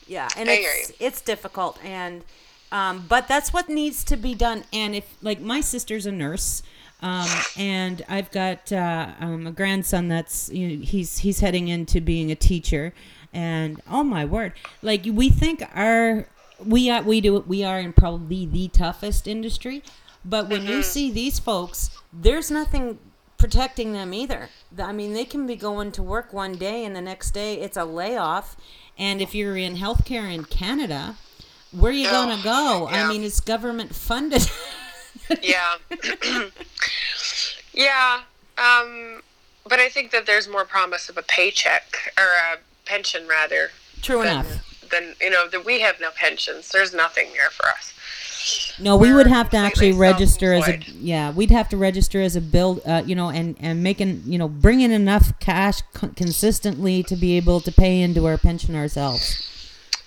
Yeah, 0.08 0.28
and 0.36 0.48
I 0.50 0.56
hear 0.56 0.70
it's 0.74 0.92
it's 0.98 1.20
difficult, 1.20 1.78
and 1.84 2.24
um, 2.72 3.04
but 3.08 3.28
that's 3.28 3.52
what 3.52 3.68
needs 3.68 4.02
to 4.04 4.16
be 4.16 4.34
done. 4.34 4.64
And 4.72 4.96
if 4.96 5.04
like 5.22 5.40
my 5.40 5.60
sister's 5.60 6.06
a 6.06 6.10
nurse, 6.10 6.62
um, 7.02 7.28
and 7.56 8.02
I've 8.08 8.32
got 8.32 8.72
uh, 8.72 9.10
um, 9.20 9.46
a 9.46 9.52
grandson 9.52 10.08
that's 10.08 10.48
you 10.48 10.68
know, 10.68 10.84
he's 10.84 11.18
he's 11.18 11.38
heading 11.38 11.68
into 11.68 12.00
being 12.00 12.32
a 12.32 12.34
teacher, 12.34 12.94
and 13.32 13.80
oh 13.88 14.02
my 14.02 14.24
word, 14.24 14.54
like 14.82 15.04
we 15.04 15.28
think 15.28 15.62
our 15.72 16.26
we 16.64 16.90
are 16.90 17.02
we 17.02 17.20
do 17.20 17.44
we 17.46 17.62
are 17.62 17.78
in 17.78 17.92
probably 17.92 18.46
the 18.46 18.68
toughest 18.68 19.28
industry, 19.28 19.84
but 20.24 20.48
when 20.48 20.66
you 20.66 20.82
see 20.82 21.12
these 21.12 21.38
folks, 21.38 21.90
there's 22.14 22.50
nothing 22.50 22.98
protecting 23.38 23.92
them 23.92 24.14
either. 24.14 24.48
I 24.78 24.92
mean, 24.92 25.12
they 25.12 25.24
can 25.24 25.46
be 25.46 25.56
going 25.56 25.92
to 25.92 26.02
work 26.02 26.32
one 26.32 26.52
day 26.52 26.84
and 26.84 26.94
the 26.96 27.00
next 27.02 27.32
day 27.32 27.54
it's 27.60 27.76
a 27.76 27.84
layoff. 27.84 28.56
And 28.96 29.20
if 29.20 29.34
you're 29.34 29.56
in 29.56 29.76
healthcare 29.76 30.32
in 30.32 30.44
Canada, 30.44 31.16
where 31.72 31.90
are 31.90 31.94
you 31.94 32.06
Oh, 32.08 32.24
going 32.24 32.36
to 32.38 32.42
go? 32.44 32.88
I 32.90 33.08
mean, 33.08 33.22
it's 33.24 33.40
government 33.40 33.94
funded. 33.94 34.48
yeah 35.42 35.76
yeah 37.72 38.20
um 38.58 39.22
but 39.66 39.78
i 39.78 39.88
think 39.88 40.10
that 40.10 40.26
there's 40.26 40.48
more 40.48 40.64
promise 40.64 41.08
of 41.08 41.16
a 41.16 41.22
paycheck 41.22 42.12
or 42.18 42.24
a 42.24 42.58
pension 42.84 43.26
rather 43.26 43.70
True 44.02 44.18
than, 44.22 44.40
enough. 44.44 44.88
than 44.90 45.14
you 45.20 45.30
know 45.30 45.48
that 45.48 45.64
we 45.64 45.80
have 45.80 46.00
no 46.00 46.10
pensions 46.10 46.70
there's 46.70 46.92
nothing 46.92 47.28
there 47.32 47.48
for 47.50 47.66
us 47.68 47.93
No, 48.78 48.96
we 48.96 49.12
would 49.12 49.26
have 49.26 49.50
to 49.50 49.56
actually 49.56 49.92
register 49.92 50.52
as 50.52 50.68
a 50.68 50.78
yeah. 50.98 51.30
We'd 51.30 51.50
have 51.50 51.68
to 51.70 51.76
register 51.76 52.20
as 52.20 52.36
a 52.36 52.40
build, 52.40 52.80
uh, 52.84 53.02
you 53.06 53.14
know, 53.14 53.30
and 53.30 53.56
and 53.60 53.82
making 53.82 54.22
you 54.26 54.38
know 54.38 54.48
bringing 54.48 54.90
enough 54.90 55.38
cash 55.40 55.80
con- 55.92 56.14
consistently 56.14 57.02
to 57.04 57.16
be 57.16 57.36
able 57.36 57.60
to 57.60 57.72
pay 57.72 58.00
into 58.00 58.26
our 58.26 58.38
pension 58.38 58.74
ourselves. 58.74 59.50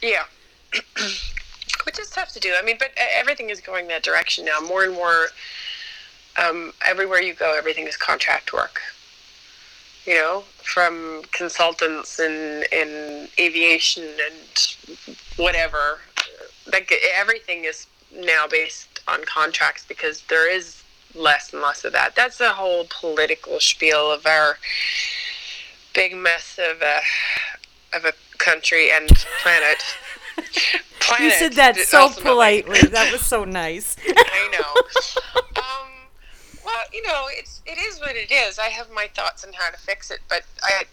yeah 0.02 0.24
which 1.86 2.00
is 2.00 2.10
tough 2.10 2.32
to 2.34 2.40
do 2.40 2.54
i 2.60 2.62
mean 2.62 2.76
but 2.78 2.92
everything 3.16 3.50
is 3.50 3.62
going 3.62 3.88
that 3.88 4.04
direction 4.04 4.46
now 4.46 4.60
more 4.60 4.84
and 4.84 4.94
more 4.94 5.28
um, 6.38 6.72
everywhere 6.86 7.22
you 7.22 7.34
go 7.34 7.58
everything 7.58 7.88
is 7.88 7.98
contract 7.98 8.54
work 8.54 8.82
you 10.06 10.14
know 10.14 10.44
from 10.58 11.22
consultants 11.32 12.20
in 12.20 12.64
in 12.72 13.28
aviation 13.40 14.04
and 14.04 14.76
whatever 15.38 16.00
like 16.72 16.94
everything 17.16 17.64
is 17.64 17.88
now 18.18 18.46
based 18.48 19.00
on 19.08 19.24
contracts 19.26 19.86
because 19.88 20.22
there 20.30 20.52
is 20.52 20.84
less 21.16 21.54
and 21.54 21.62
less 21.62 21.84
of 21.86 21.94
that 21.94 22.16
that's 22.16 22.38
the 22.38 22.50
whole 22.50 22.86
political 22.90 23.60
spiel 23.60 24.12
of 24.12 24.26
our 24.26 24.58
big 25.94 26.16
mess 26.16 26.60
of 26.60 26.82
a 26.82 27.00
of 27.96 28.06
a 28.06 28.14
country 28.38 28.92
and 28.92 29.08
planet 29.42 29.82
planet 31.00 31.24
You 31.26 31.32
said 31.32 31.54
that 31.54 31.76
so 31.78 32.02
ultimately. 32.04 32.24
politely. 32.64 32.82
That 32.90 33.12
was 33.12 33.22
so 33.22 33.46
nice. 33.46 33.96
I 34.08 34.50
know. 34.52 35.62
um, 35.62 35.88
well, 36.66 36.82
you 36.94 37.02
know, 37.04 37.26
it's 37.32 37.62
it 37.66 37.78
is 37.80 38.00
what 38.00 38.16
it 38.16 38.32
is. 38.32 38.60
I 38.60 38.66
have 38.70 38.92
my 38.92 39.08
thoughts 39.16 39.44
on 39.46 39.54
how 39.54 39.72
to 39.72 39.78
fix 39.78 40.12
it, 40.12 40.20
but 40.30 40.44
I 40.64 40.84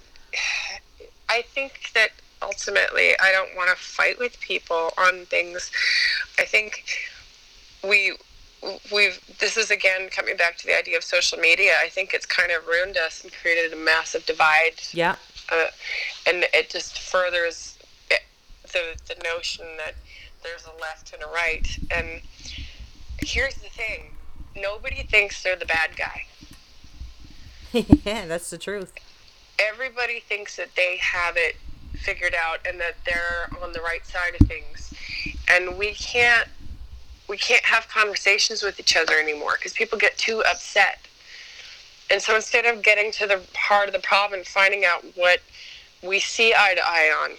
I 1.29 1.43
think 1.43 1.91
that 1.95 2.11
ultimately 2.41 3.11
I 3.21 3.33
don't 3.33 3.55
want 3.57 3.71
to 3.77 3.83
fight 3.83 4.19
with 4.19 4.39
people 4.41 4.93
on 4.97 5.27
things. 5.27 5.71
I 6.39 6.45
think 6.45 6.85
we 7.89 8.17
we've 8.93 9.21
this 9.41 9.57
is 9.57 9.71
again 9.71 10.09
coming 10.11 10.37
back 10.37 10.57
to 10.59 10.67
the 10.67 10.77
idea 10.77 10.97
of 10.97 11.05
social 11.05 11.39
media. 11.39 11.73
I 11.81 11.89
think 11.89 12.15
it's 12.15 12.27
kind 12.27 12.51
of 12.51 12.67
ruined 12.67 12.97
us 12.97 13.23
and 13.23 13.33
created 13.33 13.73
a 13.73 13.77
massive 13.77 14.25
divide 14.27 14.81
Yeah. 14.93 15.17
uh, 15.53 15.67
and 16.27 16.45
it 16.55 16.71
just 16.71 16.99
furthers 16.99 17.79
it, 18.11 18.21
the 18.73 18.97
the 19.15 19.23
notion 19.23 19.67
that 19.79 19.95
there's 20.43 20.65
a 20.67 20.81
left 20.81 21.13
and 21.13 21.23
a 21.23 21.27
right. 21.27 21.67
And 21.91 22.21
here's 23.21 23.55
the 23.55 23.69
thing: 23.71 24.11
nobody 24.57 25.03
thinks 25.03 25.43
they're 25.43 25.57
the 25.57 25.67
bad 25.67 25.91
guy. 25.97 26.27
yeah, 28.05 28.27
that's 28.27 28.51
the 28.51 28.59
truth. 28.59 28.93
Everybody 29.59 30.21
thinks 30.21 30.57
that 30.57 30.69
they 30.77 30.97
have 30.99 31.37
it 31.37 31.57
figured 31.95 32.35
out 32.35 32.59
and 32.67 32.79
that 32.81 32.95
they're 33.07 33.49
on 33.63 33.73
the 33.73 33.81
right 33.81 34.05
side 34.07 34.35
of 34.41 34.47
things. 34.47 34.93
And 35.49 35.79
we 35.79 35.93
can't 35.95 36.49
we 37.29 37.37
can't 37.37 37.65
have 37.65 37.89
conversations 37.89 38.63
with 38.63 38.79
each 38.79 38.97
other 38.97 39.15
anymore 39.19 39.55
because 39.59 39.73
people 39.73 39.99
get 39.99 40.17
too 40.19 40.43
upset. 40.49 41.07
And 42.11 42.21
so 42.21 42.37
instead 42.37 42.67
of 42.67 42.83
getting 42.83 43.11
to 43.13 43.27
the 43.27 43.41
heart 43.57 43.89
of 43.89 43.95
the 43.95 44.01
problem 44.01 44.41
and 44.41 44.47
finding 44.47 44.85
out 44.85 45.05
what 45.15 45.41
we 46.03 46.21
see 46.21 46.53
eye 46.55 46.75
to 46.75 46.83
eye 46.85 47.11
on 47.23 47.31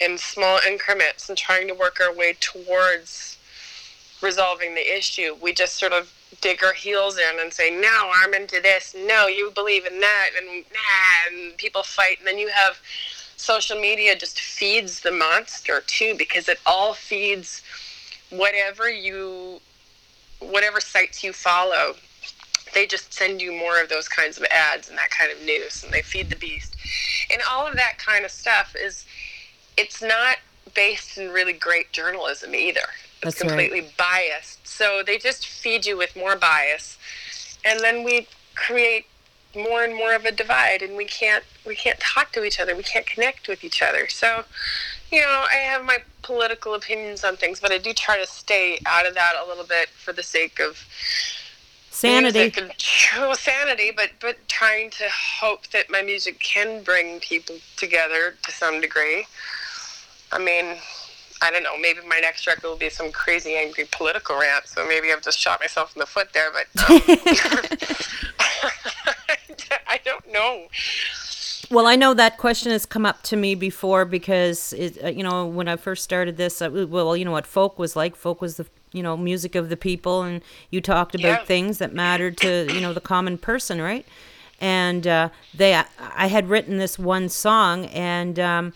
in 0.00 0.18
small 0.18 0.58
increments 0.66 1.28
and 1.28 1.38
trying 1.38 1.68
to 1.68 1.74
work 1.74 2.00
our 2.00 2.14
way 2.14 2.36
towards 2.38 3.38
resolving 4.22 4.74
the 4.74 4.96
issue, 4.96 5.34
we 5.40 5.52
just 5.52 5.78
sort 5.78 5.92
of 5.92 6.12
dig 6.40 6.62
our 6.62 6.74
heels 6.74 7.18
in 7.18 7.40
and 7.40 7.52
say, 7.52 7.70
"No, 7.70 8.12
I'm 8.14 8.34
into 8.34 8.60
this. 8.60 8.94
No, 8.94 9.26
you 9.26 9.50
believe 9.50 9.86
in 9.86 10.00
that," 10.00 10.30
and 10.36 10.64
nah, 10.70 11.26
and 11.28 11.56
people 11.56 11.82
fight, 11.82 12.18
and 12.18 12.26
then 12.26 12.38
you 12.38 12.48
have 12.48 12.78
social 13.36 13.80
media 13.80 14.14
just 14.14 14.38
feeds 14.38 15.00
the 15.00 15.10
monster 15.10 15.82
too 15.86 16.14
because 16.14 16.46
it 16.48 16.60
all 16.66 16.92
feeds 16.92 17.62
whatever 18.30 18.88
you 18.88 19.60
whatever 20.40 20.80
sites 20.80 21.22
you 21.22 21.32
follow 21.32 21.94
they 22.72 22.86
just 22.86 23.12
send 23.12 23.40
you 23.40 23.52
more 23.52 23.80
of 23.80 23.88
those 23.88 24.08
kinds 24.08 24.38
of 24.38 24.44
ads 24.44 24.88
and 24.88 24.98
that 24.98 25.10
kind 25.10 25.30
of 25.30 25.40
news 25.42 25.82
and 25.82 25.92
they 25.92 26.02
feed 26.02 26.30
the 26.30 26.36
beast. 26.36 26.76
And 27.32 27.40
all 27.50 27.66
of 27.66 27.74
that 27.76 27.98
kind 27.98 28.24
of 28.24 28.30
stuff 28.30 28.74
is 28.78 29.04
it's 29.76 30.02
not 30.02 30.36
based 30.74 31.18
in 31.18 31.30
really 31.30 31.52
great 31.52 31.92
journalism 31.92 32.54
either. 32.54 32.80
It's 33.22 33.38
That's 33.38 33.40
right. 33.42 33.48
completely 33.48 33.90
biased. 33.98 34.66
So 34.66 35.02
they 35.04 35.18
just 35.18 35.46
feed 35.46 35.86
you 35.86 35.96
with 35.96 36.16
more 36.16 36.36
bias 36.36 36.98
and 37.64 37.80
then 37.80 38.04
we 38.04 38.28
create 38.54 39.06
more 39.54 39.82
and 39.82 39.94
more 39.94 40.14
of 40.14 40.24
a 40.24 40.32
divide 40.32 40.80
and 40.80 40.96
we 40.96 41.04
can't 41.04 41.44
we 41.66 41.74
can't 41.74 41.98
talk 41.98 42.32
to 42.32 42.44
each 42.44 42.60
other. 42.60 42.76
We 42.76 42.84
can't 42.84 43.06
connect 43.06 43.48
with 43.48 43.64
each 43.64 43.82
other. 43.82 44.08
So 44.08 44.44
you 45.10 45.20
know 45.20 45.44
i 45.50 45.56
have 45.56 45.84
my 45.84 45.98
political 46.22 46.74
opinions 46.74 47.24
on 47.24 47.36
things 47.36 47.60
but 47.60 47.72
i 47.72 47.78
do 47.78 47.92
try 47.92 48.18
to 48.18 48.26
stay 48.26 48.78
out 48.86 49.06
of 49.06 49.14
that 49.14 49.34
a 49.44 49.48
little 49.48 49.64
bit 49.64 49.88
for 49.88 50.12
the 50.12 50.22
sake 50.22 50.60
of 50.60 50.84
Sanity. 51.90 52.52
and 52.56 52.72
well, 53.18 53.34
sanity 53.34 53.90
but 53.94 54.10
but 54.20 54.36
trying 54.48 54.90
to 54.90 55.04
hope 55.40 55.66
that 55.68 55.90
my 55.90 56.02
music 56.02 56.38
can 56.38 56.82
bring 56.82 57.20
people 57.20 57.56
together 57.76 58.34
to 58.42 58.52
some 58.52 58.80
degree 58.80 59.26
i 60.32 60.38
mean 60.38 60.76
I 61.42 61.50
don't 61.50 61.62
know. 61.62 61.78
Maybe 61.78 62.00
my 62.06 62.18
next 62.18 62.46
record 62.46 62.64
will 62.64 62.76
be 62.76 62.90
some 62.90 63.10
crazy, 63.12 63.54
angry 63.54 63.86
political 63.90 64.38
rant. 64.38 64.66
So 64.66 64.86
maybe 64.86 65.10
I've 65.10 65.22
just 65.22 65.38
shot 65.38 65.60
myself 65.60 65.96
in 65.96 66.00
the 66.00 66.06
foot 66.06 66.32
there. 66.34 66.50
But 66.52 66.66
um, 66.90 67.00
I 69.86 69.98
don't 70.04 70.30
know. 70.30 70.66
Well, 71.70 71.86
I 71.86 71.94
know 71.94 72.14
that 72.14 72.36
question 72.36 72.72
has 72.72 72.84
come 72.84 73.06
up 73.06 73.22
to 73.24 73.36
me 73.36 73.54
before 73.54 74.04
because 74.04 74.72
it, 74.72 75.02
uh, 75.04 75.08
you 75.08 75.22
know 75.22 75.46
when 75.46 75.68
I 75.68 75.76
first 75.76 76.02
started 76.02 76.36
this, 76.36 76.60
uh, 76.60 76.68
well, 76.88 77.16
you 77.16 77.24
know 77.24 77.30
what 77.30 77.46
folk 77.46 77.78
was 77.78 77.94
like. 77.94 78.16
Folk 78.16 78.40
was 78.40 78.56
the 78.56 78.66
you 78.92 79.04
know 79.04 79.16
music 79.16 79.54
of 79.54 79.68
the 79.68 79.76
people, 79.76 80.22
and 80.22 80.42
you 80.70 80.80
talked 80.80 81.14
about 81.14 81.28
Yeah. 81.42 81.44
things 81.44 81.78
that 81.78 81.92
mattered 81.94 82.36
to 82.38 82.68
you 82.74 82.80
know 82.80 82.92
the 82.92 83.00
common 83.00 83.38
person, 83.38 83.80
right? 83.80 84.04
And 84.60 85.06
uh, 85.06 85.28
they, 85.54 85.74
I 85.74 86.26
had 86.26 86.48
written 86.48 86.78
this 86.78 86.98
one 86.98 87.28
song, 87.28 87.86
and 87.86 88.38
um, 88.40 88.72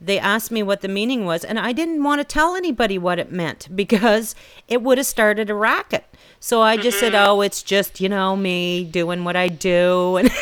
they 0.00 0.18
asked 0.18 0.50
me 0.50 0.62
what 0.62 0.80
the 0.80 0.88
meaning 0.88 1.26
was, 1.26 1.44
and 1.44 1.58
I 1.58 1.72
didn't 1.72 2.02
want 2.02 2.20
to 2.20 2.24
tell 2.24 2.56
anybody 2.56 2.96
what 2.96 3.18
it 3.18 3.30
meant 3.30 3.68
because 3.76 4.34
it 4.68 4.80
would 4.80 4.96
have 4.96 5.06
started 5.06 5.50
a 5.50 5.54
racket. 5.54 6.06
So 6.40 6.62
I 6.62 6.78
just 6.78 6.98
said, 6.98 7.14
"Oh, 7.14 7.42
it's 7.42 7.62
just 7.62 8.00
you 8.00 8.08
know 8.08 8.36
me 8.36 8.84
doing 8.84 9.22
what 9.24 9.36
I 9.36 9.48
do," 9.48 10.16
and 10.20 10.30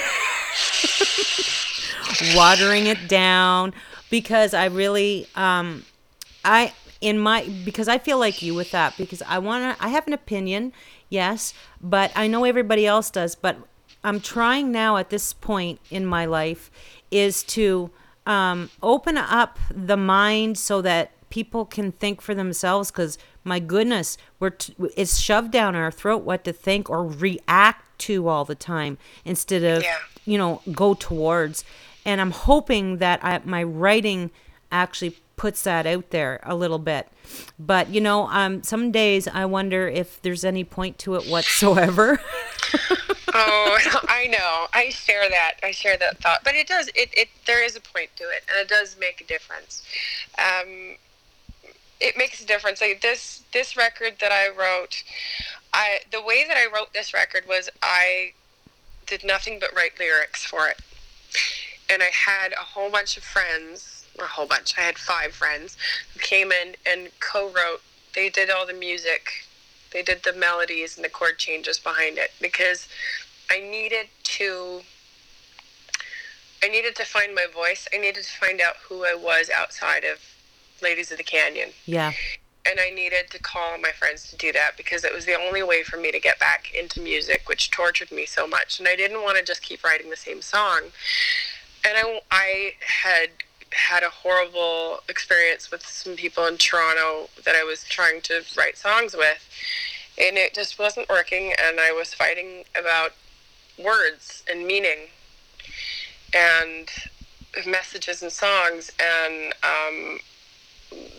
watering 2.35 2.87
it 2.87 3.09
down 3.09 3.73
because 4.11 4.55
I 4.55 4.67
really 4.67 5.27
um 5.35 5.85
I 6.45 6.73
in 7.01 7.19
my 7.19 7.43
because 7.65 7.89
I 7.89 7.99
feel 7.99 8.19
like 8.19 8.43
you 8.43 8.55
with 8.55 8.71
that 8.71 8.97
because 8.97 9.23
I 9.23 9.39
want 9.39 9.79
to 9.79 9.85
I 9.85 9.89
have 9.89 10.07
an 10.07 10.13
opinion 10.13 10.73
yes 11.09 11.53
but 11.81 12.11
I 12.17 12.27
know 12.27 12.45
everybody 12.45 12.87
else 12.87 13.11
does 13.11 13.35
but 13.35 13.57
I'm 14.05 14.21
trying 14.21 14.71
now 14.73 14.97
at 14.97 15.11
this 15.11 15.33
point 15.33 15.81
in 15.91 16.07
my 16.07 16.25
life 16.25 16.71
is 17.11 17.43
to 17.45 17.91
um 18.27 18.71
open 18.83 19.17
up 19.19 19.59
the 19.71 19.97
mind 19.97 20.59
so 20.59 20.81
that 20.83 21.11
people 21.29 21.65
can 21.65 21.93
think 21.93 22.21
for 22.21 22.35
themselves 22.35 22.91
cuz 22.91 23.19
my 23.45 23.59
goodness 23.61 24.17
we're 24.41 24.51
t- 24.51 24.75
it's 24.97 25.19
shoved 25.19 25.51
down 25.51 25.75
our 25.77 25.91
throat 25.91 26.23
what 26.23 26.45
to 26.45 26.53
think 26.53 26.89
or 26.89 27.05
react 27.07 27.83
to 27.99 28.29
all 28.29 28.45
the 28.45 28.55
time 28.55 28.97
instead 29.25 29.63
of 29.65 29.83
Yeah. 29.83 29.99
you 30.25 30.39
know 30.39 30.63
go 30.73 30.95
towards 30.95 31.65
and 32.07 32.21
i'm 32.21 32.31
hoping 32.31 32.99
that 32.99 33.23
I, 33.23 33.41
my 33.45 33.63
writing 33.63 34.31
actually 34.73 35.17
puts 35.37 35.65
that 35.65 35.87
out 35.87 36.11
there 36.11 36.41
a 36.45 36.55
little 36.55 36.79
bit 36.79 37.09
but 37.59 37.91
you 37.91 38.01
know 38.01 38.29
um 38.29 38.63
some 38.63 38.91
days 38.91 39.29
i 39.29 39.45
wonder 39.45 39.87
if 39.87 40.23
there's 40.23 40.45
any 40.45 40.65
point 40.65 40.99
to 41.01 41.17
it 41.17 41.27
whatsoever 41.27 42.19
Oh, 43.39 43.79
I 44.09 44.29
know. 44.29 44.67
I 44.73 44.89
share 44.89 45.29
that. 45.29 45.57
I 45.63 45.71
share 45.71 45.99
that 45.99 46.19
thought. 46.23 46.41
But 46.43 46.55
it 46.55 46.67
does. 46.67 46.89
It, 46.89 47.11
it 47.13 47.29
there 47.47 47.63
is 47.63 47.77
a 47.77 47.81
point 47.81 48.09
to 48.17 48.25
it, 48.25 48.45
and 48.49 48.59
it 48.59 48.69
does 48.69 48.97
make 48.99 49.21
a 49.21 49.25
difference. 49.25 49.83
Um, 50.39 50.97
it 52.01 52.17
makes 52.17 52.43
a 52.43 52.47
difference. 52.47 52.81
Like 52.81 53.03
this 53.03 53.43
this 53.53 53.77
record 53.77 54.15
that 54.21 54.33
I 54.33 54.49
wrote, 54.49 55.05
I 55.75 56.01
the 56.13 56.23
way 56.23 56.45
that 56.49 56.57
I 56.57 56.67
wrote 56.75 56.95
this 56.95 57.13
record 57.13 57.45
was 57.47 57.69
I 57.83 58.33
did 59.07 59.23
nothing 59.23 59.59
but 59.61 59.75
write 59.77 59.99
lyrics 59.99 60.43
for 60.45 60.69
it, 60.69 60.81
and 61.91 62.03
I 62.03 62.11
had 62.13 62.53
a 62.53 62.65
whole 62.65 62.91
bunch 62.91 63.17
of 63.17 63.23
friends 63.23 63.97
a 64.19 64.27
whole 64.27 64.47
bunch. 64.47 64.75
I 64.79 64.83
had 64.83 64.99
five 64.99 65.33
friends 65.33 65.77
who 66.13 66.21
came 66.21 66.53
in 66.53 66.77
and 66.87 67.11
co-wrote. 67.21 67.83
They 68.15 68.29
did 68.29 68.51
all 68.51 68.67
the 68.67 68.73
music. 68.73 69.47
They 69.93 70.03
did 70.03 70.23
the 70.23 70.33
melodies 70.33 70.97
and 70.97 71.05
the 71.05 71.09
chord 71.09 71.39
changes 71.39 71.79
behind 71.79 72.19
it 72.19 72.31
because 72.41 72.89
I 73.51 73.61
needed 73.61 74.09
to 74.25 74.83
I 76.63 76.69
needed 76.69 76.97
to 76.97 77.05
find 77.05 77.35
my 77.35 77.47
voice. 77.53 77.87
I 77.95 77.99
needed 77.99 78.25
to 78.25 78.39
find 78.39 78.61
out 78.61 78.77
who 78.89 79.05
I 79.05 79.15
was 79.15 79.51
outside 79.51 80.05
of 80.05 80.19
Ladies 80.83 81.13
of 81.13 81.19
the 81.19 81.25
Canyon. 81.25 81.71
Yeah. 81.85 82.13
And 82.69 82.81
I 82.81 82.91
needed 82.91 83.31
to 83.31 83.39
call 83.39 83.79
my 83.79 83.91
friends 83.91 84.29
to 84.31 84.37
do 84.37 84.53
that 84.53 84.77
because 84.77 85.05
it 85.05 85.15
was 85.15 85.27
the 85.27 85.39
only 85.39 85.63
way 85.63 85.83
for 85.83 85.99
me 85.99 86.11
to 86.11 86.19
get 86.19 86.39
back 86.41 86.73
into 86.75 87.01
music, 87.01 87.43
which 87.47 87.71
tortured 87.71 88.11
me 88.11 88.27
so 88.27 88.47
much. 88.47 88.79
And 88.79 88.89
I 88.89 88.97
didn't 88.97 89.23
want 89.23 89.39
to 89.39 89.45
just 89.45 89.63
keep 89.63 89.85
writing 89.85 90.11
the 90.11 90.17
same 90.17 90.43
song. 90.43 90.81
And 91.87 91.97
I, 91.97 92.21
I 92.33 92.73
had 92.81 93.31
had 93.71 94.03
a 94.03 94.09
horrible 94.09 95.01
experience 95.09 95.71
with 95.71 95.87
some 95.87 96.17
people 96.17 96.45
in 96.47 96.57
Toronto 96.57 97.29
that 97.45 97.55
I 97.55 97.63
was 97.63 97.85
trying 97.85 98.21
to 98.23 98.43
write 98.59 98.77
songs 98.77 99.15
with. 99.15 99.49
And 100.19 100.37
it 100.37 100.53
just 100.53 100.81
wasn't 100.81 101.09
working. 101.09 101.53
And 101.63 101.79
I 101.79 101.93
was 101.93 102.13
fighting 102.13 102.65
about 102.79 103.13
words 103.79 104.43
and 104.51 104.67
meaning 104.67 105.11
and 106.35 106.89
messages 107.67 108.21
and 108.21 108.33
songs. 108.33 108.91
And 108.99 109.55
um, 109.63 110.19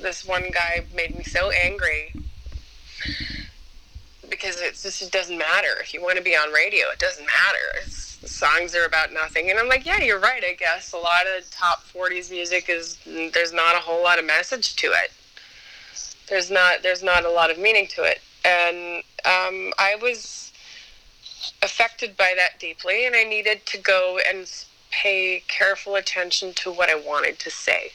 this 0.02 0.26
one 0.26 0.50
guy 0.54 0.84
made 0.94 1.18
me 1.18 1.24
so 1.24 1.50
angry 1.52 2.14
because 4.30 4.60
it 4.60 4.74
just 4.74 5.12
doesn't 5.14 5.38
matter 5.38 5.80
if 5.80 5.94
you 5.94 6.02
want 6.02 6.18
to 6.18 6.24
be 6.24 6.36
on 6.36 6.52
radio. 6.52 6.88
It 6.92 7.00
doesn't 7.00 7.26
matter. 7.26 7.86
It's, 7.86 8.07
songs 8.26 8.76
are 8.76 8.86
about 8.86 9.14
nothing. 9.14 9.50
And 9.50 9.60
I'm 9.60 9.68
like, 9.68 9.86
yeah, 9.86 10.00
you're 10.00 10.20
right. 10.20 10.44
I 10.44 10.54
guess 10.54 10.94
a 10.94 10.98
lot 10.98 11.24
of 11.38 11.50
top 11.52 11.84
40s 11.84 12.32
music 12.32 12.70
is 12.70 12.98
there's 13.06 13.54
not 13.54 13.76
a 13.76 13.80
whole 13.80 14.04
lot 14.04 14.20
of 14.20 14.26
message 14.26 14.76
to 14.78 14.88
it. 14.88 15.12
There's 16.28 16.52
not 16.52 16.84
there's 16.84 17.04
not 17.04 17.26
a 17.26 17.30
lot 17.30 17.52
of 17.52 17.58
meaning 17.58 17.88
to 17.88 18.04
it. 18.04 18.22
And 18.44 19.04
um, 19.26 19.74
I 19.78 19.98
was 20.02 20.52
affected 21.62 22.18
by 22.18 22.34
that 22.36 22.60
deeply, 22.60 23.06
and 23.06 23.16
I 23.16 23.24
needed 23.24 23.66
to 23.68 23.78
go 23.78 24.20
and 24.28 24.50
pay 24.92 25.44
careful 25.48 25.96
attention 25.96 26.54
to 26.54 26.72
what 26.72 26.90
I 26.90 26.96
wanted 26.96 27.40
to 27.40 27.50
say. 27.50 27.92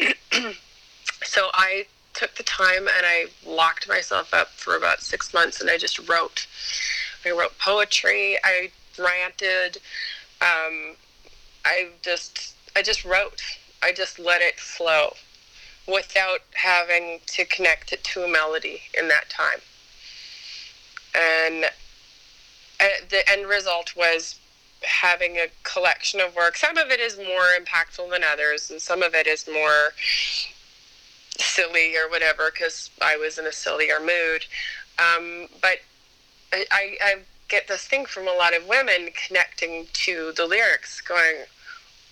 so 1.22 1.50
I 1.54 1.86
took 2.14 2.34
the 2.36 2.42
time 2.42 2.88
and 2.88 3.06
I 3.06 3.26
locked 3.46 3.88
myself 3.88 4.34
up 4.34 4.48
for 4.50 4.76
about 4.76 5.00
six 5.00 5.32
months 5.32 5.60
and 5.60 5.70
I 5.70 5.78
just 5.78 6.08
wrote. 6.08 6.46
I 7.24 7.30
wrote 7.30 7.58
poetry. 7.58 8.36
I 8.44 8.70
ranted. 8.98 9.78
Um, 10.40 10.96
I 11.64 11.90
just 12.02 12.54
I 12.76 12.82
just 12.82 13.04
wrote. 13.04 13.42
I 13.82 13.92
just 13.92 14.18
let 14.18 14.40
it 14.40 14.60
flow 14.60 15.14
without 15.86 16.40
having 16.54 17.20
to 17.26 17.44
connect 17.44 17.92
it 17.92 18.04
to 18.04 18.22
a 18.22 18.28
melody 18.28 18.82
in 18.96 19.08
that 19.08 19.28
time. 19.28 19.60
And 21.14 21.64
uh, 22.80 22.86
the 23.10 23.28
end 23.28 23.48
result 23.48 23.94
was 23.96 24.38
having 24.82 25.36
a 25.36 25.46
collection 25.62 26.20
of 26.20 26.34
work. 26.34 26.56
Some 26.56 26.76
of 26.76 26.90
it 26.90 27.00
is 27.00 27.16
more 27.16 27.54
impactful 27.58 28.10
than 28.10 28.22
others, 28.24 28.70
and 28.70 28.80
some 28.80 29.02
of 29.02 29.14
it 29.14 29.26
is 29.26 29.48
more 29.52 29.92
silly 31.38 31.96
or 31.96 32.08
whatever 32.08 32.50
because 32.50 32.90
I 33.00 33.16
was 33.16 33.38
in 33.38 33.46
a 33.46 33.52
sillier 33.52 34.00
mood. 34.00 34.44
Um, 34.98 35.48
but 35.60 35.78
I, 36.52 36.66
I, 36.70 36.96
I 37.02 37.14
get 37.52 37.68
this 37.68 37.84
thing 37.84 38.06
from 38.06 38.26
a 38.26 38.32
lot 38.32 38.56
of 38.56 38.66
women 38.66 39.10
connecting 39.26 39.86
to 39.92 40.32
the 40.38 40.46
lyrics, 40.46 41.02
going, 41.02 41.44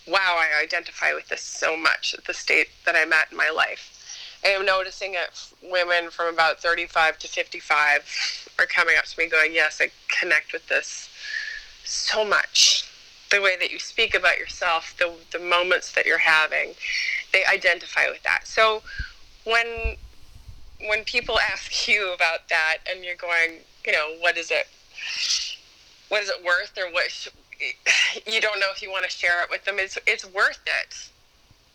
wow, 0.07 0.39
I 0.39 0.61
identify 0.61 1.15
with 1.15 1.29
this 1.29 1.41
so 1.41 1.75
much 1.75 2.13
at 2.15 2.25
the 2.25 2.33
state 2.33 2.67
that 2.85 2.95
I'm 2.95 3.11
at 3.11 3.31
in 3.31 3.37
my 3.37 3.49
life. 3.49 4.37
I 4.45 4.49
am 4.49 4.67
noticing 4.67 5.15
it 5.15 5.31
women 5.63 6.11
from 6.11 6.31
about 6.31 6.59
35 6.59 7.17
to 7.19 7.27
55 7.27 8.49
are 8.59 8.67
coming 8.67 8.95
up 8.99 9.05
to 9.05 9.19
me 9.19 9.27
going, 9.27 9.51
yes, 9.53 9.81
I 9.81 9.89
connect 10.19 10.53
with 10.53 10.67
this 10.67 11.09
so 11.83 12.23
much. 12.23 12.87
The 13.31 13.41
way 13.41 13.57
that 13.59 13.71
you 13.71 13.79
speak 13.79 14.13
about 14.13 14.37
yourself, 14.37 14.95
the, 14.99 15.11
the 15.31 15.43
moments 15.43 15.93
that 15.93 16.05
you're 16.05 16.19
having, 16.19 16.75
they 17.33 17.43
identify 17.51 18.09
with 18.11 18.21
that. 18.23 18.45
So 18.45 18.83
when 19.45 19.95
when 20.87 21.03
people 21.03 21.39
ask 21.51 21.87
you 21.87 22.13
about 22.13 22.47
that 22.49 22.77
and 22.89 23.03
you're 23.03 23.15
going, 23.15 23.59
you 23.85 23.91
know, 23.91 24.15
what 24.19 24.37
is 24.37 24.51
it? 24.51 24.67
What 26.09 26.23
is 26.23 26.29
it 26.29 26.43
worth, 26.43 26.77
or 26.77 26.91
what? 26.91 27.09
Sh- 27.09 27.29
you 28.27 28.41
don't 28.41 28.59
know 28.59 28.67
if 28.73 28.81
you 28.81 28.89
want 28.89 29.05
to 29.05 29.11
share 29.11 29.41
it 29.43 29.49
with 29.49 29.63
them. 29.65 29.75
It's 29.77 29.97
it's 30.07 30.25
worth 30.25 30.59
it 30.65 31.09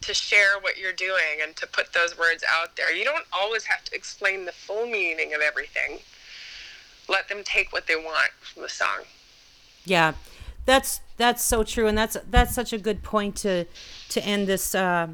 to 0.02 0.14
share 0.14 0.58
what 0.60 0.78
you're 0.78 0.92
doing 0.92 1.40
and 1.42 1.56
to 1.56 1.66
put 1.66 1.92
those 1.92 2.18
words 2.18 2.44
out 2.48 2.76
there. 2.76 2.94
You 2.94 3.04
don't 3.04 3.24
always 3.32 3.64
have 3.64 3.82
to 3.84 3.94
explain 3.94 4.44
the 4.44 4.52
full 4.52 4.86
meaning 4.86 5.34
of 5.34 5.40
everything. 5.40 5.98
Let 7.08 7.28
them 7.28 7.42
take 7.44 7.72
what 7.72 7.86
they 7.86 7.96
want 7.96 8.30
from 8.40 8.62
the 8.62 8.68
song. 8.68 9.04
Yeah, 9.84 10.14
that's 10.64 11.00
that's 11.16 11.42
so 11.42 11.62
true, 11.62 11.86
and 11.86 11.96
that's 11.96 12.16
that's 12.30 12.54
such 12.54 12.72
a 12.72 12.78
good 12.78 13.02
point 13.02 13.36
to 13.36 13.66
to 14.10 14.24
end 14.24 14.46
this 14.46 14.74
uh, 14.74 15.08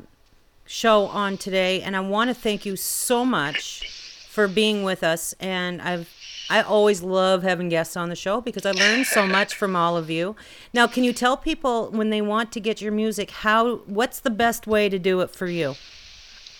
show 0.67 1.07
on 1.07 1.37
today. 1.37 1.83
And 1.83 1.95
I 1.95 2.01
want 2.01 2.29
to 2.31 2.35
thank 2.35 2.65
you 2.67 2.77
so 2.77 3.25
much 3.25 3.89
for 4.29 4.49
being 4.49 4.83
with 4.83 5.05
us. 5.05 5.35
And 5.39 5.83
I've 5.83 6.09
I 6.53 6.61
always 6.61 7.03
love 7.03 7.43
having 7.45 7.71
guests 7.71 7.97
on 7.97 8.11
the 8.11 8.15
show 8.15 8.43
because 8.43 8.67
I 8.67 8.73
learn 8.73 9.07
so 9.07 9.27
much 9.27 9.55
from 9.55 9.75
all 9.75 9.97
of 9.97 10.11
you. 10.11 10.37
Now, 10.75 10.87
can 10.87 11.03
you 11.03 11.15
tell 11.15 11.35
people 11.35 11.89
when 11.91 12.11
they 12.11 12.21
want 12.21 12.53
to 12.53 12.61
get 12.61 12.83
your 12.83 12.93
music 12.93 13.31
how 13.31 13.77
what's 13.87 14.21
the 14.21 14.29
best 14.29 14.67
way 14.67 14.91
to 14.91 14.99
do 14.99 15.23
it 15.23 15.31
for 15.31 15.47
you? 15.47 15.77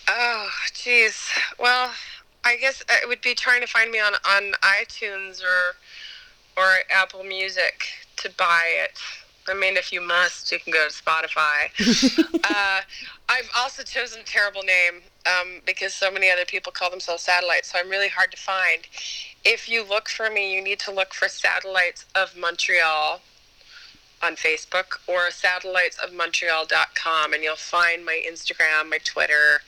Oh, 0.07 0.49
geez. 0.73 1.29
Well, 1.59 1.91
I 2.43 2.57
guess 2.57 2.81
it 2.89 3.07
would 3.07 3.21
be 3.21 3.35
trying 3.35 3.61
to 3.61 3.67
find 3.67 3.91
me 3.91 3.99
on, 3.99 4.13
on 4.27 4.53
iTunes 4.63 5.43
or 5.43 5.75
or 6.57 6.77
Apple 6.89 7.23
Music 7.23 7.85
to 8.15 8.31
buy 8.31 8.63
it. 8.83 8.97
I 9.47 9.53
mean, 9.53 9.77
if 9.77 9.93
you 9.93 10.01
must, 10.01 10.51
you 10.51 10.57
can 10.57 10.73
go 10.73 10.87
to 10.87 10.91
Spotify. 10.91 11.69
uh, 12.43 12.81
I've 13.29 13.49
also 13.55 13.83
chosen 13.83 14.21
a 14.21 14.23
terrible 14.23 14.63
name 14.63 15.03
um, 15.25 15.61
because 15.65 15.93
so 15.93 16.11
many 16.11 16.29
other 16.29 16.45
people 16.45 16.71
call 16.71 16.89
themselves 16.89 17.23
satellites, 17.23 17.71
so 17.71 17.79
I'm 17.79 17.89
really 17.89 18.09
hard 18.09 18.31
to 18.31 18.37
find. 18.37 18.87
If 19.43 19.69
you 19.69 19.83
look 19.83 20.09
for 20.09 20.29
me, 20.29 20.53
you 20.53 20.63
need 20.63 20.79
to 20.79 20.91
look 20.91 21.13
for 21.13 21.27
Satellites 21.27 22.05
of 22.15 22.37
Montreal 22.37 23.21
on 24.21 24.35
Facebook 24.35 24.99
or 25.07 25.29
satellitesofmontreal.com, 25.29 27.33
and 27.33 27.43
you'll 27.43 27.55
find 27.55 28.05
my 28.05 28.21
Instagram, 28.29 28.89
my 28.89 28.99
Twitter, 29.03 29.61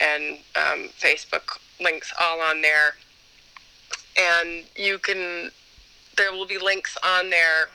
and 0.00 0.38
um, 0.54 0.90
Facebook 0.98 1.58
links 1.80 2.12
all 2.20 2.40
on 2.40 2.62
there. 2.62 2.94
And 4.16 4.64
you 4.76 4.98
can, 4.98 5.50
there 6.16 6.32
will 6.32 6.46
be 6.46 6.58
links 6.58 6.96
on 7.04 7.30
there, 7.30 7.68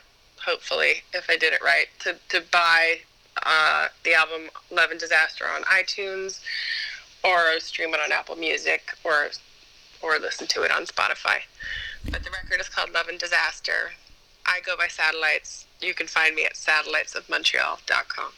hopefully, 0.46 1.04
if 1.14 1.30
I 1.30 1.38
did 1.38 1.54
it 1.54 1.62
right, 1.62 1.88
to, 2.00 2.16
to 2.30 2.42
buy 2.52 3.00
uh, 3.46 3.88
the 4.04 4.14
album 4.14 4.50
Love 4.72 4.92
and 4.92 5.00
Disaster 5.00 5.46
on 5.46 5.64
iTunes 5.64 6.42
or 7.24 7.60
stream 7.60 7.94
it 7.94 8.00
on 8.04 8.12
Apple 8.12 8.36
Music 8.36 8.92
or 9.04 9.30
or 10.02 10.20
listen 10.20 10.48
to 10.48 10.64
it 10.64 10.72
on 10.72 10.86
Spotify. 10.86 11.40
But 12.10 12.24
the 12.24 12.32
record 12.32 12.60
is 12.60 12.68
called 12.68 12.92
Love 12.94 13.08
and 13.08 13.18
Disaster. 13.18 13.94
I 14.46 14.60
go 14.66 14.76
by 14.78 14.88
satellites. 14.88 15.66
You 15.82 15.94
can 15.94 16.08
find 16.08 16.36
me 16.36 16.46
at 16.46 16.56
satellitesofmontreal.com. 16.56 18.32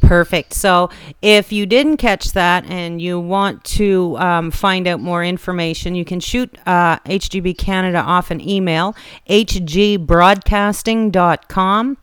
Perfect. 0.00 0.52
So, 0.52 0.90
if 1.22 1.50
you 1.50 1.66
didn't 1.66 1.96
catch 1.96 2.32
that 2.32 2.66
and 2.66 3.00
you 3.00 3.18
want 3.18 3.64
to 3.64 4.18
um, 4.18 4.50
find 4.50 4.86
out 4.86 5.00
more 5.00 5.24
information, 5.24 5.94
you 5.94 6.04
can 6.04 6.20
shoot 6.20 6.54
uh, 6.66 6.98
HGB 7.00 7.56
Canada 7.56 7.98
off 7.98 8.30
an 8.30 8.46
email. 8.46 8.94
hgbroadcasting.com 9.28 11.96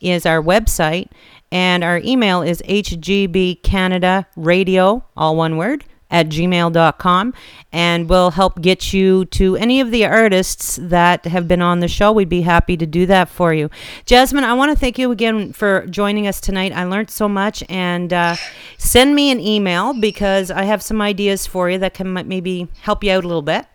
is 0.00 0.26
our 0.26 0.42
website, 0.42 1.08
and 1.50 1.82
our 1.84 1.98
email 1.98 2.42
is 2.42 2.62
hgbcanadaradio, 2.62 5.02
all 5.16 5.36
one 5.36 5.56
word, 5.56 5.84
at 6.10 6.28
gmail.com 6.28 7.34
and 7.70 8.08
we'll 8.08 8.30
help 8.30 8.62
get 8.62 8.94
you 8.94 9.26
to 9.26 9.56
any 9.56 9.80
of 9.80 9.90
the 9.90 10.06
artists 10.06 10.78
that 10.80 11.26
have 11.26 11.46
been 11.46 11.60
on 11.60 11.80
the 11.80 11.88
show. 11.88 12.12
We'd 12.12 12.28
be 12.28 12.42
happy 12.42 12.76
to 12.78 12.86
do 12.86 13.04
that 13.06 13.28
for 13.28 13.52
you. 13.52 13.70
Jasmine 14.06 14.44
i 14.44 14.54
want 14.54 14.72
to 14.72 14.78
thank 14.78 14.98
you 14.98 15.10
again 15.10 15.52
for 15.52 15.86
joining 15.86 16.26
us 16.26 16.40
tonight. 16.40 16.72
I 16.72 16.84
learned 16.84 17.10
so 17.10 17.28
much 17.28 17.62
and 17.68 18.12
uh, 18.12 18.36
send 18.78 19.14
me 19.14 19.30
an 19.30 19.40
email 19.40 19.92
because 19.92 20.50
i 20.50 20.62
have 20.62 20.82
some 20.82 21.02
ideas 21.02 21.46
for 21.46 21.68
you 21.68 21.78
that 21.78 21.94
can 21.94 22.12
maybe 22.26 22.68
help 22.80 23.04
you 23.04 23.12
out 23.12 23.24
a 23.24 23.26
little 23.26 23.42
bit 23.42 23.66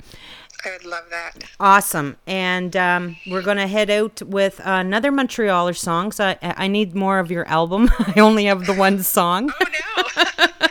I 0.65 0.71
would 0.71 0.85
love 0.85 1.09
that. 1.09 1.43
Awesome. 1.59 2.17
And 2.25 2.75
um, 2.75 3.17
we're 3.27 3.41
going 3.41 3.57
to 3.57 3.67
head 3.67 3.89
out 3.89 4.21
with 4.21 4.61
another 4.63 5.11
Montrealer 5.11 5.75
song. 5.75 6.11
So 6.11 6.25
I, 6.25 6.37
I 6.41 6.67
need 6.67 6.95
more 6.95 7.19
of 7.19 7.31
your 7.31 7.47
album. 7.47 7.89
I 8.15 8.19
only 8.19 8.45
have 8.45 8.65
the 8.65 8.73
one 8.73 9.03
song. 9.03 9.51
Oh, 9.59 9.65
no. 9.65 10.47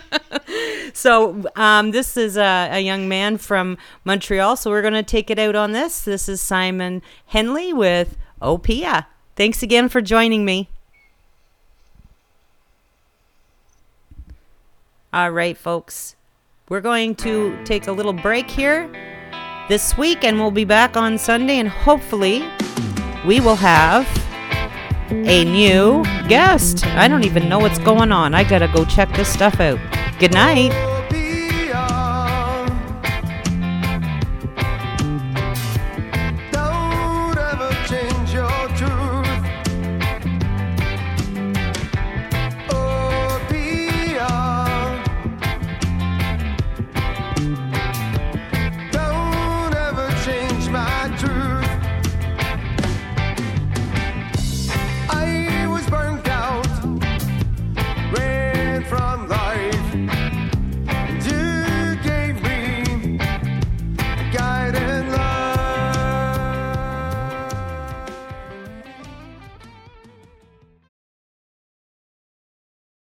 So 0.95 1.43
um, 1.57 1.91
this 1.91 2.17
is 2.17 2.37
a, 2.37 2.69
a 2.71 2.81
young 2.81 3.09
man 3.09 3.39
from 3.39 3.79
Montreal. 4.05 4.57
So 4.57 4.71
we're 4.71 4.83
going 4.83 4.93
to 4.95 5.03
take 5.03 5.31
it 5.31 5.39
out 5.39 5.57
on 5.57 5.73
this. 5.73 6.03
This 6.03 6.29
is 6.29 6.41
Simon 6.41 7.03
Henley 7.27 7.73
with 7.73 8.17
Opia. 8.41 9.07
Thanks 9.35 9.63
again 9.63 9.89
for 9.89 10.01
joining 10.01 10.45
me. 10.45 10.69
All 15.13 15.31
right, 15.31 15.57
folks. 15.57 16.15
We're 16.69 16.81
going 16.81 17.15
to 17.17 17.59
take 17.65 17.87
a 17.87 17.93
little 17.93 18.13
break 18.13 18.51
here 18.51 18.91
this 19.69 19.97
week 19.97 20.25
and 20.25 20.39
we'll 20.39 20.51
be 20.51 20.65
back 20.65 20.97
on 20.97 21.19
Sunday 21.19 21.59
and 21.59 21.69
hopefully 21.69 22.45
we 23.27 23.41
will 23.41 23.57
have 23.57 24.07
a 25.11 25.45
new 25.45 26.03
guest. 26.29 26.87
I 26.87 27.09
don't 27.09 27.25
even 27.25 27.49
know 27.49 27.59
what's 27.59 27.79
going 27.79 28.13
on. 28.13 28.35
I 28.35 28.45
got 28.45 28.61
to 28.61 28.69
go 28.69 28.85
check 28.85 29.15
this 29.15 29.33
stuff 29.33 29.61
out. 29.61 29.79
Good 30.19 30.33
night. 30.33 30.92